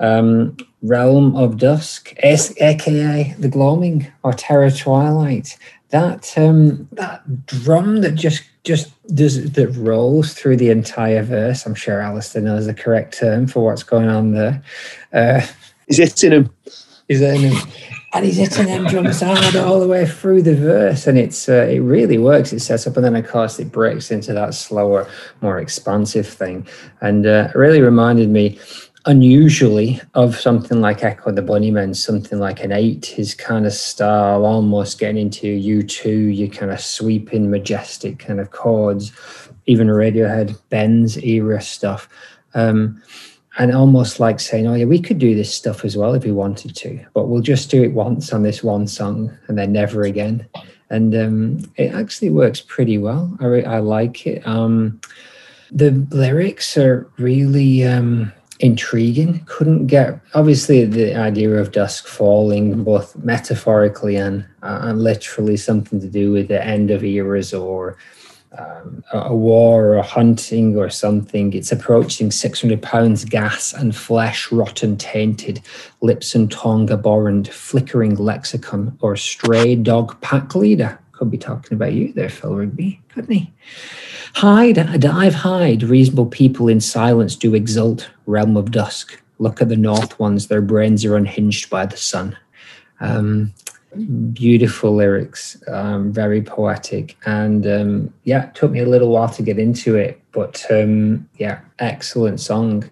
Um, 0.00 0.56
Realm 0.82 1.36
of 1.36 1.56
Dusk, 1.56 2.14
S- 2.16 2.60
aka 2.60 3.32
The 3.38 3.48
Gloaming 3.48 4.10
or 4.24 4.32
Terror 4.32 4.72
Twilight. 4.72 5.56
That 5.90 6.36
um, 6.36 6.88
that 6.92 7.46
drum 7.46 8.00
that 8.00 8.16
just 8.16 8.42
just 8.64 8.90
does 9.14 9.52
that 9.52 9.68
rolls 9.76 10.34
through 10.34 10.56
the 10.56 10.70
entire 10.70 11.22
verse. 11.22 11.64
I'm 11.64 11.76
sure 11.76 12.00
Alistair 12.00 12.42
knows 12.42 12.66
the 12.66 12.74
correct 12.74 13.18
term 13.18 13.46
for 13.46 13.64
what's 13.66 13.84
going 13.84 14.08
on 14.08 14.32
there. 14.32 14.62
Uh, 15.12 15.46
He's 15.92 15.98
hitting 15.98 16.32
him. 16.32 16.50
He's 17.06 17.20
hitting 17.20 17.50
him. 17.50 17.68
And 18.14 18.24
he's 18.24 18.36
hitting 18.36 18.64
them 18.64 18.86
drums 18.86 19.20
hard 19.20 19.56
all 19.56 19.78
the 19.78 19.86
way 19.86 20.06
through 20.06 20.42
the 20.42 20.54
verse, 20.54 21.06
and 21.06 21.18
it's 21.18 21.48
uh, 21.48 21.66
it 21.70 21.80
really 21.80 22.16
works. 22.16 22.52
It 22.52 22.60
sets 22.60 22.86
up, 22.86 22.96
and 22.96 23.04
then 23.04 23.16
of 23.16 23.28
course 23.28 23.58
it 23.58 23.70
breaks 23.70 24.10
into 24.10 24.32
that 24.32 24.54
slower, 24.54 25.06
more 25.42 25.58
expansive 25.58 26.26
thing, 26.26 26.66
and 27.02 27.26
uh, 27.26 27.48
really 27.54 27.82
reminded 27.82 28.30
me 28.30 28.58
unusually 29.04 30.00
of 30.14 30.38
something 30.38 30.80
like 30.80 31.04
Echo 31.04 31.28
and 31.28 31.36
the 31.36 31.42
Bunnymen, 31.42 31.94
something 31.94 32.38
like 32.38 32.62
an 32.62 32.72
eight, 32.72 33.04
his 33.04 33.34
kind 33.34 33.66
of 33.66 33.74
style, 33.74 34.46
almost 34.46 34.98
getting 34.98 35.20
into 35.20 35.46
U2, 35.46 36.36
your 36.36 36.48
kind 36.48 36.72
of 36.72 36.80
sweeping, 36.80 37.50
majestic 37.50 38.18
kind 38.18 38.40
of 38.40 38.50
chords, 38.50 39.12
even 39.66 39.88
Radiohead, 39.88 40.58
Bends 40.70 41.18
era 41.18 41.60
stuff. 41.60 42.08
Um, 42.54 43.02
and 43.58 43.74
almost 43.74 44.18
like 44.18 44.40
saying, 44.40 44.66
oh, 44.66 44.74
yeah, 44.74 44.84
we 44.84 45.00
could 45.00 45.18
do 45.18 45.34
this 45.34 45.54
stuff 45.54 45.84
as 45.84 45.96
well 45.96 46.14
if 46.14 46.24
we 46.24 46.32
wanted 46.32 46.74
to, 46.76 47.04
but 47.14 47.28
we'll 47.28 47.42
just 47.42 47.70
do 47.70 47.82
it 47.82 47.92
once 47.92 48.32
on 48.32 48.42
this 48.42 48.62
one 48.62 48.86
song 48.86 49.36
and 49.48 49.58
then 49.58 49.72
never 49.72 50.02
again. 50.02 50.46
And 50.90 51.14
um, 51.14 51.72
it 51.76 51.92
actually 51.92 52.30
works 52.30 52.60
pretty 52.60 52.98
well. 52.98 53.36
I, 53.40 53.44
re- 53.46 53.64
I 53.64 53.78
like 53.78 54.26
it. 54.26 54.46
Um, 54.46 55.00
the 55.70 55.90
lyrics 56.10 56.76
are 56.76 57.10
really 57.18 57.84
um, 57.84 58.32
intriguing. 58.60 59.42
Couldn't 59.46 59.86
get 59.86 60.20
obviously 60.34 60.84
the 60.84 61.14
idea 61.14 61.50
of 61.56 61.72
dusk 61.72 62.06
falling, 62.06 62.84
both 62.84 63.16
metaphorically 63.16 64.16
and, 64.16 64.46
uh, 64.62 64.80
and 64.82 65.02
literally, 65.02 65.56
something 65.56 66.00
to 66.00 66.08
do 66.08 66.30
with 66.32 66.48
the 66.48 66.64
end 66.64 66.90
of 66.90 67.02
eras 67.04 67.52
or 67.54 67.96
um, 68.58 69.02
a 69.12 69.34
war 69.34 69.96
or 69.96 70.02
hunting 70.02 70.76
or 70.76 70.90
something. 70.90 71.52
It's 71.52 71.72
approaching 71.72 72.30
600 72.30 72.82
pounds 72.82 73.24
gas 73.24 73.72
and 73.72 73.94
flesh 73.96 74.52
rotten 74.52 74.96
tainted, 74.96 75.60
lips 76.00 76.34
and 76.34 76.50
tongue 76.50 76.90
abhorrent, 76.90 77.48
flickering 77.48 78.16
lexicon 78.16 78.98
or 79.00 79.16
stray 79.16 79.74
dog 79.74 80.20
pack 80.20 80.54
leader. 80.54 80.98
Could 81.12 81.30
be 81.30 81.38
talking 81.38 81.76
about 81.76 81.92
you 81.92 82.12
there, 82.12 82.28
Phil 82.28 82.54
Rigby, 82.54 83.00
couldn't 83.08 83.34
he? 83.34 83.52
Hide, 84.34 85.00
dive, 85.00 85.34
hide. 85.34 85.82
Reasonable 85.82 86.26
people 86.26 86.68
in 86.68 86.80
silence 86.80 87.36
do 87.36 87.54
exult. 87.54 88.10
Realm 88.26 88.56
of 88.56 88.70
dusk. 88.70 89.22
Look 89.38 89.60
at 89.60 89.68
the 89.68 89.76
north 89.76 90.18
ones. 90.18 90.48
Their 90.48 90.62
brains 90.62 91.04
are 91.04 91.16
unhinged 91.16 91.70
by 91.70 91.86
the 91.86 91.96
sun. 91.96 92.36
Um, 93.00 93.52
beautiful 94.32 94.94
lyrics, 94.94 95.62
um, 95.68 96.12
very 96.12 96.42
poetic, 96.42 97.16
and 97.26 97.66
um, 97.66 98.14
yeah, 98.24 98.48
it 98.48 98.54
took 98.54 98.70
me 98.70 98.80
a 98.80 98.88
little 98.88 99.10
while 99.10 99.28
to 99.28 99.42
get 99.42 99.58
into 99.58 99.96
it, 99.96 100.20
but 100.32 100.64
um, 100.70 101.28
yeah, 101.36 101.60
excellent 101.78 102.40
song. 102.40 102.88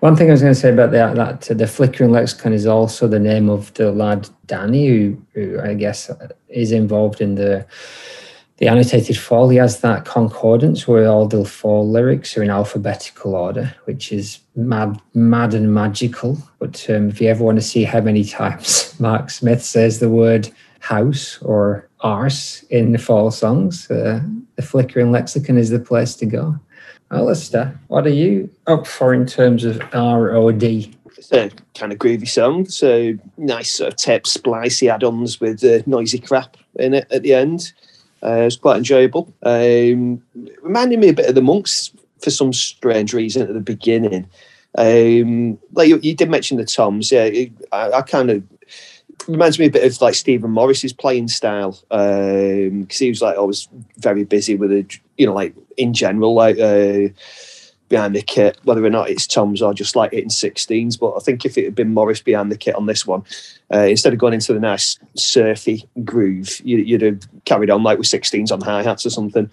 One 0.00 0.16
thing 0.16 0.28
I 0.28 0.32
was 0.32 0.42
going 0.42 0.54
to 0.54 0.58
say 0.58 0.72
about 0.72 0.90
that, 0.92 1.14
that 1.14 1.50
uh, 1.50 1.54
the 1.54 1.66
flickering 1.66 2.10
lexicon 2.10 2.52
is 2.52 2.66
also 2.66 3.06
the 3.06 3.20
name 3.20 3.48
of 3.48 3.72
the 3.74 3.92
lad 3.92 4.28
Danny, 4.46 4.88
who, 4.88 5.22
who 5.34 5.60
I 5.60 5.74
guess 5.74 6.10
is 6.48 6.72
involved 6.72 7.20
in 7.20 7.36
the 7.36 7.64
the 8.58 8.68
annotated 8.68 9.16
fall. 9.16 9.48
He 9.48 9.56
has 9.56 9.80
that 9.80 10.04
concordance 10.04 10.86
where 10.86 11.08
all 11.08 11.26
the 11.26 11.44
fall 11.44 11.88
lyrics 11.88 12.36
are 12.36 12.42
in 12.42 12.50
alphabetical 12.50 13.34
order, 13.34 13.74
which 13.84 14.12
is 14.12 14.38
mad, 14.54 15.00
mad 15.14 15.54
and 15.54 15.74
magical. 15.74 16.38
But 16.58 16.88
um, 16.88 17.08
if 17.08 17.20
you 17.20 17.28
ever 17.28 17.42
want 17.42 17.58
to 17.58 17.62
see 17.62 17.84
how 17.84 18.00
many 18.00 18.24
times 18.24 18.94
Mark 19.00 19.30
Smith 19.30 19.62
says 19.62 19.98
the 19.98 20.10
word 20.10 20.50
house 20.80 21.40
or 21.42 21.88
arse 22.00 22.62
in 22.64 22.92
the 22.92 22.98
fall 22.98 23.30
songs, 23.30 23.90
uh, 23.90 24.20
the 24.56 24.62
flickering 24.62 25.10
lexicon 25.10 25.56
is 25.56 25.70
the 25.70 25.78
place 25.78 26.14
to 26.16 26.26
go. 26.26 26.58
Alistair, 27.10 27.78
what 27.88 28.06
are 28.06 28.10
you 28.10 28.50
up 28.66 28.86
for 28.86 29.12
in 29.12 29.26
terms 29.26 29.64
of 29.64 29.78
ROD? 29.92 30.62
A 31.30 31.50
kind 31.74 31.92
of 31.92 31.98
groovy 31.98 32.28
song. 32.28 32.66
So 32.66 33.14
nice 33.36 33.70
sort 33.72 33.92
of 33.92 33.96
tape 33.96 34.24
splicey 34.24 34.90
add-ons 34.90 35.40
with 35.40 35.62
uh, 35.64 35.82
noisy 35.86 36.18
crap 36.18 36.56
in 36.76 36.94
it 36.94 37.06
at 37.10 37.22
the 37.22 37.34
end. 37.34 37.72
Uh, 38.22 38.42
it 38.42 38.44
was 38.44 38.56
quite 38.56 38.76
enjoyable. 38.76 39.32
Um, 39.42 40.22
reminded 40.62 40.98
me 40.98 41.08
a 41.08 41.14
bit 41.14 41.28
of 41.28 41.34
the 41.34 41.42
monks 41.42 41.92
for 42.20 42.30
some 42.30 42.52
strange 42.52 43.12
reason 43.12 43.42
at 43.42 43.52
the 43.52 43.60
beginning. 43.60 44.28
Um, 44.78 45.58
like 45.72 45.88
you, 45.88 45.98
you 46.02 46.14
did 46.14 46.30
mention 46.30 46.56
the 46.56 46.64
toms, 46.64 47.10
yeah. 47.10 47.24
It, 47.24 47.52
I, 47.72 47.90
I 47.92 48.02
kind 48.02 48.30
of 48.30 48.42
reminds 49.28 49.58
me 49.58 49.66
a 49.66 49.70
bit 49.70 49.84
of 49.84 50.00
like 50.00 50.14
Stephen 50.14 50.50
Morris's 50.50 50.92
playing 50.92 51.28
style 51.28 51.78
because 51.90 52.98
he 52.98 53.08
was 53.08 53.22
like 53.22 53.36
always 53.36 53.68
very 53.98 54.24
busy 54.24 54.54
with 54.54 54.72
it. 54.72 54.98
You 55.18 55.26
know, 55.26 55.34
like 55.34 55.54
in 55.76 55.92
general, 55.94 56.34
like. 56.34 56.58
Uh, 56.58 57.08
behind 57.92 58.16
the 58.16 58.22
kit, 58.22 58.58
whether 58.64 58.82
or 58.82 58.88
not 58.88 59.10
it's 59.10 59.26
Tom's 59.26 59.60
or 59.60 59.74
just 59.74 59.94
like 59.94 60.12
hitting 60.12 60.30
16s. 60.30 60.98
But 60.98 61.12
I 61.14 61.18
think 61.18 61.44
if 61.44 61.58
it 61.58 61.64
had 61.66 61.74
been 61.74 61.92
Morris 61.92 62.22
behind 62.22 62.50
the 62.50 62.56
kit 62.56 62.74
on 62.74 62.86
this 62.86 63.06
one, 63.06 63.22
uh, 63.72 63.80
instead 63.80 64.14
of 64.14 64.18
going 64.18 64.32
into 64.32 64.54
the 64.54 64.58
nice 64.58 64.98
surfy 65.14 65.86
groove, 66.02 66.58
you, 66.64 66.94
would 66.94 67.02
have 67.02 67.44
carried 67.44 67.68
on 67.68 67.82
like 67.82 67.98
with 67.98 68.08
16s 68.08 68.50
on 68.50 68.62
hi 68.62 68.82
hats 68.82 69.04
or 69.04 69.10
something. 69.10 69.50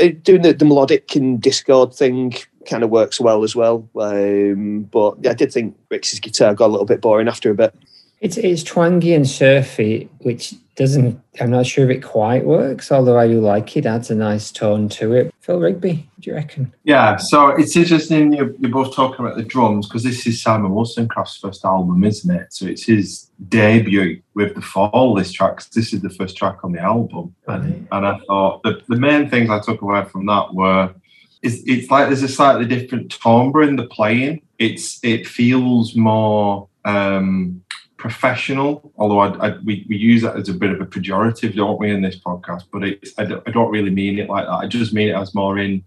Uh, 0.00 0.10
Doing 0.22 0.42
the, 0.42 0.52
the 0.52 0.64
melodic 0.64 1.16
and 1.16 1.42
discord 1.42 1.92
thing 1.92 2.34
kind 2.66 2.84
of 2.84 2.90
works 2.90 3.20
well 3.20 3.42
as 3.42 3.56
well. 3.56 3.88
Um, 4.00 4.82
but 4.84 5.16
yeah, 5.20 5.32
I 5.32 5.34
did 5.34 5.52
think 5.52 5.76
Rick's 5.90 6.16
guitar 6.20 6.54
got 6.54 6.68
a 6.68 6.72
little 6.72 6.86
bit 6.86 7.00
boring 7.00 7.26
after 7.26 7.50
a 7.50 7.54
bit. 7.54 7.74
It's 8.22 8.36
it's 8.36 8.62
twangy 8.62 9.14
and 9.14 9.28
surfy, 9.28 10.08
which 10.20 10.54
doesn't. 10.76 11.20
I'm 11.40 11.50
not 11.50 11.66
sure 11.66 11.90
if 11.90 11.96
it 11.96 12.04
quite 12.04 12.44
works. 12.44 12.92
Although 12.92 13.18
I 13.18 13.26
do 13.26 13.40
like 13.40 13.76
it, 13.76 13.84
adds 13.84 14.12
a 14.12 14.14
nice 14.14 14.52
tone 14.52 14.88
to 14.90 15.12
it. 15.12 15.34
Phil 15.40 15.58
Rigby, 15.58 16.08
do 16.20 16.30
you 16.30 16.36
reckon? 16.36 16.72
Yeah, 16.84 17.16
so 17.16 17.48
it's 17.48 17.76
interesting 17.76 18.32
you're, 18.32 18.54
you're 18.60 18.70
both 18.70 18.94
talking 18.94 19.26
about 19.26 19.36
the 19.36 19.42
drums 19.42 19.88
because 19.88 20.04
this 20.04 20.24
is 20.24 20.40
Simon 20.40 20.70
Wolstencroft's 20.70 21.38
first 21.38 21.64
album, 21.64 22.04
isn't 22.04 22.30
it? 22.32 22.52
So 22.54 22.66
it's 22.66 22.84
his 22.84 23.28
debut 23.48 24.22
with 24.34 24.54
the 24.54 24.62
Fall. 24.62 25.16
This 25.16 25.32
track, 25.32 25.60
this 25.70 25.92
is 25.92 26.00
the 26.00 26.10
first 26.10 26.36
track 26.36 26.58
on 26.62 26.70
the 26.70 26.80
album, 26.80 27.34
and, 27.48 27.88
and 27.90 28.06
I 28.06 28.20
thought 28.28 28.62
the, 28.62 28.80
the 28.86 28.96
main 28.96 29.28
things 29.28 29.50
I 29.50 29.58
took 29.58 29.82
away 29.82 30.04
from 30.04 30.26
that 30.26 30.54
were 30.54 30.94
it's, 31.42 31.56
it's 31.66 31.90
like 31.90 32.06
there's 32.06 32.22
a 32.22 32.28
slightly 32.28 32.66
different 32.66 33.10
timbre 33.10 33.64
in 33.64 33.74
the 33.74 33.86
playing. 33.86 34.42
It's 34.60 35.00
it 35.02 35.26
feels 35.26 35.96
more 35.96 36.68
um, 36.84 37.61
professional, 38.02 38.92
although 38.98 39.20
I, 39.20 39.28
I, 39.46 39.58
we, 39.64 39.86
we 39.88 39.96
use 39.96 40.22
that 40.22 40.36
as 40.36 40.48
a 40.48 40.54
bit 40.54 40.72
of 40.72 40.80
a 40.80 40.86
pejorative, 40.86 41.54
don't 41.54 41.78
we, 41.78 41.88
in 41.92 42.02
this 42.02 42.18
podcast? 42.18 42.64
But 42.72 42.82
it's, 42.82 43.12
I, 43.16 43.24
don't, 43.24 43.42
I 43.46 43.52
don't 43.52 43.70
really 43.70 43.90
mean 43.90 44.18
it 44.18 44.28
like 44.28 44.46
that. 44.46 44.62
I 44.64 44.66
just 44.66 44.92
mean 44.92 45.08
it 45.08 45.14
as 45.14 45.36
more 45.36 45.56
in, 45.56 45.84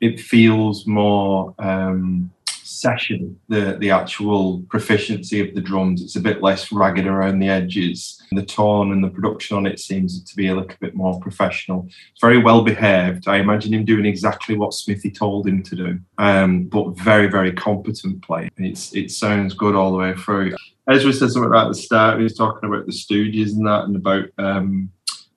it 0.00 0.20
feels 0.20 0.86
more 0.86 1.54
um, 1.58 2.30
session, 2.46 3.36
the, 3.48 3.76
the 3.80 3.90
actual 3.90 4.62
proficiency 4.68 5.40
of 5.40 5.56
the 5.56 5.60
drums. 5.60 6.02
It's 6.02 6.14
a 6.14 6.20
bit 6.20 6.40
less 6.40 6.70
ragged 6.70 7.08
around 7.08 7.40
the 7.40 7.48
edges. 7.48 8.22
The 8.30 8.44
tone 8.44 8.92
and 8.92 9.02
the 9.02 9.10
production 9.10 9.56
on 9.56 9.66
it 9.66 9.80
seems 9.80 10.22
to 10.22 10.36
be 10.36 10.46
a 10.46 10.54
little 10.54 10.76
bit 10.80 10.94
more 10.94 11.18
professional. 11.18 11.88
It's 12.12 12.20
very 12.20 12.38
well 12.38 12.62
behaved. 12.62 13.26
I 13.26 13.38
imagine 13.38 13.74
him 13.74 13.84
doing 13.84 14.06
exactly 14.06 14.56
what 14.56 14.72
Smithy 14.72 15.10
told 15.10 15.48
him 15.48 15.64
to 15.64 15.74
do, 15.74 15.98
um, 16.18 16.64
but 16.64 16.96
very, 16.96 17.26
very 17.26 17.52
competent 17.52 18.22
play. 18.22 18.50
It's, 18.56 18.94
it 18.94 19.10
sounds 19.10 19.52
good 19.52 19.74
all 19.74 19.90
the 19.90 19.98
way 19.98 20.14
through. 20.14 20.54
Ezra 20.88 21.12
said 21.12 21.30
something 21.30 21.50
right 21.50 21.64
at 21.64 21.68
the 21.68 21.74
start. 21.74 22.18
He 22.18 22.22
was 22.22 22.34
talking 22.34 22.68
about 22.68 22.86
the 22.86 22.92
Stooges 22.92 23.52
and 23.52 23.66
that, 23.66 23.84
and 23.84 23.96
about 23.96 24.26
um, 24.38 24.90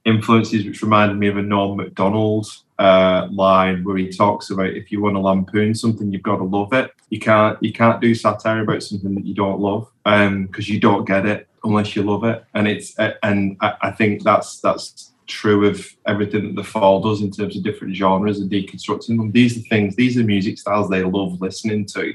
influences, 0.06 0.66
which 0.66 0.82
reminded 0.82 1.18
me 1.18 1.28
of 1.28 1.38
a 1.38 1.41
Norm 1.41 1.78
Macdonald 1.78 2.47
uh, 2.78 3.28
line 3.32 3.84
where 3.84 3.97
he 3.97 4.10
talks 4.10 4.52
about 4.52 4.68
if 4.68 4.91
you 4.91 5.02
want 5.02 5.16
to 5.16 5.20
lampoon 5.20 5.74
something, 5.74 6.12
you've 6.12 6.22
got 6.24 6.38
to 6.38 6.43
love 6.43 6.74
it. 6.74 6.91
You 7.10 7.20
can't 7.20 7.62
you 7.64 7.74
can't 7.74 8.02
do 8.02 8.14
satire 8.14 8.62
about 8.62 8.84
something 8.84 9.16
that 9.16 9.26
you 9.26 9.34
don't 9.34 9.60
love, 9.60 9.91
um, 10.06 10.45
because 10.45 10.70
you 10.70 10.80
don't 10.80 11.06
get 11.06 11.26
it 11.26 11.47
unless 11.64 11.95
you 11.95 12.04
love 12.04 12.24
it. 12.24 12.43
And 12.54 12.68
it's 12.68 12.97
uh, 13.00 13.14
and 13.24 13.58
I, 13.62 13.74
I 13.82 13.91
think 13.91 14.24
that's 14.24 14.60
that's 14.60 15.14
true 15.26 15.68
of 15.68 15.88
everything 16.08 16.43
that 16.43 16.56
the 16.56 16.64
fall 16.64 17.02
does 17.02 17.22
in 17.22 17.32
terms 17.32 17.56
of 17.56 17.64
different 17.64 17.95
genres 17.95 18.39
and 18.39 18.52
deconstructing 18.52 19.18
them. 19.18 19.32
These 19.32 19.58
are 19.58 19.62
things, 19.62 19.95
these 19.95 20.18
are 20.18 20.24
music 20.24 20.58
styles 20.58 20.89
they 20.89 21.04
love 21.04 21.39
listening 21.39 21.86
to 21.88 22.14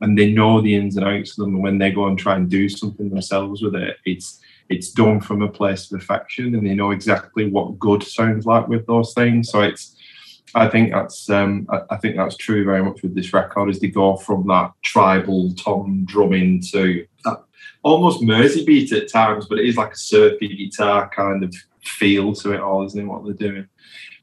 and 0.00 0.16
they 0.18 0.32
know 0.32 0.60
the 0.60 0.74
ins 0.74 0.96
and 0.96 1.06
outs 1.06 1.38
of 1.38 1.44
them. 1.44 1.54
And 1.54 1.62
when 1.62 1.78
they 1.78 1.90
go 1.90 2.06
and 2.06 2.18
try 2.18 2.36
and 2.36 2.48
do 2.50 2.68
something 2.68 3.08
themselves 3.08 3.62
with 3.62 3.74
it, 3.74 3.96
it's 4.04 4.40
it's 4.68 4.90
done 4.90 5.20
from 5.20 5.42
a 5.42 5.48
place 5.48 5.90
of 5.90 6.00
affection, 6.00 6.54
and 6.54 6.66
they 6.66 6.74
know 6.74 6.90
exactly 6.90 7.48
what 7.48 7.78
good 7.78 8.02
sounds 8.02 8.46
like 8.46 8.66
with 8.68 8.86
those 8.86 9.14
things. 9.14 9.50
So 9.50 9.62
it's 9.62 9.96
I 10.54 10.68
think 10.68 10.92
that's 10.92 11.28
um, 11.28 11.66
I, 11.90 11.96
think 11.96 12.16
that's 12.16 12.36
true 12.36 12.64
very 12.64 12.82
much 12.82 13.02
with 13.02 13.14
this 13.14 13.32
record 13.32 13.68
as 13.68 13.78
they 13.78 13.88
go 13.88 14.16
from 14.16 14.46
that 14.46 14.72
tribal 14.82 15.52
tom 15.54 16.04
drumming 16.06 16.62
to 16.72 17.06
that 17.24 17.44
almost 17.82 18.22
Mersey 18.22 18.64
beat 18.64 18.92
at 18.92 19.10
times, 19.10 19.46
but 19.46 19.58
it 19.58 19.66
is 19.66 19.76
like 19.76 19.92
a 19.92 19.96
surfy 19.96 20.48
guitar 20.48 21.08
kind 21.14 21.44
of 21.44 21.54
feel 21.82 22.34
to 22.34 22.52
it 22.52 22.60
all, 22.60 22.84
isn't 22.84 23.00
it? 23.00 23.04
What 23.04 23.24
they're 23.24 23.48
doing. 23.48 23.68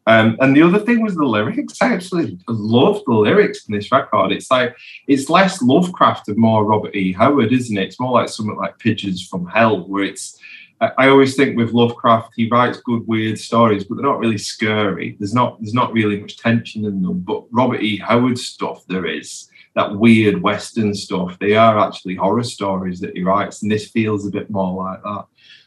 Um, 0.06 0.38
and 0.42 0.56
the 0.56 0.62
other 0.62 0.80
thing 0.80 1.02
was 1.02 1.16
the 1.16 1.24
lyrics. 1.24 1.82
I 1.82 1.94
actually 1.94 2.38
love 2.48 3.02
the 3.06 3.14
lyrics 3.14 3.66
in 3.68 3.74
this 3.74 3.92
record. 3.92 4.32
It's 4.32 4.52
like 4.52 4.76
it's 5.08 5.30
less 5.30 5.62
Lovecraft 5.62 6.28
and 6.28 6.38
more 6.38 6.66
Robert 6.66 6.96
E. 6.96 7.14
Howard, 7.14 7.54
isn't 7.54 7.78
it? 7.78 7.84
It's 7.88 8.00
more 8.00 8.12
like 8.12 8.30
something 8.30 8.58
like 8.58 8.80
Pigeons 8.80 9.26
from 9.26 9.46
Hell, 9.46 9.88
where 9.88 10.04
it's. 10.04 10.38
I 10.82 10.92
I 10.98 11.08
always 11.10 11.36
think 11.36 11.56
with 11.56 11.72
Lovecraft, 11.72 12.34
he 12.36 12.50
writes 12.50 12.82
good 12.82 13.08
weird 13.08 13.40
stories, 13.40 13.86
but 13.86 13.96
they're 13.96 14.06
not 14.06 14.20
really 14.20 14.38
scary. 14.38 15.16
There's 15.20 15.34
not 15.34 15.60
there's 15.62 15.74
not 15.74 15.94
really 15.94 16.20
much 16.20 16.38
tension 16.38 16.86
in 16.86 17.02
them. 17.02 17.20
But 17.22 17.46
Robert 17.52 17.82
E. 17.82 17.98
Howard 17.98 18.38
stuff 18.38 18.86
there 18.88 19.06
is 19.06 19.50
that 19.76 19.96
weird 19.96 20.42
Western 20.42 20.94
stuff. 20.94 21.38
They 21.40 21.56
are 21.56 21.80
actually 21.80 22.16
horror 22.16 22.44
stories 22.44 23.00
that 23.00 23.16
he 23.16 23.24
writes, 23.24 23.62
and 23.62 23.72
this 23.72 23.90
feels 23.90 24.28
a 24.28 24.32
bit 24.32 24.50
more 24.50 24.84
like 24.84 25.02
that. 25.04 25.26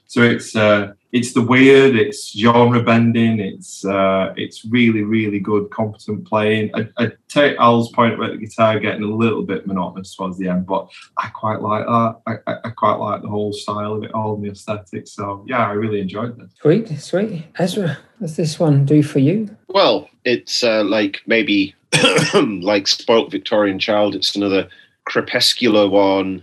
So 0.09 0.23
it's 0.23 0.55
uh, 0.55 0.93
it's 1.11 1.33
the 1.33 1.43
weird, 1.43 1.97
it's 1.97 2.31
genre 2.31 2.81
bending, 2.81 3.41
it's 3.41 3.85
uh, 3.85 4.33
it's 4.37 4.65
really 4.65 5.03
really 5.03 5.41
good, 5.41 5.71
competent 5.71 6.27
playing. 6.27 6.71
I, 6.75 6.89
I 6.97 7.13
take 7.29 7.59
Al's 7.59 7.91
point 7.91 8.15
about 8.15 8.31
the 8.31 8.37
guitar 8.37 8.79
getting 8.79 9.03
a 9.03 9.15
little 9.15 9.43
bit 9.43 9.67
monotonous 9.67 10.15
towards 10.15 10.39
the 10.39 10.49
end, 10.49 10.67
but 10.67 10.89
I 11.19 11.29
quite 11.31 11.61
like 11.61 11.87
that. 11.87 12.17
I, 12.27 12.33
I, 12.47 12.57
I 12.65 12.71
quite 12.71 12.97
like 12.97 13.23
the 13.23 13.29
whole 13.29 13.53
style 13.53 13.95
of 13.95 14.05
it 14.05 14.15
all 14.15 14.37
and 14.37 14.45
the 14.45 14.51
aesthetic. 14.51 15.09
So 15.09 15.45
yeah, 15.49 15.67
I 15.67 15.73
really 15.73 16.01
enjoyed 16.01 16.39
this. 16.39 16.53
Sweet, 16.61 17.01
sweet. 17.01 17.47
Ezra, 17.59 17.99
what's 18.19 18.37
this 18.37 18.61
one 18.61 18.85
do 18.85 19.03
for 19.03 19.19
you? 19.19 19.57
Well, 19.69 20.09
it's 20.25 20.63
uh, 20.63 20.85
like 20.85 21.23
maybe 21.27 21.75
like 22.63 22.87
Spoilt 22.87 23.31
Victorian 23.31 23.79
Child. 23.79 24.15
It's 24.15 24.37
another 24.37 24.69
crepuscular 25.05 25.89
one. 25.89 26.43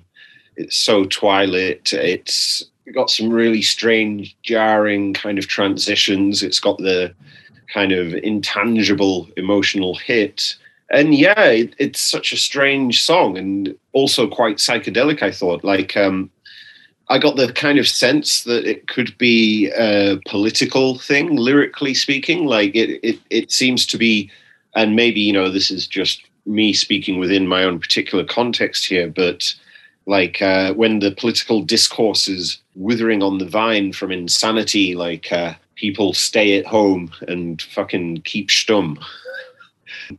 It's 0.56 0.76
so 0.76 1.06
twilight. 1.06 1.94
It's 1.94 2.64
got 2.94 3.10
some 3.10 3.30
really 3.30 3.62
strange, 3.62 4.36
jarring 4.44 5.14
kind 5.14 5.38
of 5.38 5.48
transitions. 5.48 6.44
It's 6.44 6.60
got 6.60 6.78
the 6.78 7.14
kind 7.74 7.92
of 7.92 8.14
intangible 8.14 9.28
emotional 9.38 9.96
hit. 9.96 10.56
And 10.90 11.16
yeah, 11.16 11.46
it, 11.46 11.76
it's 11.80 12.00
such 12.00 12.32
a 12.32 12.38
strange 12.38 13.04
song 13.04 13.38
and 13.38 13.76
also 13.94 14.28
quite 14.28 14.58
psychedelic, 14.58 15.24
I 15.24 15.32
thought. 15.32 15.64
Like, 15.64 15.98
um, 15.98 16.30
I 17.10 17.18
got 17.18 17.36
the 17.36 17.52
kind 17.52 17.80
of 17.80 17.88
sense 17.88 18.44
that 18.44 18.66
it 18.66 18.88
could 18.88 19.18
be 19.18 19.72
a 19.72 20.20
political 20.28 21.00
thing, 21.00 21.36
lyrically 21.36 21.94
speaking. 21.94 22.46
Like, 22.46 22.76
it, 22.76 23.00
it, 23.04 23.20
it 23.30 23.52
seems 23.52 23.86
to 23.88 23.98
be, 23.98 24.30
and 24.76 24.96
maybe, 24.96 25.22
you 25.22 25.34
know, 25.34 25.50
this 25.50 25.70
is 25.72 25.88
just 25.88 26.24
me 26.46 26.74
speaking 26.74 27.20
within 27.20 27.48
my 27.48 27.64
own 27.64 27.80
particular 27.80 28.24
context 28.24 28.86
here, 28.86 29.08
but 29.08 29.54
like 30.06 30.42
uh, 30.42 30.74
when 30.74 31.00
the 31.00 31.12
political 31.12 31.62
discourse 31.62 32.28
is 32.28 32.60
withering 32.76 33.24
on 33.24 33.38
the 33.38 33.48
vine 33.48 33.94
from 33.94 34.12
insanity, 34.12 34.96
like 34.96 35.32
uh, 35.32 35.54
people 35.76 36.14
stay 36.14 36.58
at 36.58 36.66
home 36.66 37.12
and 37.28 37.62
fucking 37.62 38.22
keep 38.22 38.50
stum. 38.50 39.02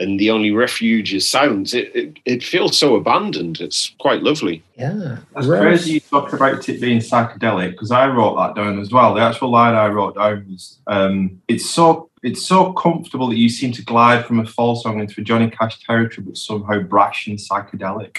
And 0.00 0.20
the 0.20 0.30
only 0.30 0.52
refuge 0.52 1.12
is 1.12 1.28
silence. 1.28 1.74
It, 1.74 1.90
it, 1.92 2.18
it 2.24 2.44
feels 2.44 2.78
so 2.78 2.94
abandoned. 2.94 3.60
It's 3.60 3.96
quite 3.98 4.22
lovely. 4.22 4.62
Yeah. 4.76 5.18
That's 5.34 5.48
Rose. 5.48 5.60
crazy 5.60 5.92
you 5.94 6.00
talk 6.00 6.32
about 6.32 6.68
it 6.68 6.80
being 6.80 7.00
psychedelic 7.00 7.72
because 7.72 7.90
I 7.90 8.06
wrote 8.06 8.36
that 8.36 8.54
down 8.54 8.78
as 8.78 8.92
well. 8.92 9.12
The 9.14 9.22
actual 9.22 9.50
line 9.50 9.74
I 9.74 9.88
wrote 9.88 10.14
down 10.14 10.46
was, 10.52 10.78
um, 10.86 11.42
"It's 11.48 11.68
so 11.68 12.07
it's 12.22 12.44
so 12.44 12.72
comfortable 12.72 13.28
that 13.28 13.36
you 13.36 13.48
seem 13.48 13.72
to 13.72 13.84
glide 13.84 14.26
from 14.26 14.40
a 14.40 14.46
fall 14.46 14.76
song 14.76 15.00
into 15.00 15.20
a 15.20 15.24
Johnny 15.24 15.50
Cash 15.50 15.84
territory, 15.84 16.26
but 16.26 16.36
somehow 16.36 16.80
brash 16.80 17.26
and 17.26 17.38
psychedelic." 17.38 18.18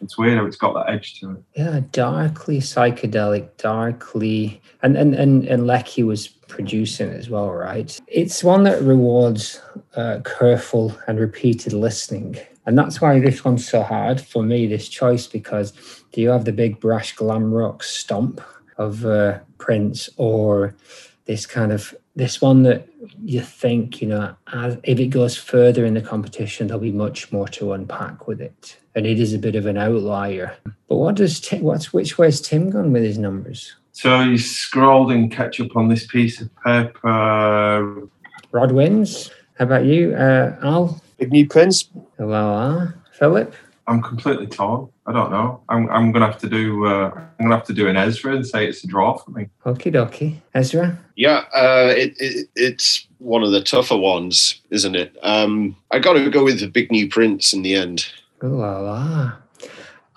It's 0.00 0.18
weird 0.18 0.38
how 0.38 0.46
it's 0.46 0.56
got 0.56 0.74
that 0.74 0.92
edge 0.92 1.20
to 1.20 1.32
it. 1.32 1.42
Yeah, 1.56 1.80
darkly 1.92 2.58
psychedelic, 2.58 3.56
darkly, 3.56 4.60
and 4.82 4.96
and 4.96 5.14
and 5.14 5.44
and 5.44 5.66
Leckie 5.66 6.02
was 6.02 6.28
producing 6.28 7.10
as 7.10 7.28
well, 7.28 7.50
right? 7.50 7.98
It's 8.06 8.44
one 8.44 8.62
that 8.64 8.82
rewards 8.82 9.60
uh, 9.94 10.20
careful 10.24 10.96
and 11.06 11.18
repeated 11.18 11.72
listening, 11.72 12.36
and 12.66 12.78
that's 12.78 13.00
why 13.00 13.18
this 13.18 13.44
one's 13.44 13.68
so 13.68 13.82
hard 13.82 14.20
for 14.20 14.42
me. 14.42 14.66
This 14.66 14.88
choice 14.88 15.26
because 15.26 15.72
do 16.12 16.20
you 16.20 16.30
have 16.30 16.44
the 16.44 16.52
big 16.52 16.80
brash 16.80 17.14
glam 17.14 17.52
rock 17.52 17.82
stomp 17.82 18.40
of 18.78 19.04
uh, 19.04 19.38
Prince 19.58 20.08
or 20.16 20.76
this 21.26 21.44
kind 21.44 21.72
of 21.72 21.94
this 22.14 22.40
one 22.40 22.62
that 22.62 22.88
you 23.22 23.40
think 23.40 24.00
you 24.00 24.08
know 24.08 24.34
as 24.52 24.78
if 24.84 24.98
it 24.98 25.08
goes 25.08 25.36
further 25.36 25.84
in 25.84 25.94
the 25.94 26.00
competition 26.00 26.66
there'll 26.66 26.80
be 26.80 26.92
much 26.92 27.30
more 27.32 27.48
to 27.48 27.72
unpack 27.72 28.26
with 28.26 28.40
it. 28.40 28.76
And 28.94 29.06
it 29.06 29.20
is 29.20 29.34
a 29.34 29.38
bit 29.38 29.56
of 29.56 29.66
an 29.66 29.76
outlier. 29.76 30.56
But 30.88 30.96
what 30.96 31.16
does 31.16 31.40
tim 31.40 31.62
what's 31.62 31.92
which 31.92 32.16
way's 32.16 32.40
tim 32.40 32.70
gone 32.70 32.92
with 32.92 33.02
his 33.02 33.18
numbers? 33.18 33.76
So 33.92 34.20
you 34.20 34.38
scrolled 34.38 35.12
and 35.12 35.30
catch 35.30 35.60
up 35.60 35.76
on 35.76 35.88
this 35.88 36.06
piece 36.06 36.40
of 36.40 36.50
paper. 36.64 38.08
rod 38.52 38.72
wins 38.72 39.30
how 39.58 39.64
about 39.64 39.84
you? 39.84 40.14
Uh 40.14 40.56
al? 40.62 41.00
Big 41.18 41.32
New 41.32 41.48
Prince. 41.48 41.88
Hello, 42.18 42.88
philip 43.12 43.54
I'm 43.88 44.02
completely 44.02 44.46
torn. 44.48 44.88
I 45.06 45.12
don't 45.12 45.30
know. 45.30 45.62
I'm, 45.68 45.88
I'm 45.90 46.10
gonna 46.12 46.26
have 46.26 46.38
to 46.38 46.48
do. 46.48 46.86
Uh, 46.86 47.10
I'm 47.38 47.46
gonna 47.46 47.56
have 47.56 47.66
to 47.66 47.72
do 47.72 47.86
an 47.88 47.96
Ezra 47.96 48.34
and 48.34 48.44
say 48.46 48.66
it's 48.66 48.82
a 48.82 48.86
draw 48.88 49.16
for 49.16 49.30
me. 49.30 49.48
okie 49.64 49.92
dokie 49.92 50.36
ezra 50.54 50.98
Yeah, 51.14 51.44
uh, 51.54 51.92
it, 51.96 52.14
it, 52.18 52.48
it's 52.56 53.06
one 53.18 53.42
of 53.44 53.52
the 53.52 53.62
tougher 53.62 53.96
ones, 53.96 54.60
isn't 54.70 54.96
it? 54.96 55.16
Um, 55.22 55.76
I 55.92 56.00
got 56.00 56.14
to 56.14 56.28
go 56.30 56.44
with 56.44 56.60
the 56.60 56.66
Big 56.68 56.90
New 56.90 57.08
Prince 57.08 57.52
in 57.52 57.62
the 57.62 57.74
end. 57.76 58.06
Ooh 58.44 58.48
la 58.48 58.78
la. 58.80 59.32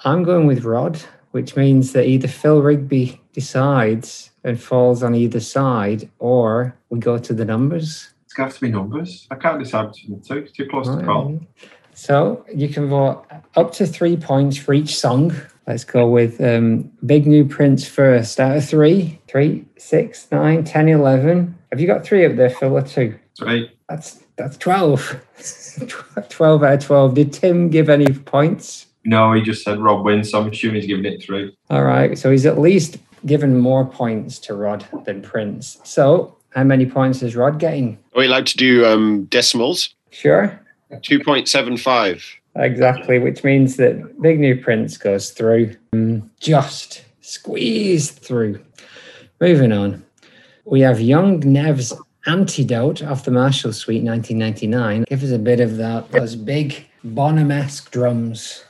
i'm 0.04 0.24
going 0.24 0.46
with 0.46 0.66
rod 0.66 1.00
which 1.32 1.56
means 1.56 1.94
that 1.94 2.06
either 2.06 2.28
phil 2.28 2.62
rigby 2.62 3.20
decides 3.32 4.32
and 4.44 4.60
falls 4.62 5.04
on 5.04 5.16
either 5.16 5.40
side 5.40 6.10
or 6.20 6.76
we 6.90 7.00
go 7.00 7.18
to 7.18 7.34
the 7.34 7.46
numbers 7.46 8.10
It's 8.26 8.34
gonna 8.34 8.50
have 8.50 8.56
to 8.56 8.62
be 8.62 8.72
numbers. 8.72 9.26
I 9.32 9.36
can't 9.36 9.58
decide 9.64 9.92
between 9.92 10.20
the 10.20 10.26
two. 10.26 10.38
It's 10.44 10.52
too 10.52 10.68
close 10.68 10.88
to 10.88 11.02
call. 11.04 11.40
Alright. 12.08 12.46
So 12.46 12.54
you 12.54 12.70
can 12.70 12.88
vote 12.88 13.26
up 13.56 13.72
to 13.74 13.86
three 13.86 14.18
points 14.18 14.58
for 14.58 14.74
each 14.74 14.98
song. 14.98 15.34
Let's 15.68 15.84
go 15.84 16.08
with 16.08 16.42
um, 16.42 16.92
Big 17.06 17.28
New 17.28 17.46
Prince 17.46 17.88
first. 17.88 18.40
Out 18.40 18.58
of 18.58 18.68
three, 18.68 19.20
three, 19.28 19.66
six, 19.78 20.28
nine, 20.32 20.64
10, 20.64 20.90
11. 20.90 21.56
Have 21.72 21.80
you 21.80 21.88
got 21.88 22.04
three 22.04 22.26
up 22.26 22.36
there, 22.36 22.50
Phil, 22.50 22.76
or 22.76 22.82
two? 22.82 23.18
Three. 23.38 23.72
That's 23.88 24.24
that's 24.36 24.58
12. 24.58 25.20
12 26.30 26.64
out 26.64 26.74
of 26.74 26.84
12. 26.84 27.14
Did 27.14 27.34
Tim 27.34 27.70
give 27.70 27.90
any 27.90 28.08
points? 28.14 28.88
No, 29.06 29.34
he 29.34 29.42
just 29.42 29.64
said 29.64 29.80
Rob 29.80 30.06
wins, 30.06 30.32
so 30.32 30.42
I'm 30.42 30.50
assuming 30.50 30.82
he's 30.82 30.88
giving 30.88 31.06
it 31.06 31.22
three. 31.22 31.56
All 31.70 31.84
right. 31.84 32.18
So 32.18 32.32
he's 32.32 32.46
at 32.46 32.60
least 32.60 32.98
given 33.26 33.60
more 33.60 33.86
points 33.86 34.40
to 34.40 34.54
Rod 34.54 34.86
than 35.06 35.22
Prince. 35.22 35.80
So 35.84 36.38
how 36.52 36.64
many 36.64 36.86
points 36.86 37.22
is 37.22 37.36
Rod 37.36 37.60
getting? 37.60 37.98
Are 38.16 38.20
we 38.20 38.26
allowed 38.28 38.48
to 38.48 38.58
do 38.58 38.86
um, 38.86 39.26
decimals? 39.26 39.94
Sure. 40.12 40.60
2.75. 40.92 42.24
Exactly, 42.56 43.20
which 43.20 43.44
means 43.44 43.78
that 43.78 44.22
Big 44.22 44.40
New 44.40 44.62
Prince 44.62 44.98
goes 44.98 45.32
through, 45.32 45.76
um, 45.94 46.30
just 46.40 47.06
squeezed 47.22 48.18
through. 48.20 48.64
Moving 49.40 49.72
on, 49.72 50.04
we 50.66 50.82
have 50.82 51.00
Jung 51.00 51.40
Nev's 51.40 51.94
Antidote 52.26 53.04
off 53.04 53.24
the 53.24 53.32
Marshall 53.32 53.72
Suite 53.72 54.04
1999. 54.04 55.06
Give 55.08 55.24
us 55.24 55.32
a 55.32 55.40
bit 55.40 55.60
of 55.60 55.78
that, 55.78 56.12
those 56.12 56.36
big 56.36 56.86
Bonham-esque 57.04 57.92
drums. 57.92 58.66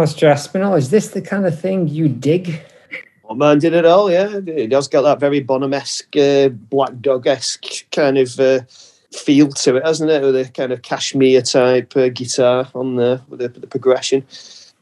Mr. 0.00 0.30
Aspinall, 0.30 0.76
is 0.76 0.88
this 0.88 1.08
the 1.08 1.20
kind 1.20 1.44
of 1.44 1.60
thing 1.60 1.86
you 1.86 2.08
dig? 2.08 2.62
What 3.22 3.36
man 3.36 3.58
did 3.58 3.74
it 3.74 3.84
all, 3.84 4.10
yeah. 4.10 4.40
It 4.46 4.68
does 4.68 4.88
got 4.88 5.02
that 5.02 5.20
very 5.20 5.40
Bonham-esque, 5.40 6.16
uh, 6.16 6.48
Black 6.48 6.98
Dog-esque 7.00 7.90
kind 7.92 8.16
of 8.16 8.40
uh, 8.40 8.60
feel 9.12 9.48
to 9.48 9.76
it, 9.76 9.84
hasn't 9.84 10.10
it? 10.10 10.22
With 10.22 10.36
a 10.36 10.50
kind 10.50 10.72
of 10.72 10.80
Kashmir 10.82 11.42
type 11.42 11.94
uh, 11.96 12.08
guitar 12.08 12.68
on 12.74 12.96
the 12.96 13.20
with 13.28 13.40
the, 13.40 13.48
the 13.48 13.66
progression. 13.66 14.26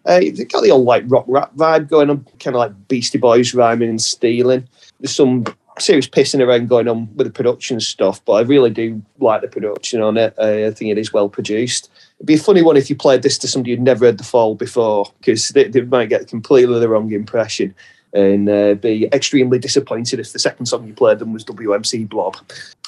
Uh, 0.06 0.20
they've 0.20 0.48
got 0.48 0.62
the 0.62 0.70
old 0.70 0.86
like 0.86 1.02
rock 1.08 1.24
rap 1.26 1.54
vibe 1.56 1.88
going 1.88 2.10
on, 2.10 2.24
kind 2.38 2.54
of 2.54 2.60
like 2.60 2.88
Beastie 2.88 3.18
Boys 3.18 3.54
rhyming 3.54 3.90
and 3.90 4.00
stealing. 4.00 4.68
There's 5.00 5.14
some 5.14 5.44
serious 5.80 6.08
pissing 6.08 6.44
around 6.44 6.68
going 6.68 6.88
on 6.88 7.14
with 7.16 7.26
the 7.26 7.32
production 7.32 7.80
stuff, 7.80 8.24
but 8.24 8.32
I 8.34 8.40
really 8.42 8.70
do 8.70 9.02
like 9.18 9.42
the 9.42 9.48
production 9.48 10.00
on 10.02 10.16
it. 10.16 10.38
I 10.38 10.70
think 10.70 10.90
it 10.90 10.98
is 10.98 11.12
well 11.12 11.28
produced. 11.28 11.90
It'd 12.18 12.26
be 12.26 12.34
a 12.34 12.38
funny 12.38 12.62
one 12.62 12.76
if 12.76 12.90
you 12.90 12.96
played 12.96 13.22
this 13.22 13.38
to 13.38 13.48
somebody 13.48 13.72
who'd 13.72 13.80
never 13.80 14.06
heard 14.06 14.18
the 14.18 14.24
Fall 14.24 14.54
before, 14.54 15.12
because 15.18 15.48
they, 15.50 15.64
they 15.64 15.82
might 15.82 16.08
get 16.08 16.28
completely 16.28 16.78
the 16.80 16.88
wrong 16.88 17.12
impression 17.12 17.74
and 18.12 18.48
uh, 18.48 18.74
be 18.74 19.06
extremely 19.12 19.58
disappointed 19.58 20.18
if 20.18 20.32
the 20.32 20.38
second 20.38 20.66
song 20.66 20.86
you 20.86 20.94
played 20.94 21.18
them 21.18 21.32
was 21.32 21.44
WMC 21.44 22.08
Blob. 22.08 22.36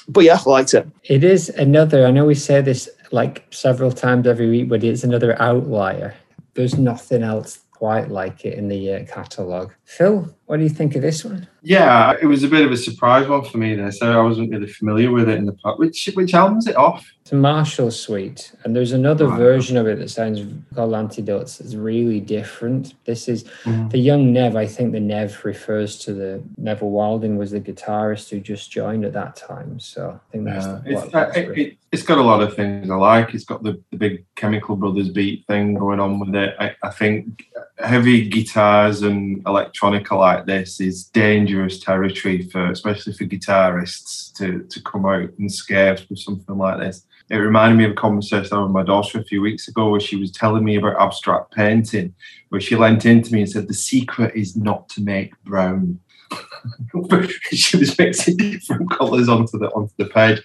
But 0.09 0.25
yeah, 0.25 0.39
I 0.45 0.51
liked 0.51 0.75
it. 0.75 0.89
It 1.05 1.23
is 1.25 1.51
another, 1.51 2.07
I 2.07 2.11
know 2.11 2.25
we 2.25 2.35
say 2.35 2.61
this 2.61 2.89
like 3.13 3.47
several 3.51 3.93
times 3.93 4.27
every 4.27 4.49
week, 4.49 4.69
but 4.69 4.83
it's 4.83 5.05
another 5.05 5.41
outlier. 5.41 6.15
There's 6.55 6.79
nothing 6.79 7.23
else 7.23 7.61
quite 7.73 8.11
like 8.11 8.45
it 8.45 8.59
in 8.59 8.69
the 8.69 8.95
uh, 8.95 9.05
catalogue. 9.07 9.73
Phil, 9.91 10.33
what 10.47 10.59
do 10.59 10.63
you 10.63 10.69
think 10.69 10.95
of 10.95 11.03
this 11.03 11.25
one? 11.25 11.49
Yeah, 11.63 12.15
it 12.23 12.27
was 12.27 12.45
a 12.45 12.49
bit 12.49 12.65
of 12.65 12.71
a 12.71 12.77
surprise 12.77 13.27
one 13.27 13.45
for 13.45 13.59
me 13.59 13.75
there. 13.75 13.91
So 13.91 14.19
I 14.19 14.23
wasn't 14.23 14.51
really 14.53 14.69
familiar 14.69 15.11
with 15.11 15.29
it 15.29 15.37
in 15.37 15.47
the 15.47 15.53
past. 15.53 15.81
Which 15.81 16.09
which 16.15 16.33
album's 16.33 16.69
it 16.69 16.77
off? 16.77 17.05
It's 17.23 17.33
a 17.33 17.35
Marshall 17.35 17.91
Suite, 17.91 18.53
and 18.65 18.75
there's 18.75 18.93
another 18.93 19.27
Right. 19.27 19.39
version 19.39 19.77
of 19.77 19.87
it 19.89 19.99
that 19.99 20.09
sounds 20.11 20.41
called 20.75 20.95
Antidotes. 20.95 21.61
It's 21.61 21.75
really 21.75 22.21
different. 22.21 22.95
This 23.05 23.29
is 23.29 23.45
Mhm. 23.65 23.91
the 23.91 23.99
Jung 23.99 24.33
Nev. 24.33 24.57
I 24.57 24.65
think 24.67 24.93
the 24.93 25.01
Nev 25.01 25.45
refers 25.45 25.99
to 26.05 26.15
the 26.15 26.41
Neville 26.57 26.91
Wilding 26.91 27.37
was 27.37 27.51
the 27.51 27.61
guitarist 27.61 28.31
who 28.31 28.39
just 28.41 28.71
joined 28.71 29.05
at 29.05 29.13
that 29.13 29.35
time. 29.37 29.79
So 29.81 30.19
I 30.25 30.33
think 30.33 30.45
that's 30.47 30.67
Yeah, 30.67 30.73
what 30.73 30.87
it's, 30.87 31.03
uh, 31.03 31.09
that's 31.13 31.37
it, 31.37 31.59
it, 31.59 31.77
it's 31.93 32.03
got 32.05 32.19
a 32.19 32.23
lot 32.23 32.43
of 32.43 32.55
things 32.55 32.89
I 32.91 32.95
like. 32.95 33.35
It's 33.35 33.45
got 33.45 33.63
the, 33.65 33.81
the 33.91 33.97
big 33.99 34.25
Chemical 34.37 34.77
Brothers 34.77 35.11
beat 35.11 35.47
thing 35.47 35.75
going 35.75 36.01
on 36.01 36.19
with 36.21 36.35
it. 36.35 36.55
I, 36.59 36.75
I 36.83 36.91
think 36.91 37.45
heavy 37.79 38.29
guitars 38.29 39.03
and 39.03 39.43
electronica 39.81 40.13
like 40.13 40.47
this 40.47 40.81
is 40.81 41.05
dangerous 41.05 41.81
territory 41.81 42.43
for, 42.43 42.71
especially 42.71 43.13
for 43.13 43.25
guitarists, 43.25 44.33
to, 44.35 44.65
to 44.65 44.83
come 44.83 45.07
out 45.07 45.31
and 45.39 45.53
scare 45.53 45.97
with 46.09 46.19
something 46.19 46.57
like 46.57 46.79
this. 46.79 47.07
It 47.31 47.37
reminded 47.37 47.77
me 47.77 47.85
of 47.85 47.93
a 47.93 47.95
conversation 47.95 48.61
with 48.61 48.73
my 48.73 48.83
daughter 48.83 49.21
a 49.21 49.25
few 49.25 49.41
weeks 49.41 49.69
ago 49.69 49.91
where 49.91 50.01
she 50.01 50.17
was 50.17 50.33
telling 50.33 50.65
me 50.65 50.77
about 50.77 51.01
abstract 51.01 51.53
painting, 51.53 52.15
where 52.49 52.61
she 52.61 52.77
leant 52.77 53.07
into 53.07 53.33
me 53.33 53.43
and 53.43 53.51
said, 53.51 53.69
The 53.69 53.75
secret 53.75 54.35
is 54.35 54.57
not 54.57 54.89
to 54.91 55.03
make 55.03 55.41
brown. 55.45 56.01
she 57.53 57.77
was 57.77 57.99
mixing 57.99 58.37
different 58.37 58.91
colours 58.91 59.29
onto 59.29 59.59
the 59.59 59.69
onto 59.71 59.93
the 59.97 60.07
page 60.07 60.41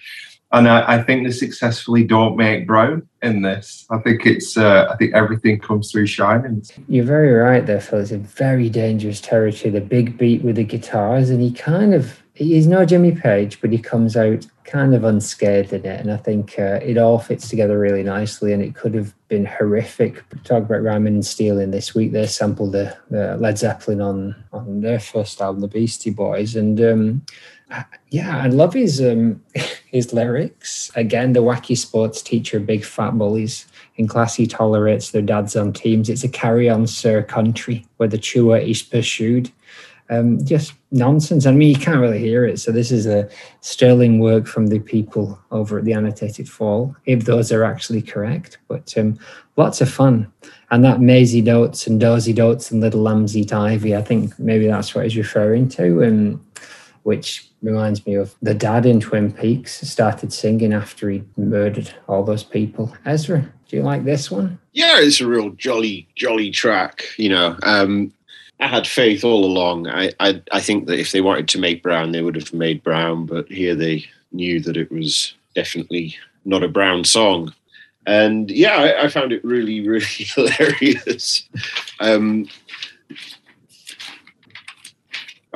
and 0.56 0.70
I, 0.70 0.96
I 0.96 1.04
think 1.04 1.26
they 1.26 1.32
successfully 1.32 2.04
don't 2.04 2.38
make 2.38 2.66
brown 2.66 3.08
in 3.22 3.42
this. 3.42 3.86
I 3.92 3.98
think 4.00 4.26
it's 4.26 4.58
uh, 4.58 4.88
I 4.90 4.96
think 4.96 5.14
everything 5.14 5.60
comes 5.60 5.92
through 5.92 6.08
shining. 6.08 6.64
You're 6.88 7.06
very 7.06 7.34
right 7.34 7.66
there, 7.66 7.82
Phil. 7.82 8.00
It's 8.00 8.12
a 8.12 8.18
very 8.18 8.70
dangerous 8.70 9.20
territory. 9.20 9.72
The 9.72 9.82
big 9.82 10.18
beat 10.18 10.44
with 10.44 10.56
the 10.56 10.64
guitars, 10.64 11.30
and 11.30 11.42
he 11.42 11.52
kind 11.52 11.94
of 11.94 12.24
he's 12.36 12.68
no 12.68 12.86
Jimmy 12.86 13.12
Page, 13.12 13.60
but 13.62 13.72
he 13.72 13.78
comes 13.78 14.16
out 14.16 14.46
kind 14.66 14.96
of 14.96 15.04
unscathed 15.04 15.74
in 15.74 15.86
it. 15.86 16.02
And 16.02 16.12
I 16.12 16.18
think 16.18 16.58
uh, 16.58 16.80
it 16.82 16.98
all 16.98 17.20
fits 17.20 17.50
together 17.50 17.80
really 17.80 18.04
nicely. 18.04 18.52
And 18.52 18.62
it 18.62 18.76
could 18.76 18.94
have 18.96 19.14
been 19.28 19.46
horrific. 19.46 20.24
Talk 20.44 20.64
about 20.64 20.82
Rhymin' 20.82 21.14
and 21.14 21.26
Stealin' 21.26 21.72
this 21.72 21.94
week. 21.94 22.12
They 22.12 22.26
sampled 22.28 22.74
the, 22.74 22.96
the 23.10 23.38
Led 23.38 23.58
Zeppelin 23.58 24.02
on 24.02 24.36
on 24.52 24.82
their 24.82 25.00
first 25.00 25.42
album, 25.42 25.62
The 25.62 25.68
Beastie 25.68 26.10
Boys, 26.10 26.56
and 26.56 26.80
um, 26.82 27.26
yeah, 28.10 28.38
I 28.38 28.48
love 28.48 28.74
his 28.74 29.02
um, 29.02 29.44
his 29.92 30.14
lyrics. 30.14 30.92
Again, 30.96 31.34
the 31.34 31.42
wacky 31.42 31.78
sports 31.78 32.22
teacher, 32.22 32.60
big 32.60 32.84
fat 32.84 33.12
bullies. 33.12 33.66
In 33.98 34.08
class, 34.08 34.36
he 34.36 34.46
tolerates 34.46 35.12
their 35.12 35.22
dads 35.22 35.56
on 35.56 35.72
teams. 35.74 36.10
It's 36.10 36.24
a 36.24 36.30
carry 36.30 36.70
on, 36.70 36.86
sir 36.86 37.24
country 37.24 37.86
where 37.98 38.10
the 38.10 38.18
chewer 38.18 38.58
is 38.58 38.82
pursued. 38.82 39.52
Um, 40.10 40.44
just 40.46 40.74
nonsense. 40.92 41.48
I 41.48 41.52
mean, 41.52 41.70
you 41.70 41.80
can't 41.80 42.00
really 42.00 42.20
hear 42.20 42.46
it. 42.46 42.60
So, 42.60 42.72
this 42.72 42.92
is 42.92 43.08
a 43.08 43.28
sterling 43.62 44.20
work 44.20 44.46
from 44.46 44.68
the 44.68 44.80
people 44.80 45.40
over 45.50 45.80
at 45.80 45.86
the 45.86 45.94
Annotated 45.94 46.48
Fall, 46.48 46.96
if 47.06 47.26
those 47.26 47.52
are 47.52 47.64
actually 47.64 48.04
correct. 48.04 48.60
But 48.68 48.96
um, 48.98 49.18
lots 49.56 49.82
of 49.82 49.90
fun. 49.90 50.32
And 50.70 50.84
that 50.84 51.00
Mairzy 51.00 51.44
Doats 51.44 51.88
and 51.88 52.00
Dozy 52.00 52.34
Doats 52.34 52.70
and 52.70 52.82
Little 52.82 53.02
Lambs 53.02 53.36
Eat 53.36 53.54
Ivy, 53.54 53.96
I 53.96 54.02
think 54.02 54.38
maybe 54.38 54.68
that's 54.68 54.94
what 54.94 55.06
he's 55.06 55.18
referring 55.18 55.70
to. 55.70 56.02
And 56.02 56.40
which 57.06 57.48
reminds 57.62 58.04
me 58.08 58.16
of 58.16 58.34
the 58.42 58.56
dad 58.56 58.84
in 58.84 59.00
Twin 59.00 59.32
Peaks 59.32 59.80
started 59.88 60.34
singing 60.34 60.74
after 60.74 61.08
he 61.08 61.24
murdered 61.38 61.94
all 62.08 62.24
those 62.24 62.44
people. 62.44 62.98
Ezra, 63.06 63.48
do 63.70 63.78
you 63.78 63.84
like 63.84 64.06
this 64.06 64.32
one? 64.32 64.58
Yeah, 64.74 64.96
it's 64.98 65.22
a 65.22 65.28
real 65.28 65.52
jolly, 65.52 66.08
jolly 66.16 66.50
track. 66.50 67.06
You 67.18 67.30
know, 67.30 67.58
um, 67.62 68.12
I 68.60 68.66
had 68.66 68.88
faith 68.88 69.24
all 69.24 69.46
along. 69.46 69.88
I, 69.88 70.14
I, 70.20 70.42
I 70.52 70.60
think 70.60 70.88
that 70.88 70.98
if 70.98 71.12
they 71.12 71.22
wanted 71.22 71.48
to 71.50 71.60
make 71.60 71.84
Brown, 71.84 72.12
they 72.12 72.24
would 72.24 72.36
have 72.36 72.56
made 72.56 72.84
Brown, 72.84 73.28
but 73.28 73.48
here 73.52 73.76
they 73.76 74.04
knew 74.32 74.60
that 74.62 74.76
it 74.76 74.92
was 74.92 75.36
definitely 75.54 76.18
not 76.44 76.64
a 76.64 76.68
Brown 76.68 77.04
song. 77.04 77.54
And 78.08 78.50
yeah, 78.50 78.78
I, 78.78 79.04
I 79.04 79.08
found 79.10 79.32
it 79.32 79.46
really, 79.46 79.88
really 79.88 80.06
hilarious. 80.10 81.48
Um, 82.00 82.48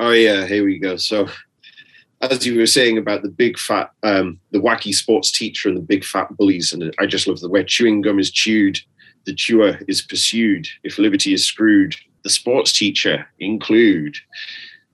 oh 0.00 0.10
yeah, 0.10 0.46
here 0.46 0.64
we 0.64 0.78
go. 0.78 0.96
So, 0.96 1.28
as 2.20 2.44
you 2.44 2.58
were 2.58 2.66
saying 2.66 2.98
about 2.98 3.22
the 3.22 3.28
big 3.28 3.58
fat, 3.58 3.92
um, 4.02 4.40
the 4.50 4.58
wacky 4.58 4.92
sports 4.92 5.30
teacher 5.30 5.68
and 5.68 5.78
the 5.78 5.82
big 5.82 6.04
fat 6.04 6.36
bullies, 6.36 6.72
and 6.72 6.92
I 6.98 7.06
just 7.06 7.28
love 7.28 7.38
the 7.40 7.48
way 7.48 7.62
chewing 7.62 8.00
gum 8.00 8.18
is 8.18 8.30
chewed, 8.30 8.80
the 9.26 9.34
chewer 9.34 9.78
is 9.86 10.02
pursued. 10.02 10.66
If 10.82 10.98
liberty 10.98 11.32
is 11.32 11.44
screwed, 11.44 11.94
the 12.24 12.30
sports 12.30 12.76
teacher 12.76 13.28
include. 13.38 14.16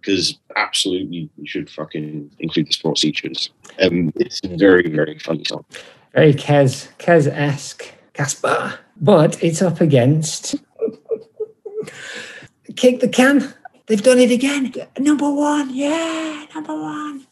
Because 0.01 0.39
absolutely, 0.55 1.29
you 1.37 1.47
should 1.47 1.69
fucking 1.69 2.31
include 2.39 2.69
the 2.69 2.73
sports 2.73 3.01
teachers. 3.01 3.51
Um, 3.81 4.13
it's 4.15 4.41
a 4.45 4.57
very, 4.57 4.89
very 4.89 5.19
funny 5.19 5.45
song. 5.45 5.65
Very 6.15 6.33
Kes, 6.33 6.89
Kes 6.99 7.27
esque, 7.27 7.93
Casper. 8.13 8.79
But 9.01 9.43
it's 9.43 9.63
up 9.63 9.81
against 9.81 10.55
Kick 12.77 13.01
the 13.01 13.09
Can. 13.09 13.53
They've 13.87 14.03
done 14.03 14.19
it 14.19 14.33
again. 14.33 14.73
Number 14.99 15.31
one. 15.31 15.73
Yeah, 15.73 16.47
number 16.55 16.75
one. 16.75 17.27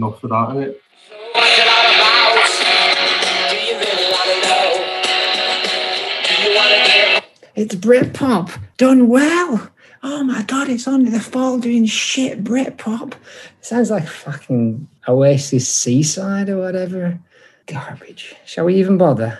Enough 0.00 0.20
for 0.20 0.28
that, 0.28 0.50
isn't 0.50 0.62
it? 0.62 0.82
It's 7.56 7.74
Britpop 7.74 8.58
done 8.78 9.08
well. 9.08 9.70
Oh 10.02 10.24
my 10.24 10.42
god, 10.44 10.70
it's 10.70 10.88
only 10.88 11.10
the 11.10 11.20
fall 11.20 11.58
doing 11.58 11.84
shit 11.84 12.42
Britpop. 12.42 13.12
Sounds 13.60 13.90
like 13.90 14.06
fucking 14.06 14.88
Oasis 15.06 15.68
Seaside 15.68 16.48
or 16.48 16.56
whatever. 16.56 17.18
Garbage. 17.66 18.34
Shall 18.46 18.64
we 18.64 18.76
even 18.76 18.96
bother? 18.96 19.38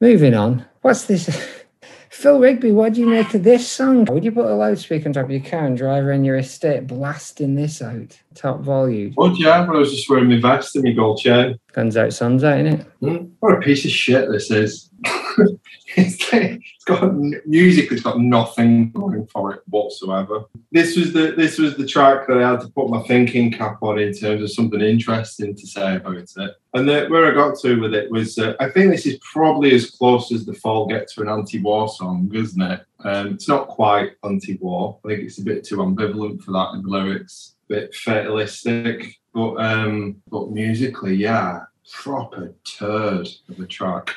Moving 0.00 0.32
on. 0.32 0.64
What's 0.80 1.04
this? 1.04 1.28
Phil 2.10 2.40
Rigby, 2.40 2.72
what 2.72 2.94
do 2.94 3.00
you 3.00 3.06
make 3.06 3.32
of 3.34 3.44
this 3.44 3.68
song? 3.68 4.04
Would 4.06 4.24
you 4.24 4.32
put 4.32 4.46
a 4.46 4.54
loudspeaker 4.54 5.08
on 5.08 5.12
top 5.12 5.26
of 5.26 5.30
your 5.30 5.40
car 5.40 5.64
and 5.64 5.76
drive 5.76 6.04
around 6.04 6.24
your 6.24 6.38
estate 6.38 6.88
blasting 6.88 7.54
this 7.54 7.80
out? 7.80 8.18
Top 8.34 8.60
volume. 8.62 9.14
Oh 9.16 9.32
yeah, 9.36 9.60
when 9.60 9.76
I 9.76 9.78
was 9.78 9.92
just 9.94 10.10
wearing 10.10 10.28
my 10.28 10.40
vest 10.40 10.74
and 10.74 10.84
my 10.84 10.90
gold 10.90 11.18
chain. 11.20 11.56
Guns 11.72 11.96
out, 11.96 12.12
suns 12.12 12.42
out, 12.42 12.58
innit? 12.58 12.84
Hmm, 13.00 13.26
What 13.38 13.54
a 13.58 13.60
piece 13.60 13.84
of 13.84 13.92
shit 13.92 14.28
this 14.28 14.50
is. 14.50 14.89
it's, 15.96 16.32
like- 16.32 16.62
it's 16.62 16.84
got 16.84 17.14
music 17.46 17.90
It's 17.92 18.02
got 18.02 18.20
nothing 18.20 18.90
going 18.92 19.26
for 19.26 19.54
it 19.54 19.62
whatsoever. 19.68 20.44
This 20.72 20.96
was 20.96 21.12
the 21.12 21.32
this 21.36 21.58
was 21.58 21.76
the 21.76 21.86
track 21.86 22.26
that 22.26 22.38
I 22.38 22.50
had 22.50 22.60
to 22.60 22.68
put 22.68 22.90
my 22.90 23.02
thinking 23.02 23.52
cap 23.52 23.78
on 23.82 23.98
in 23.98 24.12
terms 24.12 24.42
of 24.42 24.50
something 24.50 24.80
interesting 24.80 25.54
to 25.54 25.66
say 25.66 25.96
about 25.96 26.16
it. 26.16 26.50
And 26.74 26.88
the, 26.88 27.06
where 27.08 27.30
I 27.30 27.34
got 27.34 27.58
to 27.60 27.80
with 27.80 27.94
it 27.94 28.10
was, 28.10 28.38
uh, 28.38 28.54
I 28.60 28.68
think 28.68 28.90
this 28.90 29.06
is 29.06 29.18
probably 29.32 29.74
as 29.74 29.90
close 29.90 30.32
as 30.32 30.46
the 30.46 30.54
Fall 30.54 30.86
get 30.86 31.08
to 31.08 31.22
an 31.22 31.28
anti-war 31.28 31.88
song, 31.88 32.30
isn't 32.32 32.62
it? 32.62 32.80
Um, 33.04 33.34
it's 33.34 33.48
not 33.48 33.68
quite 33.68 34.12
anti-war. 34.24 35.00
I 35.04 35.08
think 35.08 35.22
it's 35.22 35.38
a 35.38 35.44
bit 35.44 35.64
too 35.64 35.78
ambivalent 35.78 36.42
for 36.42 36.52
that 36.52 36.72
in 36.74 36.82
the 36.82 36.88
lyrics. 36.88 37.56
A 37.70 37.74
Bit 37.74 37.94
fatalistic. 37.94 39.16
But 39.32 39.54
um, 39.56 40.22
but 40.28 40.50
musically, 40.50 41.14
yeah, 41.14 41.60
proper 41.92 42.54
turd 42.64 43.28
of 43.48 43.60
a 43.60 43.66
track. 43.66 44.14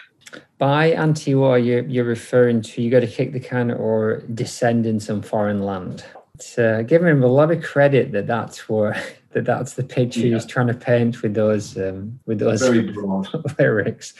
By 0.57 0.91
anti-war, 0.91 1.59
you're, 1.59 1.83
you're 1.85 2.05
referring 2.05 2.61
to 2.63 2.81
you 2.81 2.89
got 2.89 3.01
to 3.01 3.07
kick 3.07 3.33
the 3.33 3.39
can 3.39 3.71
or 3.71 4.21
descend 4.33 4.85
in 4.85 4.99
some 4.99 5.21
foreign 5.21 5.63
land. 5.63 6.05
It's 6.35 6.57
uh, 6.57 6.83
giving 6.85 7.07
him 7.07 7.23
a 7.23 7.27
lot 7.27 7.51
of 7.51 7.61
credit 7.61 8.11
that 8.13 8.27
that's 8.27 8.67
where 8.69 8.95
that 9.31 9.45
that's 9.45 9.73
the 9.73 9.83
picture 9.83 10.21
Yeah. 10.21 10.35
he's 10.35 10.45
trying 10.45 10.67
to 10.67 10.73
paint 10.73 11.21
with 11.21 11.33
those 11.33 11.77
um, 11.77 12.19
with 12.25 12.39
those 12.39 12.61
lyrics. 13.59 14.13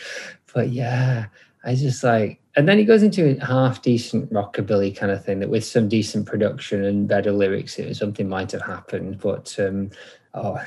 But 0.53 0.69
yeah, 0.69 1.27
I 1.63 1.75
just 1.75 2.03
like, 2.03 2.39
and 2.55 2.67
then 2.67 2.77
he 2.77 2.83
goes 2.83 3.03
into 3.03 3.37
a 3.37 3.45
half 3.45 3.81
decent 3.81 4.31
rockabilly 4.31 4.95
kind 4.95 5.11
of 5.11 5.23
thing 5.23 5.39
that 5.39 5.49
with 5.49 5.65
some 5.65 5.87
decent 5.87 6.25
production 6.27 6.83
and 6.83 7.07
better 7.07 7.31
lyrics, 7.31 7.79
it, 7.79 7.87
was 7.87 7.97
something 7.97 8.27
might 8.27 8.51
have 8.51 8.61
happened. 8.61 9.19
But 9.19 9.55
um, 9.59 9.89
oh, 10.33 10.61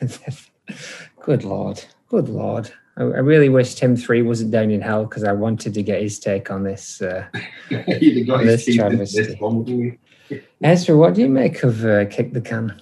good 1.20 1.44
lord, 1.44 1.82
good 2.08 2.28
lord. 2.28 2.70
I, 2.96 3.02
I 3.02 3.18
really 3.18 3.48
wish 3.48 3.74
Tim 3.74 3.96
Three 3.96 4.22
wasn't 4.22 4.50
down 4.50 4.70
in 4.70 4.80
hell 4.80 5.04
because 5.04 5.24
I 5.24 5.32
wanted 5.32 5.74
to 5.74 5.82
get 5.82 6.02
his 6.02 6.18
take 6.18 6.50
on 6.50 6.62
this. 6.62 7.00
Uh, 7.00 7.26
He'd 7.68 8.26
got 8.26 8.44
This 8.44 8.66
his 8.66 8.76
travesty. 8.76 9.22
this 9.22 9.40
one, 9.40 9.58
wouldn't 9.58 9.98
he? 10.28 10.40
Ezra, 10.62 10.96
what 10.96 11.14
do 11.14 11.20
you 11.20 11.28
make 11.28 11.62
of 11.62 11.84
uh, 11.84 12.06
Kick 12.06 12.32
the 12.32 12.40
Can? 12.40 12.80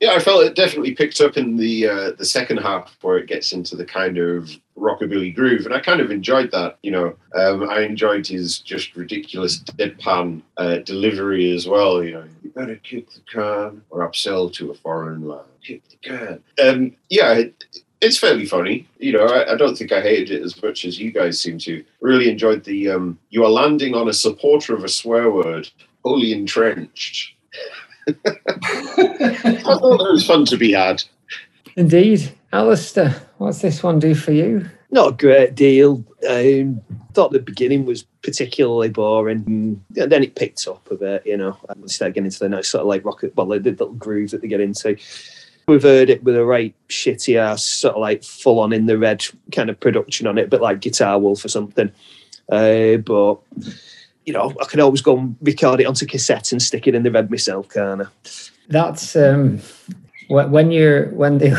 Yeah, 0.00 0.12
I 0.12 0.20
felt 0.20 0.44
it 0.44 0.54
definitely 0.54 0.94
picked 0.94 1.20
up 1.20 1.36
in 1.36 1.56
the 1.56 1.88
uh, 1.88 2.10
the 2.12 2.24
second 2.24 2.58
half 2.58 2.96
where 3.02 3.18
it 3.18 3.26
gets 3.26 3.52
into 3.52 3.74
the 3.74 3.84
kind 3.84 4.16
of 4.16 4.48
rockabilly 4.76 5.34
groove, 5.34 5.64
and 5.66 5.74
I 5.74 5.80
kind 5.80 6.00
of 6.00 6.12
enjoyed 6.12 6.52
that. 6.52 6.78
You 6.84 6.92
know, 6.92 7.16
um, 7.34 7.68
I 7.68 7.80
enjoyed 7.80 8.24
his 8.24 8.60
just 8.60 8.94
ridiculous 8.94 9.58
deadpan 9.60 10.42
uh, 10.56 10.76
delivery 10.78 11.52
as 11.52 11.66
well. 11.66 12.04
You 12.04 12.12
know, 12.12 12.24
you 12.44 12.50
better 12.50 12.76
kick 12.76 13.10
the 13.10 13.20
can 13.28 13.82
or 13.90 14.08
upsell 14.08 14.52
to 14.54 14.70
a 14.70 14.74
foreign 14.74 15.26
land. 15.26 15.48
Kick 15.64 15.82
the 15.88 15.96
can. 15.96 16.44
Um, 16.64 16.94
yeah, 17.10 17.32
it, 17.32 17.64
it's 18.00 18.18
fairly 18.18 18.46
funny. 18.46 18.86
You 18.98 19.12
know, 19.12 19.26
I, 19.26 19.52
I 19.52 19.56
don't 19.56 19.76
think 19.76 19.92
I 19.92 20.00
hated 20.00 20.30
it 20.30 20.42
as 20.42 20.60
much 20.62 20.84
as 20.84 20.98
you 20.98 21.10
guys 21.10 21.40
seem 21.40 21.58
to. 21.60 21.84
Really 22.00 22.30
enjoyed 22.30 22.64
the 22.64 22.90
um, 22.90 23.18
you 23.30 23.44
are 23.44 23.50
landing 23.50 23.94
on 23.94 24.08
a 24.08 24.12
supporter 24.12 24.74
of 24.74 24.84
a 24.84 24.88
swear 24.88 25.30
word, 25.30 25.68
wholly 26.04 26.32
entrenched. 26.32 27.34
I 28.08 28.12
thought 29.62 30.00
it 30.00 30.12
was 30.12 30.26
fun 30.26 30.44
to 30.46 30.56
be 30.56 30.72
had. 30.72 31.02
Indeed, 31.76 32.32
Alistair, 32.52 33.10
what's 33.38 33.60
this 33.60 33.82
one 33.82 33.98
do 33.98 34.14
for 34.14 34.32
you? 34.32 34.68
Not 34.90 35.12
a 35.12 35.16
great 35.16 35.54
deal. 35.54 36.04
Um, 36.28 36.80
thought 37.12 37.32
the 37.32 37.40
beginning 37.40 37.84
was 37.84 38.04
particularly 38.22 38.88
boring. 38.88 39.44
And 39.46 39.82
then 39.94 40.22
it 40.22 40.34
picked 40.34 40.66
up 40.66 40.90
a 40.90 40.94
bit, 40.94 41.26
you 41.26 41.36
know. 41.36 41.58
And 41.68 41.82
we 41.82 41.88
started 41.88 42.14
getting 42.14 42.26
into 42.26 42.38
the 42.38 42.48
nice 42.48 42.68
sort 42.68 42.82
of 42.82 42.86
like 42.86 43.04
rocket, 43.04 43.36
well, 43.36 43.46
the 43.46 43.58
little 43.58 43.92
grooves 43.92 44.32
that 44.32 44.40
they 44.40 44.48
get 44.48 44.60
into. 44.60 44.96
We've 45.68 45.82
heard 45.82 46.08
it 46.08 46.24
with 46.24 46.34
a 46.34 46.44
right 46.44 46.74
shitty 46.88 47.36
ass, 47.36 47.64
sort 47.64 47.94
of 47.94 48.00
like 48.00 48.24
full 48.24 48.58
on 48.58 48.72
in 48.72 48.86
the 48.86 48.96
red 48.98 49.24
kind 49.54 49.68
of 49.68 49.78
production 49.78 50.26
on 50.26 50.38
it, 50.38 50.48
but 50.48 50.62
like 50.62 50.80
Guitar 50.80 51.18
Wolf 51.18 51.44
or 51.44 51.48
something. 51.48 51.92
Uh, 52.50 52.96
but, 52.96 53.36
you 54.24 54.32
know, 54.32 54.54
I 54.60 54.64
could 54.64 54.80
always 54.80 55.02
go 55.02 55.18
and 55.18 55.36
record 55.42 55.80
it 55.80 55.84
onto 55.84 56.06
cassette 56.06 56.52
and 56.52 56.62
stick 56.62 56.86
it 56.86 56.94
in 56.94 57.02
the 57.02 57.10
red 57.10 57.30
myself, 57.30 57.68
I? 58.00 58.06
That's 58.68 59.14
um, 59.14 59.60
when 60.28 60.70
you're 60.70 61.08
when 61.10 61.38
they 61.38 61.54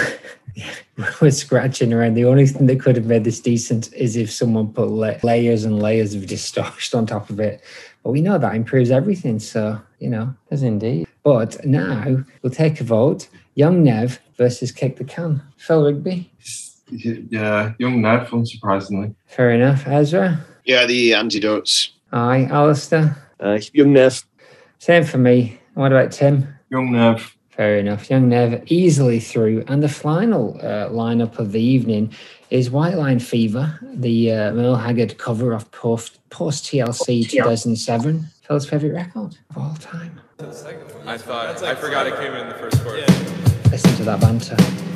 were 1.21 1.31
scratching 1.31 1.93
around. 1.93 2.15
The 2.15 2.25
only 2.25 2.47
thing 2.47 2.67
that 2.67 2.79
could 2.79 2.95
have 2.95 3.05
made 3.05 3.23
this 3.23 3.39
decent 3.39 3.93
is 3.93 4.15
if 4.15 4.31
someone 4.31 4.73
put 4.73 4.89
la- 4.89 5.17
layers 5.23 5.65
and 5.65 5.81
layers 5.81 6.13
of 6.13 6.27
distortion 6.27 6.97
on 6.99 7.05
top 7.05 7.29
of 7.29 7.39
it. 7.39 7.61
But 8.03 8.11
we 8.11 8.21
know 8.21 8.37
that 8.37 8.55
improves 8.55 8.91
everything, 8.91 9.39
so 9.39 9.81
you 9.99 10.09
know, 10.09 10.33
does 10.49 10.63
indeed. 10.63 11.07
But 11.23 11.63
now 11.65 12.23
we'll 12.41 12.51
take 12.51 12.79
a 12.79 12.83
vote: 12.83 13.27
Jung 13.55 13.83
Nev 13.83 14.19
versus 14.37 14.71
Kick 14.71 14.97
the 14.97 15.03
Can. 15.03 15.41
Phil 15.57 15.85
Rigby. 15.85 16.31
Yeah, 16.91 17.73
Jung 17.77 18.01
Nev, 18.01 18.29
unsurprisingly. 18.29 19.13
Fair 19.27 19.51
enough. 19.51 19.85
Ezra. 19.85 20.43
Yeah, 20.65 20.85
the 20.85 21.13
antidotes. 21.13 21.91
Aye. 22.11 22.47
Alistair. 22.49 23.15
Uh, 23.39 23.59
Jung 23.73 23.93
Nev. 23.93 24.23
Same 24.79 25.03
for 25.03 25.17
me. 25.17 25.59
What 25.75 25.91
about 25.91 26.11
Tim? 26.11 26.47
Jung 26.71 26.91
Nev. 26.91 27.35
Fair 27.59 27.77
enough. 27.77 28.09
Jung 28.09 28.29
Nev 28.29 28.63
easily 28.67 29.19
through. 29.19 29.65
And 29.67 29.83
the 29.83 29.89
final 29.89 30.57
uh, 30.61 30.87
lineup 30.91 31.39
of 31.39 31.51
the 31.51 31.61
evening 31.61 32.13
is 32.51 32.71
White 32.71 32.95
Line 32.95 33.19
Fever, 33.19 33.77
the 33.81 34.31
uh, 34.31 34.53
Merle 34.53 34.77
Haggard 34.77 35.17
cover 35.17 35.51
of 35.51 35.69
post, 35.71 36.21
post 36.29 36.63
TLC 36.63 37.29
2007. 37.29 38.27
Phil's 38.43 38.69
favourite 38.69 38.93
record 38.93 39.37
of 39.49 39.57
all 39.57 39.75
time. 39.75 40.21
I 41.05 41.17
thought 41.17 41.61
I 41.61 41.75
forgot 41.75 42.07
it 42.07 42.15
came 42.15 42.31
in 42.31 42.47
the 42.47 42.55
first 42.55 42.81
chorus. 42.81 43.09
Listen 43.69 43.93
to 43.97 44.03
that 44.05 44.21
banter. 44.21 44.88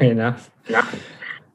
Fair 0.00 0.12
enough. 0.12 0.50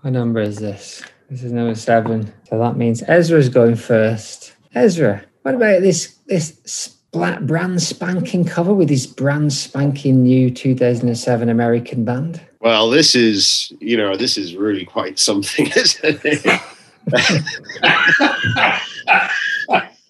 What 0.02 0.12
number 0.12 0.40
is 0.40 0.58
this? 0.58 1.04
This 1.32 1.44
is 1.44 1.52
number 1.52 1.74
seven. 1.74 2.32
So 2.48 2.60
that 2.60 2.78
means 2.78 3.02
Ezra's 3.08 3.50
going 3.50 3.76
first. 3.76 4.54
Ezra, 4.76 5.26
what 5.42 5.56
about 5.56 5.82
this 5.82 6.20
this 6.28 6.60
splat 6.64 7.48
brand 7.48 7.82
spanking 7.82 8.46
cover 8.46 8.72
with 8.72 8.88
his 8.88 9.08
brand 9.08 9.52
spanking 9.52 10.22
new 10.22 10.52
2007 10.52 11.50
American 11.50 12.06
band? 12.06 12.40
Well, 12.60 12.92
this 12.92 13.16
is, 13.16 13.74
you 13.80 13.98
know, 13.98 14.16
this 14.16 14.38
is 14.38 14.56
really 14.56 14.86
quite 14.86 15.18
something, 15.18 15.66
isn't 15.76 16.22
it? 16.24 16.62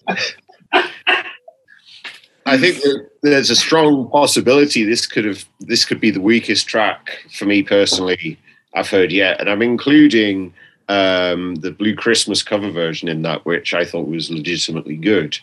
I 2.46 2.58
think 2.58 2.78
there's 3.22 3.50
a 3.50 3.56
strong 3.56 4.08
possibility 4.10 4.84
this 4.84 5.06
could 5.06 5.24
have 5.24 5.44
this 5.60 5.84
could 5.84 6.00
be 6.00 6.10
the 6.10 6.20
weakest 6.20 6.68
track 6.68 7.24
for 7.36 7.44
me 7.44 7.62
personally 7.62 8.38
I've 8.74 8.90
heard 8.90 9.10
yet, 9.10 9.40
and 9.40 9.48
I'm 9.48 9.62
including 9.62 10.52
um, 10.88 11.56
the 11.56 11.72
Blue 11.72 11.94
Christmas 11.96 12.42
cover 12.42 12.70
version 12.70 13.08
in 13.08 13.22
that, 13.22 13.44
which 13.46 13.74
I 13.74 13.84
thought 13.84 14.06
was 14.06 14.30
legitimately 14.30 14.96
good. 14.96 15.38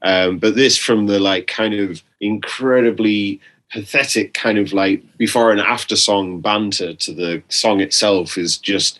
Um, 0.00 0.38
but 0.38 0.56
this 0.56 0.76
from 0.76 1.06
the 1.06 1.20
like 1.20 1.46
kind 1.46 1.74
of 1.74 2.02
incredibly 2.20 3.40
pathetic 3.70 4.34
kind 4.34 4.58
of 4.58 4.72
like 4.72 5.02
before 5.16 5.50
and 5.50 5.60
after 5.60 5.96
song 5.96 6.40
banter 6.40 6.94
to 6.94 7.14
the 7.14 7.42
song 7.48 7.80
itself 7.80 8.36
is 8.36 8.58
just 8.58 8.98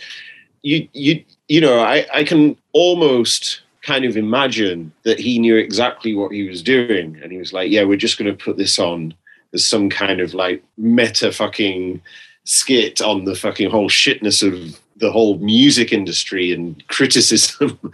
you 0.63 0.89
you 0.95 1.23
you 1.49 1.61
know 1.61 1.81
I, 1.81 2.07
I 2.15 2.25
can 2.25 2.57
almost 2.73 3.61
kind 3.83 4.05
of 4.05 4.17
imagine 4.17 4.93
that 5.03 5.19
he 5.19 5.39
knew 5.39 5.57
exactly 5.57 6.15
what 6.15 6.33
he 6.33 6.49
was 6.49 6.63
doing. 6.63 7.19
And 7.23 7.33
he 7.33 7.39
was 7.39 7.53
like 7.53 7.71
yeah 7.71 7.85
we're 7.85 7.97
just 7.97 8.19
going 8.19 8.31
to 8.31 8.45
put 8.45 8.57
this 8.57 8.79
on 8.79 9.15
as 9.53 9.65
some 9.67 9.91
kind 9.91 10.21
of 10.21 10.35
like 10.35 10.63
meta 10.79 11.33
fucking 11.33 12.01
skit 12.45 13.01
on 13.01 13.25
the 13.25 13.35
fucking 13.35 13.71
whole 13.71 13.89
shitness 13.89 14.43
of 14.47 14.81
the 14.97 15.11
whole 15.11 15.39
music 15.39 15.93
industry 15.93 16.53
and 16.53 16.87
criticism. 16.89 17.79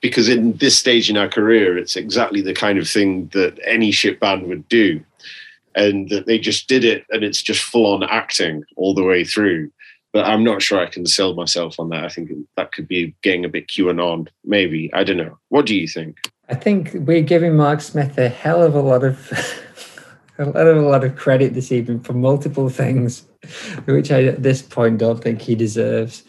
Because 0.00 0.30
in 0.30 0.54
this 0.56 0.78
stage 0.78 1.10
in 1.10 1.18
our 1.18 1.28
career 1.28 1.76
it's 1.76 1.94
exactly 1.94 2.40
the 2.40 2.54
kind 2.54 2.78
of 2.78 2.88
thing 2.88 3.28
that 3.34 3.58
any 3.64 3.90
shit 3.90 4.18
band 4.18 4.46
would 4.46 4.66
do. 4.68 5.04
And 5.76 6.08
that 6.08 6.26
they 6.26 6.38
just 6.38 6.68
did 6.68 6.84
it 6.84 7.04
and 7.10 7.22
it's 7.22 7.42
just 7.42 7.62
full 7.62 7.92
on 7.92 8.02
acting 8.02 8.64
all 8.76 8.94
the 8.94 9.04
way 9.04 9.24
through 9.24 9.70
but 10.12 10.26
i'm 10.26 10.44
not 10.44 10.62
sure 10.62 10.80
i 10.80 10.86
can 10.86 11.06
sell 11.06 11.34
myself 11.34 11.78
on 11.78 11.88
that. 11.90 12.04
I 12.04 12.08
think 12.08 12.30
that 12.56 12.72
could 12.72 12.88
be 12.88 13.14
getting 13.22 13.44
a 13.44 13.48
bit 13.48 13.68
qanon 13.68 14.28
maybe. 14.44 14.92
I 14.92 15.04
don't 15.04 15.16
know. 15.16 15.38
What 15.48 15.66
do 15.66 15.76
you 15.76 15.86
think? 15.86 16.18
I 16.48 16.54
think 16.54 16.90
we're 16.94 17.22
giving 17.22 17.56
Mark 17.56 17.80
Smith 17.80 18.18
a 18.18 18.28
hell 18.28 18.62
of 18.62 18.74
a 18.74 18.80
lot 18.80 19.04
of 19.04 19.16
a 20.38 20.46
lot 20.46 20.66
of 20.66 20.76
a 20.76 20.88
lot 20.88 21.04
of 21.04 21.16
credit 21.16 21.54
this 21.54 21.70
evening 21.70 22.00
for 22.00 22.12
multiple 22.12 22.68
things, 22.68 23.24
which 23.84 24.10
I 24.10 24.24
at 24.24 24.42
this 24.42 24.62
point 24.62 24.98
don't 24.98 25.22
think 25.22 25.42
he 25.42 25.54
deserves. 25.54 26.24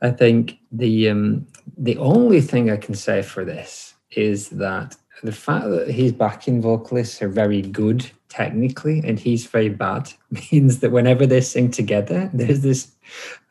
I 0.00 0.10
think 0.10 0.58
the 0.70 1.08
um, 1.08 1.46
the 1.76 1.96
only 1.98 2.40
thing 2.40 2.70
I 2.70 2.76
can 2.76 2.94
say 2.94 3.22
for 3.22 3.44
this 3.44 3.94
is 4.10 4.50
that 4.50 4.96
the 5.22 5.32
fact 5.32 5.68
that 5.68 5.90
his 5.90 6.12
backing 6.12 6.60
vocalists 6.60 7.22
are 7.22 7.28
very 7.28 7.62
good 7.62 8.10
technically 8.28 9.02
and 9.04 9.20
he's 9.20 9.46
very 9.46 9.68
bad 9.68 10.12
means 10.52 10.80
that 10.80 10.90
whenever 10.90 11.26
they 11.26 11.40
sing 11.40 11.70
together, 11.70 12.30
there's 12.32 12.62
this 12.62 12.92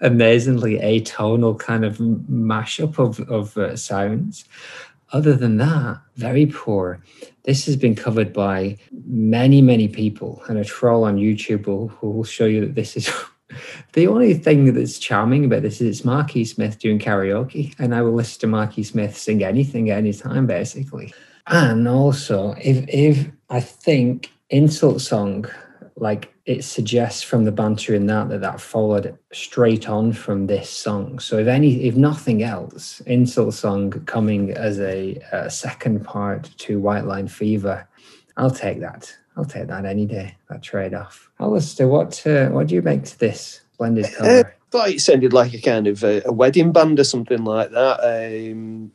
amazingly 0.02 0.80
atonal 0.80 1.58
kind 1.58 1.86
of 1.86 1.98
mashup 1.98 2.98
of 3.00 3.20
of 3.30 3.58
uh, 3.58 3.76
sounds. 3.76 4.46
Other 5.14 5.34
than 5.34 5.58
that, 5.58 6.02
very 6.16 6.46
poor. 6.46 7.04
this 7.44 7.66
has 7.66 7.76
been 7.76 7.96
covered 7.96 8.32
by 8.32 8.78
many, 9.06 9.62
many 9.62 9.90
people, 9.90 10.42
and 10.48 10.58
a 10.58 10.64
troll 10.64 11.04
on 11.04 11.18
YouTube 11.18 11.68
will, 11.68 11.92
will 12.02 12.24
show 12.24 12.46
you 12.46 12.62
that 12.62 12.76
this 12.76 12.96
is 12.96 13.12
the 13.94 14.08
only 14.08 14.34
thing 14.34 14.74
that's 14.74 15.00
charming 15.00 15.44
about 15.44 15.64
this 15.64 15.82
is 15.82 15.88
it's 15.98 16.06
Marky 16.06 16.46
Smith 16.46 16.80
doing 16.80 16.98
karaoke, 16.98 17.76
and 17.78 17.94
I 17.94 18.02
will 18.02 18.14
listen 18.14 18.40
to 18.42 18.48
Marky 18.48 18.84
Smith 18.84 19.18
sing 19.18 19.44
anything 19.44 19.90
at 19.90 19.98
any 19.98 20.14
time, 20.14 20.48
basically. 20.48 21.14
And 21.52 21.88
also, 21.88 22.56
if 22.62 22.86
if 22.88 23.30
I 23.50 23.60
think 23.60 24.32
insult 24.50 25.02
song, 25.02 25.46
like 25.98 26.34
it 26.46 26.64
suggests 26.64 27.22
from 27.22 27.44
the 27.44 27.52
banter 27.52 27.94
in 27.94 28.06
that 28.08 28.30
that 28.30 28.42
that 28.42 28.62
followed 28.62 29.18
straight 29.34 29.90
on 29.90 30.14
from 30.14 30.48
this 30.48 30.70
song. 30.70 31.20
So 31.20 31.38
if 31.38 31.48
any, 31.48 31.84
if 31.84 31.96
nothing 31.96 32.42
else, 32.42 33.02
insult 33.02 33.54
song 33.54 33.92
coming 34.06 34.52
as 34.52 34.80
a, 34.80 35.22
a 35.34 35.50
second 35.50 36.06
part 36.06 36.50
to 36.60 36.80
White 36.80 37.06
Line 37.06 37.28
Fever, 37.28 37.86
I'll 38.38 38.50
take 38.50 38.80
that. 38.80 39.14
I'll 39.36 39.46
take 39.46 39.68
that 39.68 39.86
any 39.86 40.06
day. 40.06 40.38
That 40.50 40.64
trade 40.64 40.94
off. 40.94 41.30
Alistair, 41.40 41.90
what 41.90 42.26
uh, 42.26 42.48
what 42.50 42.68
do 42.68 42.76
you 42.76 42.82
make 42.82 43.04
to 43.04 43.20
this 43.20 43.62
splendid 43.74 44.06
Uh, 44.06 44.10
cover? 44.18 44.56
thought 44.72 44.90
it 44.90 45.02
sounded 45.02 45.34
like 45.34 45.54
a 45.54 45.60
kind 45.60 45.86
of 45.86 46.02
a, 46.04 46.22
a 46.26 46.32
wedding 46.32 46.72
band 46.72 46.98
or 46.98 47.04
something 47.04 47.44
like 47.44 47.72
that. 47.72 48.00
Um, 48.02 48.94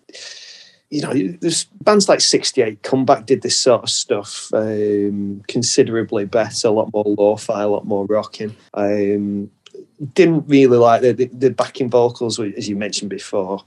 you 0.90 1.02
know, 1.02 1.12
there's 1.40 1.64
bands 1.64 2.08
like 2.08 2.20
68 2.20 2.82
Comeback 2.82 3.26
did 3.26 3.42
this 3.42 3.58
sort 3.58 3.82
of 3.82 3.90
stuff 3.90 4.50
um, 4.54 5.42
considerably 5.48 6.24
better, 6.24 6.68
a 6.68 6.70
lot 6.70 6.92
more 6.92 7.04
lo-fi, 7.06 7.62
a 7.62 7.68
lot 7.68 7.86
more 7.86 8.06
rocking. 8.06 8.54
Um, 8.74 9.50
didn't 10.14 10.44
really 10.46 10.76
like 10.76 11.02
the, 11.02 11.12
the, 11.12 11.26
the 11.26 11.50
backing 11.50 11.90
vocals, 11.90 12.38
as 12.38 12.68
you 12.68 12.76
mentioned 12.76 13.10
before, 13.10 13.64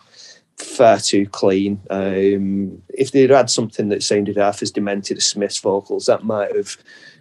far 0.57 0.99
too 0.99 1.25
clean. 1.27 1.81
Um, 1.89 2.81
if 2.89 3.11
they'd 3.11 3.31
had 3.31 3.49
something 3.49 3.89
that 3.89 4.03
sounded 4.03 4.37
half 4.37 4.61
as 4.61 4.71
demented 4.71 5.17
as 5.17 5.25
Smith's 5.25 5.59
vocals, 5.59 6.05
that 6.05 6.23
might 6.23 6.55
have 6.55 6.77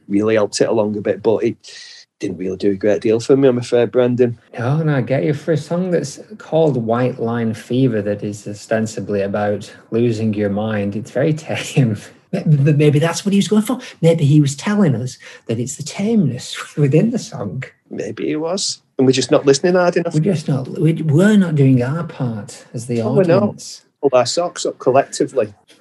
really 0.07 0.35
helped 0.35 0.61
it 0.61 0.69
along 0.69 0.97
a 0.97 1.01
bit, 1.01 1.23
but 1.23 1.43
it 1.43 1.57
didn't 2.19 2.39
really 2.39 2.57
do 2.57 2.73
a 2.73 2.77
great 2.77 3.01
deal 3.01 3.21
for 3.21 3.37
me, 3.37 3.49
I'm 3.49 3.59
afraid, 3.59 3.93
Brandon. 3.93 4.39
No, 4.59 4.83
no, 4.83 4.97
I 4.97 5.01
get 5.03 5.25
you. 5.25 5.35
For 5.35 5.53
a 5.53 5.57
song 5.57 5.91
that's 5.93 6.19
called 6.39 6.77
White 6.77 7.21
Line 7.21 7.55
Fever, 7.55 8.03
that 8.03 8.23
is 8.25 8.47
ostensibly 8.47 9.23
about 9.23 9.73
losing 9.91 10.35
your 10.35 10.51
mind, 10.51 10.97
it's 10.97 11.11
very 11.11 11.33
tame. 11.33 11.97
But 12.31 12.47
maybe 12.77 12.99
that's 12.99 13.25
what 13.25 13.33
he 13.33 13.39
was 13.39 13.49
going 13.49 13.63
for. 13.63 13.79
Maybe 14.03 14.27
he 14.27 14.39
was 14.43 14.55
telling 14.55 14.95
us 14.95 15.17
that 15.47 15.59
it's 15.59 15.77
the 15.77 15.83
tameness 15.83 16.59
within 16.77 17.09
the 17.09 17.19
song. 17.19 17.65
Maybe 17.89 18.27
he 18.27 18.37
was. 18.37 18.83
And 18.99 19.07
we're 19.07 19.15
just 19.15 19.31
not 19.31 19.47
listening 19.47 19.77
hard 19.77 19.97
enough. 19.97 20.13
We're 20.13 20.21
just 20.21 20.47
not. 20.47 20.69
we- 20.69 20.93
We're 21.01 21.39
not 21.39 21.55
doing 21.55 21.83
our 21.83 22.05
part 22.05 22.67
as 22.75 22.87
the 22.87 23.01
Oh, 23.01 23.15
we're 23.15 23.23
not. 23.23 23.43
audience. 23.45 23.87
Pull 24.03 24.11
our 24.13 24.27
socks 24.27 24.67
up 24.67 24.79
collectively. 24.79 25.55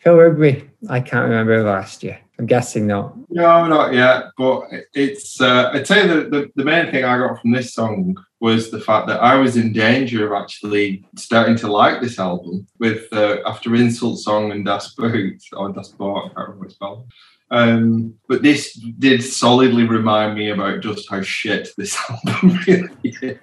Phil 0.00 0.16
Rigby, 0.16 0.70
I 0.88 1.00
can't 1.00 1.28
remember 1.28 1.62
last 1.62 2.02
year. 2.02 2.18
I'm 2.38 2.46
guessing 2.46 2.86
not. 2.86 3.14
No, 3.28 3.66
not 3.66 3.92
yet. 3.92 4.24
But 4.38 4.62
it's. 4.94 5.40
Uh, 5.40 5.70
I 5.74 5.82
tell 5.82 6.06
you, 6.06 6.08
the, 6.08 6.30
the, 6.30 6.50
the 6.56 6.64
main 6.64 6.90
thing 6.90 7.04
I 7.04 7.18
got 7.18 7.38
from 7.38 7.52
this 7.52 7.74
song 7.74 8.16
was 8.40 8.70
the 8.70 8.80
fact 8.80 9.08
that 9.08 9.20
I 9.20 9.36
was 9.36 9.58
in 9.58 9.74
danger 9.74 10.26
of 10.26 10.42
actually 10.42 11.04
starting 11.16 11.56
to 11.56 11.70
like 11.70 12.00
this 12.00 12.18
album 12.18 12.66
with 12.78 13.12
uh, 13.12 13.38
after 13.44 13.74
Insult 13.74 14.20
Song 14.20 14.52
and 14.52 14.64
Das 14.64 14.94
Boot 14.94 15.42
or 15.52 15.70
Das 15.70 15.90
Boot, 15.90 16.16
I 16.16 16.20
can't 16.28 16.36
remember 16.36 16.58
what 16.60 16.68
it's 16.68 16.78
called. 16.78 17.06
Um, 17.50 18.14
but 18.26 18.42
this 18.42 18.72
did 18.72 19.22
solidly 19.22 19.84
remind 19.84 20.38
me 20.38 20.48
about 20.48 20.80
just 20.80 21.10
how 21.10 21.20
shit 21.20 21.68
this 21.76 21.98
album 22.08 22.58
really 22.66 22.90
is 23.02 23.38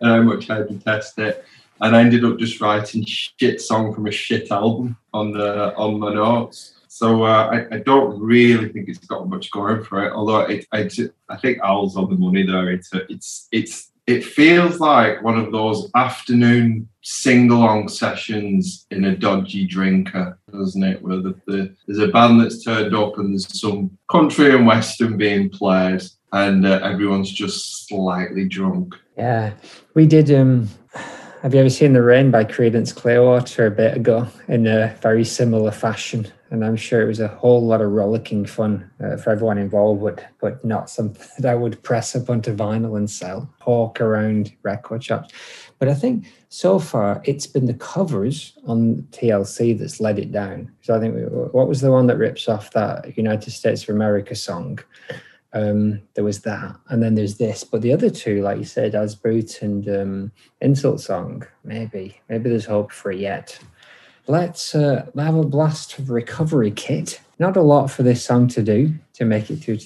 and 0.00 0.10
how 0.10 0.22
much 0.22 0.50
I 0.50 0.62
detest 0.62 1.18
it. 1.20 1.44
And 1.80 1.96
I 1.96 2.00
ended 2.00 2.24
up 2.24 2.38
just 2.38 2.60
writing 2.60 3.04
shit 3.04 3.60
song 3.60 3.92
from 3.94 4.06
a 4.06 4.10
shit 4.10 4.50
album 4.50 4.96
on 5.12 5.32
the 5.32 5.74
on 5.76 5.98
my 5.98 6.14
notes. 6.14 6.74
So 6.88 7.24
uh, 7.24 7.50
I, 7.52 7.74
I 7.74 7.78
don't 7.80 8.20
really 8.20 8.68
think 8.72 8.88
it's 8.88 9.04
got 9.06 9.28
much 9.28 9.50
going 9.50 9.82
for 9.82 10.04
it. 10.04 10.12
Although 10.12 10.42
it, 10.42 10.64
I, 10.72 10.88
I 11.28 11.36
think 11.36 11.58
Al's 11.58 11.96
on 11.96 12.08
the 12.08 12.16
money 12.16 12.46
there. 12.46 12.70
It's 12.70 12.90
it's 13.08 13.48
it's 13.50 13.90
it 14.06 14.24
feels 14.24 14.78
like 14.80 15.22
one 15.22 15.38
of 15.38 15.50
those 15.50 15.90
afternoon 15.96 16.88
sing-along 17.02 17.88
sessions 17.88 18.86
in 18.90 19.06
a 19.06 19.16
dodgy 19.16 19.66
drinker, 19.66 20.38
doesn't 20.52 20.84
it? 20.84 21.02
Where 21.02 21.16
the, 21.16 21.34
the, 21.46 21.74
there's 21.86 21.98
a 21.98 22.08
band 22.08 22.40
that's 22.40 22.62
turned 22.62 22.94
up 22.94 23.18
and 23.18 23.32
there's 23.32 23.60
some 23.60 23.96
country 24.10 24.54
and 24.54 24.66
western 24.66 25.16
being 25.16 25.48
played, 25.50 26.02
and 26.32 26.66
uh, 26.66 26.80
everyone's 26.82 27.32
just 27.32 27.88
slightly 27.88 28.46
drunk. 28.46 28.94
Yeah, 29.16 29.54
we 29.94 30.06
did. 30.06 30.30
Um, 30.30 30.68
have 31.44 31.52
you 31.52 31.60
ever 31.60 31.68
seen 31.68 31.92
The 31.92 32.00
Rain 32.00 32.30
by 32.30 32.42
Creedence 32.42 32.96
Clearwater 32.96 33.66
a 33.66 33.70
bit 33.70 33.98
ago 33.98 34.26
in 34.48 34.66
a 34.66 34.96
very 35.02 35.26
similar 35.26 35.70
fashion? 35.70 36.26
And 36.48 36.64
I'm 36.64 36.74
sure 36.74 37.02
it 37.02 37.06
was 37.06 37.20
a 37.20 37.28
whole 37.28 37.62
lot 37.62 37.82
of 37.82 37.90
rollicking 37.90 38.46
fun 38.46 38.90
uh, 38.98 39.18
for 39.18 39.28
everyone 39.28 39.58
involved, 39.58 40.00
but, 40.00 40.26
but 40.40 40.64
not 40.64 40.88
something 40.88 41.22
that 41.38 41.50
I 41.50 41.54
would 41.54 41.82
press 41.82 42.16
up 42.16 42.30
onto 42.30 42.56
vinyl 42.56 42.96
and 42.96 43.10
sell, 43.10 43.52
hawk 43.60 44.00
around 44.00 44.54
record 44.62 45.04
shops. 45.04 45.34
But 45.78 45.88
I 45.88 45.94
think 45.94 46.24
so 46.48 46.78
far 46.78 47.20
it's 47.26 47.46
been 47.46 47.66
the 47.66 47.74
covers 47.74 48.54
on 48.66 49.06
TLC 49.10 49.78
that's 49.78 50.00
let 50.00 50.18
it 50.18 50.32
down. 50.32 50.72
So 50.80 50.96
I 50.96 51.00
think, 51.00 51.14
we, 51.14 51.20
what 51.24 51.68
was 51.68 51.82
the 51.82 51.92
one 51.92 52.06
that 52.06 52.16
rips 52.16 52.48
off 52.48 52.70
that 52.70 53.18
United 53.18 53.50
States 53.50 53.82
of 53.82 53.90
America 53.90 54.34
song? 54.34 54.78
Um, 55.54 56.02
there 56.14 56.24
was 56.24 56.40
that, 56.40 56.76
and 56.88 57.02
then 57.02 57.14
there's 57.14 57.38
this. 57.38 57.64
But 57.64 57.80
the 57.80 57.92
other 57.92 58.10
two, 58.10 58.42
like 58.42 58.58
you 58.58 58.64
said, 58.64 58.94
as 58.94 59.14
Boot 59.14 59.62
and 59.62 59.88
um, 59.88 60.32
Insult 60.60 61.00
Song, 61.00 61.46
maybe, 61.62 62.20
maybe 62.28 62.50
there's 62.50 62.66
hope 62.66 62.92
for 62.92 63.12
it 63.12 63.20
yet. 63.20 63.58
Let's 64.26 64.74
uh, 64.74 65.06
have 65.16 65.36
a 65.36 65.44
blast 65.44 65.98
of 65.98 66.10
Recovery 66.10 66.72
Kit. 66.72 67.20
Not 67.38 67.56
a 67.56 67.62
lot 67.62 67.90
for 67.90 68.02
this 68.02 68.24
song 68.24 68.48
to 68.48 68.62
do 68.62 68.94
to 69.14 69.24
make 69.24 69.50
it 69.50 69.56
through. 69.56 69.78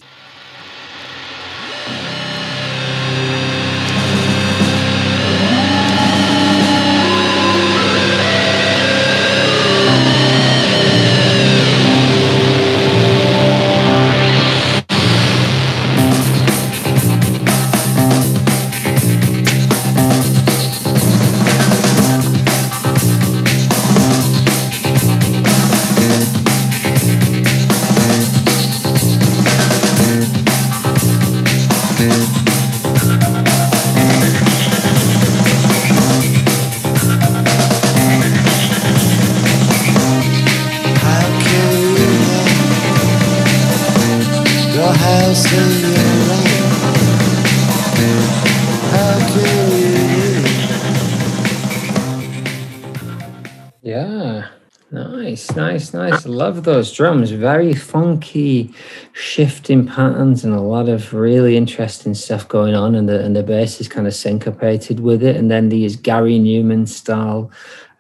Yeah, 53.82 54.48
nice, 54.90 55.54
nice, 55.56 55.94
nice. 55.94 56.26
Love 56.26 56.64
those 56.64 56.92
drums. 56.92 57.30
Very 57.30 57.72
funky, 57.74 58.74
shifting 59.12 59.86
patterns, 59.86 60.44
and 60.44 60.54
a 60.54 60.60
lot 60.60 60.88
of 60.88 61.14
really 61.14 61.56
interesting 61.56 62.14
stuff 62.14 62.46
going 62.48 62.74
on. 62.74 62.94
And 62.94 63.08
the 63.08 63.24
and 63.24 63.34
the 63.34 63.42
bass 63.42 63.80
is 63.80 63.88
kind 63.88 64.06
of 64.06 64.14
syncopated 64.14 65.00
with 65.00 65.22
it. 65.22 65.36
And 65.36 65.50
then 65.50 65.68
these 65.68 65.96
Gary 65.96 66.38
Numan 66.38 66.86
style 66.86 67.50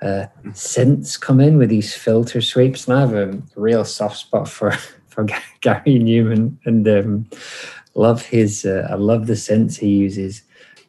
uh, 0.02 0.26
synths 0.48 1.20
come 1.20 1.40
in 1.40 1.58
with 1.58 1.70
these 1.70 1.94
filter 1.94 2.40
sweeps. 2.40 2.86
And 2.86 2.96
I 2.96 3.00
have 3.00 3.14
a 3.14 3.42
real 3.56 3.84
soft 3.84 4.16
spot 4.16 4.48
for 4.48 4.76
for 5.18 5.24
Gary 5.60 5.98
Numan, 5.98 6.56
and 6.64 6.86
um, 6.86 7.28
love 7.94 8.24
his. 8.24 8.64
Uh, 8.64 8.86
I 8.88 8.94
love 8.94 9.26
the 9.26 9.34
sense 9.34 9.76
he 9.76 9.88
uses. 9.88 10.42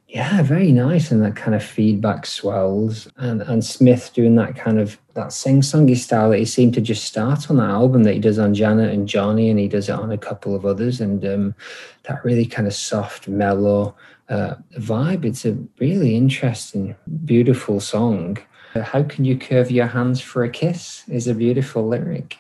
Yeah, 0.07 0.43
very 0.43 0.71
nice, 0.71 1.09
and 1.09 1.23
that 1.23 1.35
kind 1.35 1.55
of 1.55 1.63
feedback 1.63 2.27
swells, 2.27 3.07
and 3.17 3.41
and 3.41 3.65
Smith 3.65 4.11
doing 4.13 4.35
that 4.35 4.55
kind 4.55 4.79
of 4.79 4.99
that 5.15 5.33
sing-songy 5.33 5.97
style 5.97 6.29
that 6.29 6.37
he 6.37 6.45
seemed 6.45 6.75
to 6.75 6.81
just 6.81 7.05
start 7.05 7.49
on 7.49 7.57
that 7.57 7.71
album 7.71 8.03
that 8.03 8.13
he 8.13 8.19
does 8.19 8.37
on 8.37 8.53
Janet 8.53 8.93
and 8.93 9.07
Johnny, 9.07 9.49
and 9.49 9.57
he 9.57 9.67
does 9.67 9.89
it 9.89 9.93
on 9.93 10.11
a 10.11 10.17
couple 10.17 10.53
of 10.53 10.63
others, 10.63 11.01
and 11.01 11.25
um, 11.25 11.55
that 12.03 12.23
really 12.23 12.45
kind 12.45 12.67
of 12.67 12.73
soft, 12.75 13.27
mellow 13.27 13.95
uh, 14.29 14.55
vibe. 14.77 15.25
It's 15.25 15.45
a 15.45 15.57
really 15.79 16.15
interesting, 16.15 16.95
beautiful 17.25 17.79
song. 17.79 18.37
How 18.75 19.01
can 19.01 19.25
you 19.25 19.39
curve 19.39 19.71
your 19.71 19.87
hands 19.87 20.21
for 20.21 20.43
a 20.43 20.49
kiss? 20.49 21.03
Is 21.07 21.27
a 21.27 21.33
beautiful 21.33 21.87
lyric. 21.87 22.37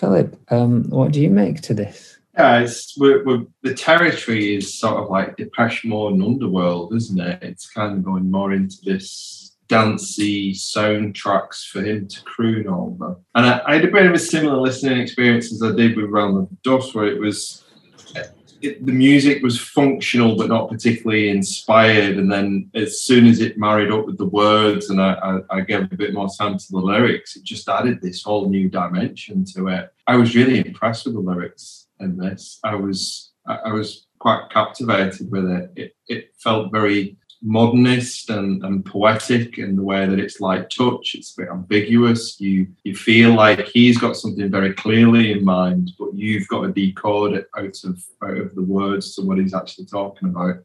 Philip, 0.00 0.34
um, 0.50 0.84
what 0.88 1.12
do 1.12 1.20
you 1.20 1.28
make 1.28 1.60
to 1.60 1.74
this? 1.74 2.18
Yeah, 2.34 2.60
it's 2.60 2.96
we're, 2.96 3.22
we're, 3.22 3.44
the 3.62 3.74
territory 3.74 4.56
is 4.56 4.78
sort 4.78 4.96
of 4.96 5.10
like 5.10 5.36
Depeche 5.36 5.84
Mode 5.84 6.14
and 6.14 6.22
Underworld, 6.22 6.94
isn't 6.94 7.20
it? 7.20 7.42
It's 7.42 7.68
kind 7.68 7.98
of 7.98 8.02
going 8.02 8.30
more 8.30 8.54
into 8.54 8.78
this 8.82 9.56
dancey 9.68 10.54
soundtracks 10.54 11.66
for 11.68 11.82
him 11.82 12.08
to 12.08 12.22
croon 12.22 12.66
over. 12.66 13.16
And 13.34 13.44
I, 13.44 13.60
I 13.66 13.74
had 13.74 13.84
a 13.84 13.90
bit 13.90 14.06
of 14.06 14.14
a 14.14 14.18
similar 14.18 14.58
listening 14.58 14.98
experience 15.00 15.52
as 15.52 15.62
I 15.62 15.76
did 15.76 15.98
with 15.98 16.08
Realm 16.10 16.36
of 16.38 16.62
Dusk, 16.62 16.94
where 16.94 17.06
it 17.06 17.20
was 17.20 17.64
it, 18.62 18.84
the 18.84 18.92
music 18.92 19.42
was 19.42 19.58
functional 19.60 20.36
but 20.36 20.48
not 20.48 20.68
particularly 20.68 21.28
inspired. 21.28 22.18
And 22.18 22.30
then 22.30 22.70
as 22.74 23.02
soon 23.02 23.26
as 23.26 23.40
it 23.40 23.58
married 23.58 23.90
up 23.90 24.06
with 24.06 24.18
the 24.18 24.26
words 24.26 24.90
and 24.90 25.00
I, 25.00 25.14
I, 25.50 25.56
I 25.58 25.60
gave 25.62 25.82
a 25.92 25.96
bit 25.96 26.14
more 26.14 26.28
time 26.28 26.58
to 26.58 26.66
the 26.70 26.78
lyrics, 26.78 27.36
it 27.36 27.44
just 27.44 27.68
added 27.68 28.00
this 28.00 28.22
whole 28.22 28.48
new 28.48 28.68
dimension 28.68 29.44
to 29.56 29.68
it. 29.68 29.92
I 30.06 30.16
was 30.16 30.34
really 30.34 30.58
impressed 30.58 31.06
with 31.06 31.14
the 31.14 31.20
lyrics 31.20 31.86
in 32.00 32.16
this. 32.16 32.58
I 32.64 32.74
was 32.74 33.30
I, 33.46 33.56
I 33.66 33.72
was 33.72 34.06
quite 34.18 34.50
captivated 34.50 35.30
with 35.30 35.50
it. 35.50 35.72
It, 35.76 35.96
it 36.08 36.34
felt 36.38 36.72
very 36.72 37.16
modernist 37.42 38.28
and, 38.30 38.62
and 38.64 38.84
poetic 38.84 39.58
in 39.58 39.76
the 39.76 39.82
way 39.82 40.06
that 40.06 40.18
it's 40.18 40.40
light 40.40 40.70
touch. 40.70 41.14
It's 41.14 41.32
a 41.32 41.42
bit 41.42 41.50
ambiguous. 41.50 42.40
You 42.40 42.68
you 42.84 42.94
feel 42.94 43.34
like 43.34 43.66
he's 43.66 43.98
got 43.98 44.16
something 44.16 44.50
very 44.50 44.74
clearly 44.74 45.32
in 45.32 45.44
mind, 45.44 45.92
but 45.98 46.14
you've 46.14 46.48
got 46.48 46.62
to 46.62 46.72
decode 46.72 47.34
it 47.34 47.48
out 47.56 47.76
of 47.84 48.04
out 48.22 48.36
of 48.36 48.54
the 48.54 48.62
words 48.62 49.14
to 49.14 49.22
what 49.22 49.38
he's 49.38 49.54
actually 49.54 49.86
talking 49.86 50.28
about. 50.28 50.56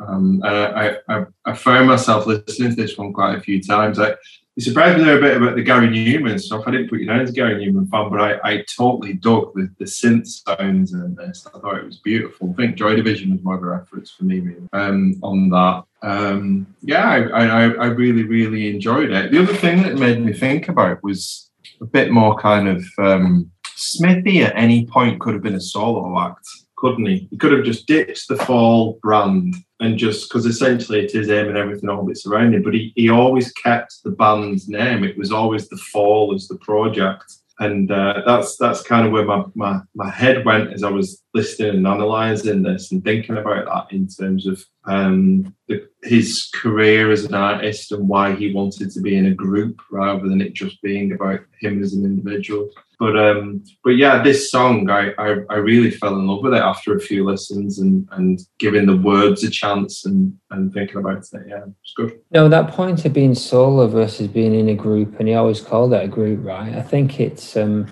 Um, 0.00 0.42
and 0.44 0.56
I, 0.56 0.96
I, 1.08 1.24
I 1.44 1.54
found 1.54 1.88
myself 1.88 2.26
listening 2.26 2.70
to 2.70 2.76
this 2.76 2.98
one 2.98 3.12
quite 3.12 3.36
a 3.36 3.40
few 3.40 3.62
times. 3.62 3.98
I, 3.98 4.14
it 4.56 4.62
surprised 4.62 4.98
me 4.98 5.04
there 5.04 5.18
a 5.18 5.20
bit 5.20 5.36
about 5.36 5.56
the 5.56 5.62
Gary 5.62 5.88
Numan 5.88 6.38
stuff. 6.38 6.64
I 6.66 6.72
didn't 6.72 6.90
put 6.90 7.00
you 7.00 7.06
down 7.06 7.20
as 7.20 7.30
Gary 7.30 7.54
Numan 7.54 7.88
fan, 7.88 8.10
but 8.10 8.20
I, 8.20 8.38
I 8.44 8.64
totally 8.76 9.14
dug 9.14 9.54
the, 9.54 9.70
the 9.78 9.86
synth 9.86 10.26
sounds 10.26 10.92
and 10.92 11.16
this. 11.16 11.46
I 11.46 11.58
thought 11.58 11.78
it 11.78 11.86
was 11.86 11.98
beautiful. 11.98 12.50
I 12.50 12.54
think 12.54 12.76
Joy 12.76 12.94
Division 12.94 13.32
was 13.32 13.42
more 13.42 13.56
of 13.56 13.62
a 13.62 13.66
reference 13.66 14.10
for 14.10 14.24
me 14.24 14.42
um, 14.74 15.18
on 15.22 15.48
that. 15.48 15.84
Um, 16.02 16.66
yeah, 16.82 17.08
I, 17.08 17.46
I, 17.46 17.62
I 17.70 17.86
really, 17.86 18.24
really 18.24 18.68
enjoyed 18.68 19.10
it. 19.10 19.30
The 19.30 19.42
other 19.42 19.54
thing 19.54 19.82
that 19.84 19.96
made 19.96 20.20
me 20.20 20.34
think 20.34 20.68
about 20.68 21.02
was 21.02 21.50
a 21.80 21.86
bit 21.86 22.10
more 22.10 22.36
kind 22.36 22.68
of 22.68 22.84
um, 22.98 23.50
Smithy 23.74 24.42
at 24.42 24.56
any 24.56 24.86
point 24.86 25.20
could 25.20 25.32
have 25.32 25.42
been 25.42 25.54
a 25.54 25.60
solo 25.60 26.20
act, 26.20 26.46
couldn't 26.82 27.06
he? 27.06 27.28
He 27.30 27.36
could 27.36 27.52
have 27.52 27.64
just 27.64 27.86
ditched 27.86 28.26
the 28.28 28.36
fall 28.36 28.98
brand 29.02 29.54
and 29.78 29.96
just 29.96 30.28
because 30.28 30.46
essentially 30.46 31.04
it 31.04 31.14
is 31.14 31.28
him 31.28 31.48
and 31.48 31.56
everything 31.56 31.88
all 31.88 32.04
that's 32.04 32.26
around 32.26 32.54
him. 32.54 32.62
But 32.62 32.74
he, 32.74 32.92
he 32.96 33.08
always 33.08 33.52
kept 33.52 34.02
the 34.02 34.10
band's 34.10 34.68
name. 34.68 35.04
It 35.04 35.16
was 35.16 35.30
always 35.30 35.68
the 35.68 35.76
fall 35.76 36.34
as 36.34 36.48
the 36.48 36.58
project. 36.58 37.32
And 37.60 37.92
uh, 37.92 38.22
that's 38.26 38.56
that's 38.56 38.82
kind 38.82 39.06
of 39.06 39.12
where 39.12 39.24
my, 39.24 39.44
my 39.54 39.80
my 39.94 40.10
head 40.10 40.44
went 40.44 40.72
as 40.72 40.82
I 40.82 40.90
was 40.90 41.21
listening 41.34 41.76
and 41.76 41.86
analysing 41.86 42.62
this 42.62 42.92
and 42.92 43.02
thinking 43.02 43.36
about 43.36 43.64
that 43.64 43.94
in 43.94 44.06
terms 44.06 44.46
of 44.46 44.62
um, 44.84 45.54
the, 45.68 45.88
his 46.02 46.50
career 46.54 47.10
as 47.10 47.24
an 47.24 47.34
artist 47.34 47.92
and 47.92 48.08
why 48.08 48.34
he 48.34 48.52
wanted 48.52 48.90
to 48.90 49.00
be 49.00 49.16
in 49.16 49.26
a 49.26 49.34
group 49.34 49.80
rather 49.90 50.28
than 50.28 50.40
it 50.40 50.52
just 50.52 50.82
being 50.82 51.12
about 51.12 51.40
him 51.60 51.82
as 51.82 51.94
an 51.94 52.04
individual. 52.04 52.68
But 52.98 53.18
um, 53.18 53.64
but 53.82 53.96
yeah, 53.96 54.22
this 54.22 54.50
song 54.50 54.88
I, 54.88 55.12
I, 55.18 55.36
I 55.50 55.54
really 55.56 55.90
fell 55.90 56.14
in 56.14 56.26
love 56.26 56.42
with 56.42 56.54
it 56.54 56.62
after 56.62 56.94
a 56.94 57.00
few 57.00 57.24
listens 57.24 57.80
and 57.80 58.06
and 58.12 58.40
giving 58.58 58.86
the 58.86 58.96
words 58.96 59.42
a 59.42 59.50
chance 59.50 60.04
and 60.04 60.38
and 60.50 60.72
thinking 60.72 60.98
about 60.98 61.24
it. 61.32 61.46
Yeah, 61.48 61.64
it's 61.82 61.94
good. 61.96 62.20
No, 62.30 62.48
that 62.48 62.70
point 62.70 63.04
of 63.04 63.12
being 63.12 63.34
solo 63.34 63.88
versus 63.88 64.28
being 64.28 64.54
in 64.54 64.68
a 64.68 64.74
group, 64.74 65.18
and 65.18 65.26
he 65.26 65.34
always 65.34 65.60
called 65.60 65.94
it 65.94 66.04
a 66.04 66.08
group, 66.08 66.44
right? 66.44 66.74
I 66.74 66.82
think 66.82 67.18
it's 67.18 67.56
um, 67.56 67.88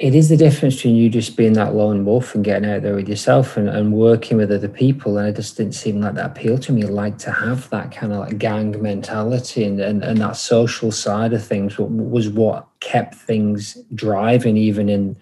it 0.00 0.14
is 0.14 0.30
the 0.30 0.36
difference 0.36 0.76
between 0.76 0.96
you 0.96 1.10
just 1.10 1.36
being 1.36 1.52
that 1.52 1.74
lone 1.74 2.06
wolf 2.06 2.34
and 2.34 2.42
getting 2.42 2.68
out 2.68 2.80
there 2.80 2.94
with 2.94 3.06
yourself 3.06 3.58
and, 3.58 3.68
and 3.68 3.92
working 3.92 4.38
with 4.38 4.50
other 4.50 4.66
people. 4.66 5.18
And 5.18 5.28
it 5.28 5.36
just 5.36 5.58
didn't 5.58 5.74
seem 5.74 6.00
like 6.00 6.14
that 6.14 6.30
appealed 6.30 6.62
to 6.62 6.72
me. 6.72 6.84
Like 6.84 7.18
to 7.18 7.30
have 7.30 7.68
that 7.68 7.92
kind 7.92 8.14
of 8.14 8.20
like 8.20 8.38
gang 8.38 8.80
mentality 8.80 9.62
and, 9.62 9.78
and, 9.78 10.02
and 10.02 10.18
that 10.18 10.36
social 10.36 10.90
side 10.90 11.34
of 11.34 11.44
things 11.44 11.78
was 11.78 12.30
what 12.30 12.66
kept 12.80 13.14
things 13.14 13.76
driving, 13.94 14.56
even 14.56 14.88
in. 14.88 15.16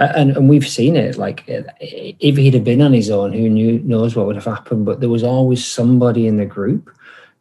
And, 0.00 0.36
and 0.36 0.48
we've 0.48 0.68
seen 0.68 0.96
it. 0.96 1.16
Like 1.16 1.44
if 1.46 2.36
he'd 2.36 2.54
have 2.54 2.64
been 2.64 2.82
on 2.82 2.92
his 2.92 3.10
own, 3.10 3.32
who 3.32 3.48
knew 3.48 3.78
knows 3.78 4.16
what 4.16 4.26
would 4.26 4.34
have 4.34 4.44
happened? 4.44 4.86
But 4.86 4.98
there 4.98 5.08
was 5.08 5.22
always 5.22 5.64
somebody 5.64 6.26
in 6.26 6.36
the 6.36 6.44
group 6.44 6.90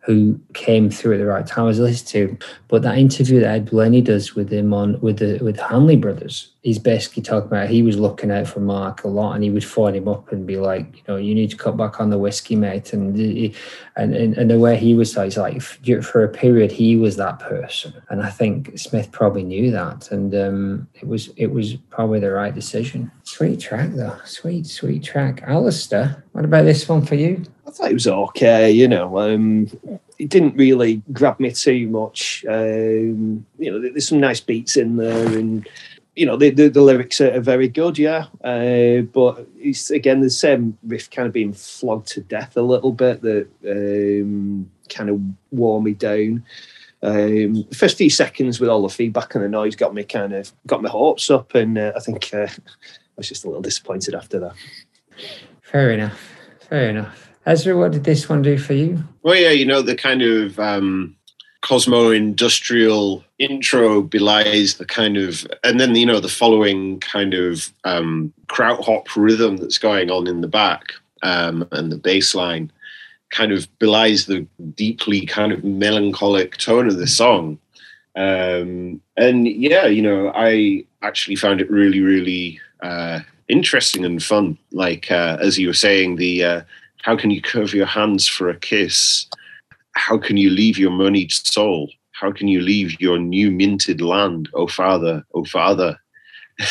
who 0.05 0.39
came 0.53 0.89
through 0.89 1.13
at 1.13 1.17
the 1.17 1.25
right 1.25 1.47
time. 1.47 1.63
I 1.65 1.67
was 1.67 1.79
listening 1.79 2.37
to, 2.37 2.45
but 2.67 2.83
that 2.83 2.97
interview 2.97 3.39
that 3.39 3.55
Ed 3.55 3.69
Blaney 3.71 4.01
does 4.01 4.35
with 4.35 4.53
him 4.53 4.71
on 4.71 4.99
with 5.01 5.17
the 5.17 5.39
with 5.43 5.59
Hanley 5.59 5.95
brothers, 5.95 6.51
he's 6.61 6.77
basically 6.77 7.23
talking 7.23 7.47
about 7.47 7.69
he 7.69 7.81
was 7.81 7.97
looking 7.97 8.29
out 8.29 8.47
for 8.47 8.59
Mark 8.59 9.03
a 9.03 9.07
lot, 9.07 9.33
and 9.33 9.43
he 9.43 9.49
would 9.49 9.65
phone 9.65 9.95
him 9.95 10.07
up 10.07 10.31
and 10.31 10.45
be 10.45 10.57
like, 10.57 10.97
you 10.97 11.03
know, 11.07 11.15
you 11.17 11.33
need 11.33 11.49
to 11.49 11.57
cut 11.57 11.75
back 11.75 11.99
on 11.99 12.11
the 12.11 12.19
whiskey, 12.19 12.55
mate, 12.55 12.93
and 12.93 13.17
and 13.17 14.15
and, 14.15 14.37
and 14.37 14.49
the 14.51 14.59
way 14.59 14.77
he 14.77 14.93
was, 14.93 15.15
he's 15.15 15.37
like 15.37 15.59
for 15.61 16.23
a 16.23 16.29
period 16.29 16.71
he 16.71 16.95
was 16.95 17.15
that 17.17 17.39
person, 17.39 17.93
and 18.09 18.21
I 18.21 18.29
think 18.29 18.77
Smith 18.77 19.11
probably 19.11 19.43
knew 19.43 19.71
that, 19.71 20.11
and 20.11 20.35
um, 20.35 20.87
it 20.93 21.07
was 21.07 21.29
it 21.35 21.47
was 21.47 21.75
probably 21.89 22.19
the 22.19 22.31
right 22.31 22.53
decision. 22.53 23.11
Sweet 23.23 23.59
track 23.59 23.89
though, 23.93 24.17
sweet 24.23 24.67
sweet 24.67 25.03
track. 25.03 25.41
Alistair, 25.47 26.23
what 26.33 26.45
about 26.45 26.65
this 26.65 26.87
one 26.87 27.03
for 27.03 27.15
you? 27.15 27.43
Thought 27.76 27.91
it 27.91 27.95
was 27.95 28.07
okay, 28.07 28.71
you 28.71 28.88
know. 28.88 29.19
Um, 29.19 29.67
it 30.17 30.30
didn't 30.30 30.55
really 30.55 31.01
grab 31.11 31.41
me 31.41 31.51
too 31.51 31.89
much. 31.89 32.45
Um, 32.47 33.45
you 33.59 33.69
know, 33.69 33.82
there's 33.82 34.07
some 34.07 34.21
nice 34.21 34.39
beats 34.39 34.78
in 34.78 34.95
there, 34.95 35.28
and 35.38 35.67
you 36.15 36.26
know 36.26 36.38
the 36.38 36.51
the, 36.51 36.69
the 36.69 36.82
lyrics 36.82 37.19
are, 37.19 37.36
are, 37.36 37.41
very 37.41 37.67
good, 37.67 37.97
yeah. 37.97 38.28
Uh, 38.41 39.01
but 39.01 39.45
it's 39.57 39.89
again 39.91 40.21
the 40.21 40.30
same 40.30 40.78
riff, 40.84 41.11
kind 41.11 41.28
of 41.28 41.34
being 41.34 41.51
flogged 41.51 42.07
to 42.07 42.21
death 42.21 42.55
a 42.55 42.61
little 42.61 42.93
bit. 42.93 43.21
That 43.23 43.49
um, 43.67 44.71
kind 44.88 45.09
of 45.09 45.19
wore 45.51 45.82
me 45.82 45.95
down. 45.95 46.45
Um, 47.03 47.65
the 47.69 47.76
first 47.76 47.97
few 47.97 48.09
seconds 48.09 48.61
with 48.61 48.69
all 48.69 48.84
the 48.84 48.89
feedback 48.89 49.36
and 49.36 49.43
the 49.43 49.49
noise 49.49 49.76
got 49.76 49.93
me 49.93 50.05
kind 50.05 50.32
of 50.32 50.53
got 50.65 50.82
my 50.82 50.88
hopes 50.88 51.30
up, 51.30 51.53
and 51.55 51.78
uh, 51.78 51.91
I 51.93 51.99
think 51.99 52.34
uh, 52.34 52.47
I 52.47 53.17
was 53.17 53.28
just 53.28 53.43
a 53.43 53.47
little 53.47 53.61
disappointed 53.61 54.15
after 54.15 54.39
that. 54.39 54.53
Fair 55.61 55.91
enough. 55.91 56.21
Fair 56.69 56.89
enough. 56.89 57.24
Ezra, 57.45 57.77
what 57.77 57.91
did 57.91 58.03
this 58.03 58.27
one 58.27 58.41
do 58.41 58.57
for 58.57 58.73
you? 58.73 59.03
Well, 59.21 59.35
yeah, 59.35 59.51
you 59.51 59.65
know, 59.65 59.81
the 59.81 59.95
kind 59.95 60.21
of 60.21 60.59
um, 60.59 61.15
Cosmo 61.61 62.09
industrial 62.09 63.23
intro 63.37 64.01
belies 64.01 64.77
the 64.77 64.85
kind 64.85 65.17
of, 65.17 65.47
and 65.63 65.79
then, 65.79 65.95
you 65.95 66.05
know, 66.05 66.19
the 66.19 66.27
following 66.27 66.99
kind 66.99 67.33
of 67.33 67.71
um, 67.83 68.33
krautrock 68.47 69.07
rhythm 69.15 69.57
that's 69.57 69.77
going 69.77 70.09
on 70.09 70.27
in 70.27 70.41
the 70.41 70.47
back 70.47 70.93
um, 71.23 71.67
and 71.71 71.91
the 71.91 71.97
bass 71.97 72.33
line 72.33 72.71
kind 73.31 73.51
of 73.51 73.67
belies 73.79 74.25
the 74.25 74.45
deeply 74.75 75.25
kind 75.25 75.51
of 75.51 75.63
melancholic 75.63 76.57
tone 76.57 76.87
of 76.87 76.97
the 76.97 77.07
song. 77.07 77.57
Um, 78.15 79.01
and 79.17 79.47
yeah, 79.47 79.87
you 79.87 80.01
know, 80.01 80.31
I 80.33 80.85
actually 81.01 81.35
found 81.35 81.61
it 81.61 81.69
really, 81.69 81.99
really 81.99 82.59
uh, 82.81 83.19
interesting 83.49 84.05
and 84.05 84.23
fun. 84.23 84.57
Like, 84.71 85.11
uh, 85.11 85.37
as 85.41 85.59
you 85.59 85.67
were 85.67 85.73
saying, 85.73 86.15
the, 86.15 86.43
uh, 86.43 86.61
how 87.05 87.15
can 87.15 87.29
you 87.29 87.39
curve 87.39 87.71
your 87.71 87.85
hands 87.85 88.27
for 88.27 88.49
a 88.49 88.59
kiss? 88.59 89.27
How 89.91 90.17
can 90.17 90.37
you 90.37 90.49
leave 90.49 90.79
your 90.79 90.89
moneyed 90.89 91.31
soul? 91.31 91.91
How 92.13 92.31
can 92.31 92.47
you 92.47 92.61
leave 92.61 92.99
your 92.99 93.19
new 93.19 93.51
minted 93.51 94.01
land? 94.01 94.49
Oh, 94.55 94.65
Father, 94.65 95.23
oh, 95.35 95.45
Father. 95.45 95.99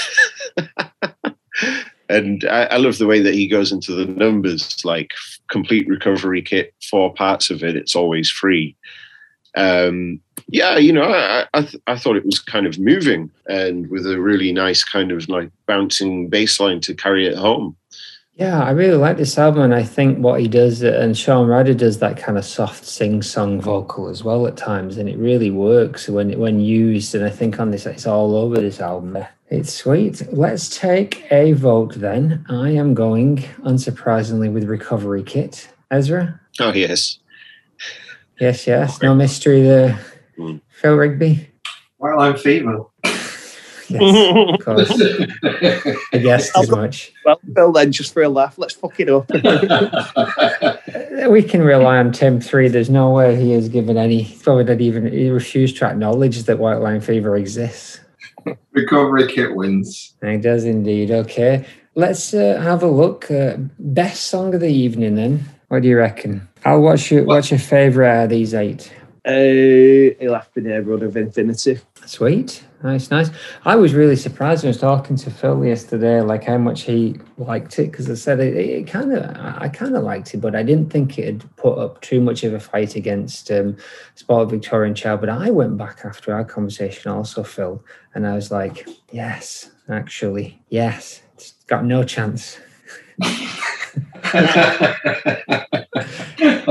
and 2.08 2.44
I, 2.46 2.64
I, 2.64 2.76
love 2.78 2.98
the 2.98 3.06
way 3.06 3.20
that 3.20 3.34
he 3.34 3.46
goes 3.46 3.70
into 3.70 3.94
the 3.94 4.06
numbers 4.06 4.84
like 4.84 5.12
complete 5.50 5.86
recovery 5.86 6.42
kit, 6.42 6.74
four 6.90 7.14
parts 7.14 7.48
of 7.48 7.62
it, 7.62 7.76
it's 7.76 7.94
always 7.94 8.28
free. 8.28 8.76
Um, 9.56 10.20
yeah, 10.48 10.78
you 10.78 10.92
know, 10.92 11.04
I, 11.04 11.46
I, 11.54 11.62
th- 11.62 11.82
I, 11.86 11.96
thought 11.96 12.16
it 12.16 12.26
was 12.26 12.40
kind 12.40 12.66
of 12.66 12.80
moving 12.80 13.30
and 13.46 13.88
with 13.88 14.04
a 14.04 14.20
really 14.20 14.52
nice 14.52 14.82
kind 14.82 15.12
of 15.12 15.28
like 15.28 15.52
bouncing 15.66 16.28
bass 16.28 16.58
line 16.58 16.80
to 16.80 16.94
carry 16.94 17.24
it 17.24 17.38
home. 17.38 17.76
Yeah, 18.36 18.64
I 18.64 18.70
really 18.70 18.96
like 18.96 19.16
this 19.16 19.38
album, 19.38 19.62
and 19.62 19.74
I 19.74 19.84
think 19.84 20.18
what 20.18 20.40
he 20.40 20.48
does, 20.48 20.82
and 20.82 21.16
Shaun 21.16 21.46
Ryder 21.46 21.74
does 21.74 22.00
that 22.00 22.16
kind 22.16 22.36
of 22.36 22.44
soft 22.44 22.84
sing-song 22.84 23.60
vocal 23.60 24.08
as 24.08 24.24
well 24.24 24.48
at 24.48 24.56
times, 24.56 24.98
and 24.98 25.08
it 25.08 25.16
really 25.18 25.52
works 25.52 26.08
when 26.08 26.36
when 26.38 26.58
used. 26.58 27.14
And 27.14 27.24
I 27.24 27.30
think 27.30 27.60
on 27.60 27.70
this, 27.70 27.86
it's 27.86 28.08
all 28.08 28.34
over 28.34 28.56
this 28.56 28.80
album. 28.80 29.18
It's 29.50 29.72
sweet. 29.72 30.20
Let's 30.32 30.76
take 30.76 31.30
a 31.30 31.52
vote 31.52 31.94
then. 31.94 32.44
I 32.48 32.70
am 32.70 32.92
going, 32.92 33.36
unsurprisingly, 33.62 34.52
with 34.52 34.64
Recovery 34.64 35.22
Kit. 35.22 35.68
Ezra. 35.92 36.40
Oh 36.58 36.72
yes, 36.72 37.20
yes, 38.40 38.66
yes. 38.66 39.00
No 39.00 39.14
mystery 39.14 39.62
there. 39.62 40.00
Mm. 40.36 40.60
Phil 40.70 40.96
Rigby. 40.96 41.50
White 41.98 42.16
Line 42.16 42.36
Fever. 42.36 42.80
Yes, 43.94 44.54
of 44.54 44.60
course. 44.64 44.90
I 46.12 46.18
guessed 46.18 46.56
as 46.56 46.70
much. 46.70 47.12
Well, 47.24 47.40
Bill, 47.52 47.72
then, 47.72 47.92
just 47.92 48.12
for 48.12 48.22
a 48.22 48.28
laugh, 48.28 48.58
let's 48.58 48.74
fuck 48.74 48.98
it 48.98 49.08
up. 49.08 49.30
we 51.30 51.42
can 51.42 51.62
rely 51.62 51.98
on 51.98 52.12
Tim 52.12 52.40
Three. 52.40 52.68
There's 52.68 52.90
no 52.90 53.10
way 53.10 53.36
he 53.36 53.52
has 53.52 53.68
given 53.68 53.96
any, 53.96 54.36
probably 54.42 54.64
not 54.64 54.80
even, 54.80 55.10
he 55.10 55.30
refused 55.30 55.76
to 55.78 55.86
acknowledge 55.86 56.42
that 56.42 56.58
white 56.58 56.80
line 56.80 57.00
fever 57.00 57.36
exists. 57.36 58.00
Recovery 58.72 59.28
kit 59.28 59.54
wins. 59.54 60.14
He 60.22 60.36
does 60.38 60.64
indeed. 60.64 61.10
Okay. 61.10 61.66
Let's 61.94 62.34
uh, 62.34 62.60
have 62.60 62.82
a 62.82 62.88
look. 62.88 63.30
Uh, 63.30 63.56
best 63.78 64.26
song 64.26 64.54
of 64.54 64.60
the 64.60 64.72
evening, 64.72 65.14
then. 65.14 65.44
What 65.68 65.82
do 65.82 65.88
you 65.88 65.96
reckon? 65.96 66.48
Al, 66.64 66.80
what's 66.80 67.10
your, 67.10 67.24
what's 67.24 67.50
your 67.50 67.60
favourite 67.60 68.10
out 68.10 68.24
of 68.24 68.30
these 68.30 68.54
eight? 68.54 68.92
Uh, 69.26 70.14
he'll 70.20 70.34
have 70.34 70.52
to 70.52 70.60
be 70.60 70.68
Neighborhood 70.68 71.02
of 71.02 71.16
Infinity. 71.16 71.78
Sweet, 72.04 72.62
nice, 72.84 73.10
nice. 73.10 73.30
I 73.64 73.74
was 73.74 73.94
really 73.94 74.14
surprised 74.14 74.62
when 74.62 74.68
I 74.68 74.70
was 74.70 74.78
talking 74.78 75.16
to 75.16 75.30
Phil 75.30 75.64
yesterday, 75.64 76.20
like 76.20 76.44
how 76.44 76.58
much 76.58 76.82
he 76.82 77.16
liked 77.36 77.78
it. 77.78 77.90
Because 77.90 78.08
I 78.08 78.14
said 78.14 78.38
it, 78.38 78.54
it 78.54 78.86
kind 78.86 79.12
of, 79.12 79.36
I 79.60 79.68
kind 79.68 79.96
of 79.96 80.04
liked 80.04 80.34
it, 80.34 80.38
but 80.38 80.54
I 80.54 80.62
didn't 80.62 80.90
think 80.90 81.18
it 81.18 81.24
had 81.24 81.56
put 81.56 81.78
up 81.78 82.00
too 82.02 82.20
much 82.20 82.44
of 82.44 82.54
a 82.54 82.60
fight 82.60 82.94
against 82.94 83.50
um, 83.50 83.76
Spoilt 84.14 84.50
Victorian 84.50 84.94
Child. 84.94 85.20
But 85.20 85.30
I 85.30 85.50
went 85.50 85.76
back 85.76 86.04
after 86.04 86.32
our 86.32 86.44
conversation, 86.44 87.10
also 87.10 87.42
Phil, 87.42 87.82
and 88.14 88.26
I 88.26 88.34
was 88.34 88.52
like, 88.52 88.88
yes, 89.10 89.70
actually, 89.88 90.62
yes, 90.68 91.22
it's 91.34 91.52
got 91.66 91.84
no 91.84 92.04
chance. 92.04 92.58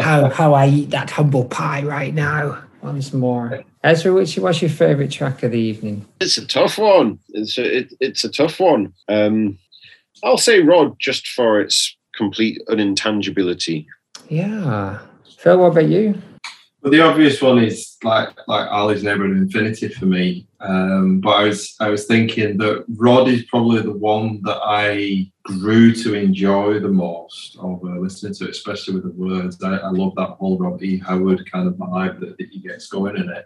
how 0.04 0.30
how 0.30 0.54
I 0.54 0.68
eat 0.68 0.90
that 0.92 1.10
humble 1.10 1.46
pie 1.46 1.84
right 1.84 2.14
now. 2.14 2.62
Once 2.82 3.14
more, 3.14 3.64
Ezra, 3.84 4.14
which 4.14 4.38
was 4.38 4.62
your 4.62 4.72
favourite 4.72 5.12
track 5.12 5.44
of 5.44 5.52
the 5.52 5.60
evening? 5.60 6.06
It's 6.22 6.38
a 6.38 6.48
tough 6.48 6.78
one. 6.78 7.20
It's 7.30 7.58
a, 7.58 7.80
it, 7.80 7.94
it's 8.00 8.24
a 8.24 8.30
tough 8.30 8.60
one. 8.60 8.94
Um, 9.10 9.60
I'll 10.24 10.38
say 10.38 10.62
Rod 10.62 10.96
just 11.00 11.28
for 11.28 11.60
its 11.60 11.96
complete 12.16 12.62
unintangibility. 12.70 13.86
Yeah, 14.30 15.00
Phil, 15.38 15.58
what 15.58 15.74
about 15.74 15.90
you? 15.90 16.22
Well, 16.82 16.92
the 16.92 17.02
obvious 17.02 17.42
one 17.42 17.64
is 17.64 17.98
like 18.04 18.30
like 18.48 18.70
Ali's 18.70 19.04
Neighborhood 19.04 19.32
of 19.32 19.38
Infinity 19.38 19.90
for 19.90 20.06
me. 20.06 20.48
Um, 20.60 21.20
but 21.20 21.32
I 21.32 21.44
was 21.44 21.76
I 21.80 21.90
was 21.90 22.06
thinking 22.06 22.58
that 22.58 22.86
Rod 22.96 23.28
is 23.28 23.44
probably 23.46 23.82
the 23.82 23.92
one 23.92 24.42
that 24.44 24.60
I 24.64 25.32
grew 25.44 25.94
to 25.94 26.14
enjoy 26.14 26.80
the 26.80 26.88
most 26.88 27.58
over 27.60 27.92
uh, 27.92 28.00
listening 28.00 28.34
to 28.34 28.46
it, 28.46 28.52
especially 28.52 28.96
with 28.96 29.04
the 29.04 29.12
words. 29.12 29.62
I, 29.62 29.76
I 29.76 29.90
love 29.90 30.16
that 30.16 30.30
whole 30.40 30.58
Rob 30.58 30.82
E. 30.82 30.98
Howard 31.00 31.50
kind 31.52 31.68
of 31.68 31.76
vibe 31.76 32.20
that, 32.22 32.38
that 32.38 32.50
he 32.50 32.60
gets 32.60 32.88
going 32.88 33.18
in 33.18 33.30
it. 33.30 33.46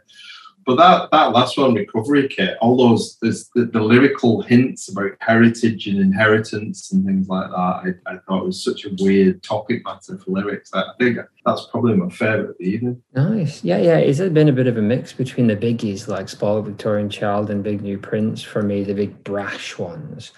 But 0.67 0.75
that 0.75 1.11
that 1.11 1.31
last 1.31 1.57
one, 1.57 1.73
recovery 1.73 2.27
kit, 2.27 2.57
all 2.59 2.75
those 2.75 3.17
there's 3.21 3.49
the, 3.55 3.65
the 3.65 3.79
lyrical 3.79 4.41
hints 4.41 4.89
about 4.89 5.11
heritage 5.21 5.87
and 5.87 5.97
inheritance 5.97 6.91
and 6.91 7.05
things 7.05 7.29
like 7.29 7.49
that. 7.49 7.55
I, 7.55 7.93
I 8.05 8.17
thought 8.17 8.41
it 8.41 8.47
was 8.47 8.61
such 8.61 8.83
a 8.83 8.93
weird 8.99 9.41
topic 9.43 9.85
matter 9.85 10.17
for 10.17 10.31
lyrics. 10.31 10.69
I 10.73 10.83
think 10.99 11.19
that's 11.45 11.67
probably 11.71 11.95
my 11.95 12.09
favourite 12.09 12.49
of 12.49 12.55
the 12.59 12.65
evening. 12.65 13.01
Nice. 13.15 13.63
Yeah, 13.63 13.77
yeah. 13.77 13.97
It's 13.97 14.19
been 14.19 14.49
a 14.49 14.53
bit 14.53 14.67
of 14.67 14.75
a 14.75 14.81
mix 14.81 15.13
between 15.13 15.47
the 15.47 15.55
biggies 15.55 16.09
like 16.09 16.27
Spoiled 16.27 16.65
Victorian 16.65 17.09
Child 17.09 17.49
and 17.49 17.63
Big 17.63 17.81
New 17.81 17.97
Prince 17.97 18.43
for 18.43 18.61
me, 18.61 18.83
the 18.83 18.93
big 18.93 19.23
brash 19.23 19.77
ones, 19.77 20.33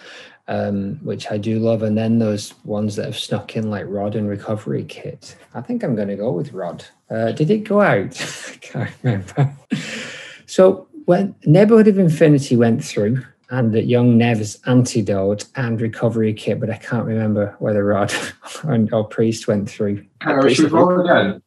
um, 0.50 0.96
which 1.04 1.32
I 1.32 1.38
do 1.38 1.60
love. 1.60 1.84
And 1.84 1.98
then 1.98 2.20
those 2.20 2.54
ones 2.66 2.98
that 2.98 3.06
have 3.06 3.18
snuck 3.18 3.56
in 3.56 3.70
like 3.70 3.86
Rod 3.88 4.16
and 4.16 4.28
Recovery 4.28 4.84
Kit. 4.84 5.38
I 5.54 5.62
think 5.62 5.84
I'm 5.84 5.96
going 5.96 6.10
to 6.10 6.16
go 6.18 6.32
with 6.32 6.52
Rod. 6.52 6.84
Uh, 7.10 7.32
did 7.32 7.50
it 7.50 7.60
go 7.60 7.80
out? 7.80 8.20
I 8.50 8.58
can't 8.58 8.92
remember. 9.04 9.56
So 10.46 10.88
when 11.06 11.36
Neighborhood 11.46 11.88
of 11.88 12.00
Infinity 12.00 12.56
went 12.56 12.84
through, 12.84 13.22
and 13.52 13.74
that 13.74 13.86
Jung 13.86 14.18
Nev's 14.18 14.60
Antidote 14.66 15.46
and 15.56 15.80
Recovery 15.80 16.34
Kit, 16.34 16.60
but 16.60 16.70
I 16.70 16.78
can't 16.78 17.06
remember 17.06 17.56
whether 17.60 17.84
Rod 17.84 18.12
or, 18.64 18.88
or 18.92 19.08
Priest 19.08 19.48
went 19.48 19.70
through. 19.70 20.06
go 20.70 21.02
again? 21.02 21.42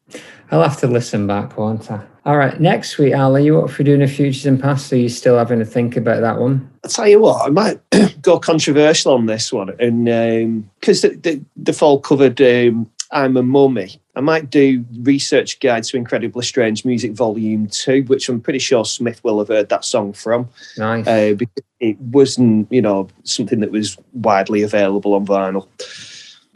I'll 0.51 0.63
have 0.63 0.79
to 0.81 0.87
listen 0.87 1.27
back, 1.27 1.57
won't 1.57 1.91
I? 1.91 2.05
All 2.25 2.37
right, 2.37 2.61
next 2.61 2.99
week, 2.99 3.15
Al, 3.15 3.35
are 3.35 3.41
you 3.41 3.61
up 3.61 3.71
for 3.71 3.83
doing 3.83 4.03
a 4.03 4.07
futures 4.07 4.47
and 4.47 4.61
past? 4.61 4.93
Are 4.93 4.97
you 4.97 5.09
still 5.09 5.37
having 5.37 5.59
to 5.59 5.65
think 5.65 5.97
about 5.97 6.21
that 6.21 6.39
one? 6.39 6.71
I'll 6.85 6.91
tell 6.91 7.09
you 7.09 7.21
what, 7.21 7.45
I 7.45 7.51
might 7.51 7.81
go 8.23 8.39
controversial 8.39 9.15
on 9.15 9.27
this 9.27 9.53
one, 9.53 9.71
and 9.81 10.71
because 10.79 11.03
the, 11.03 11.11
the, 11.11 11.41
the 11.57 11.73
fall 11.73 11.99
covered 11.99 12.41
um, 12.41 12.89
I'm 13.11 13.37
a 13.37 13.43
Mummy, 13.43 14.01
I 14.15 14.21
might 14.21 14.51
do 14.51 14.85
Research 15.01 15.59
Guide 15.61 15.85
to 15.85 15.97
Incredibly 15.97 16.45
Strange 16.45 16.85
Music 16.85 17.13
Volume 17.13 17.67
2, 17.67 18.05
which 18.05 18.29
I'm 18.29 18.41
pretty 18.41 18.59
sure 18.59 18.85
Smith 18.85 19.23
will 19.25 19.39
have 19.39 19.49
heard 19.49 19.69
that 19.69 19.85
song 19.85 20.13
from. 20.13 20.49
Nice. 20.79 21.07
Uh, 21.07 21.35
because 21.37 21.65
it 21.81 21.99
wasn't, 22.01 22.71
you 22.73 22.83
know, 22.83 23.09
something 23.25 23.61
that 23.61 23.71
was 23.71 23.99
widely 24.13 24.63
available 24.63 25.15
on 25.15 25.27
vinyl. 25.27 25.67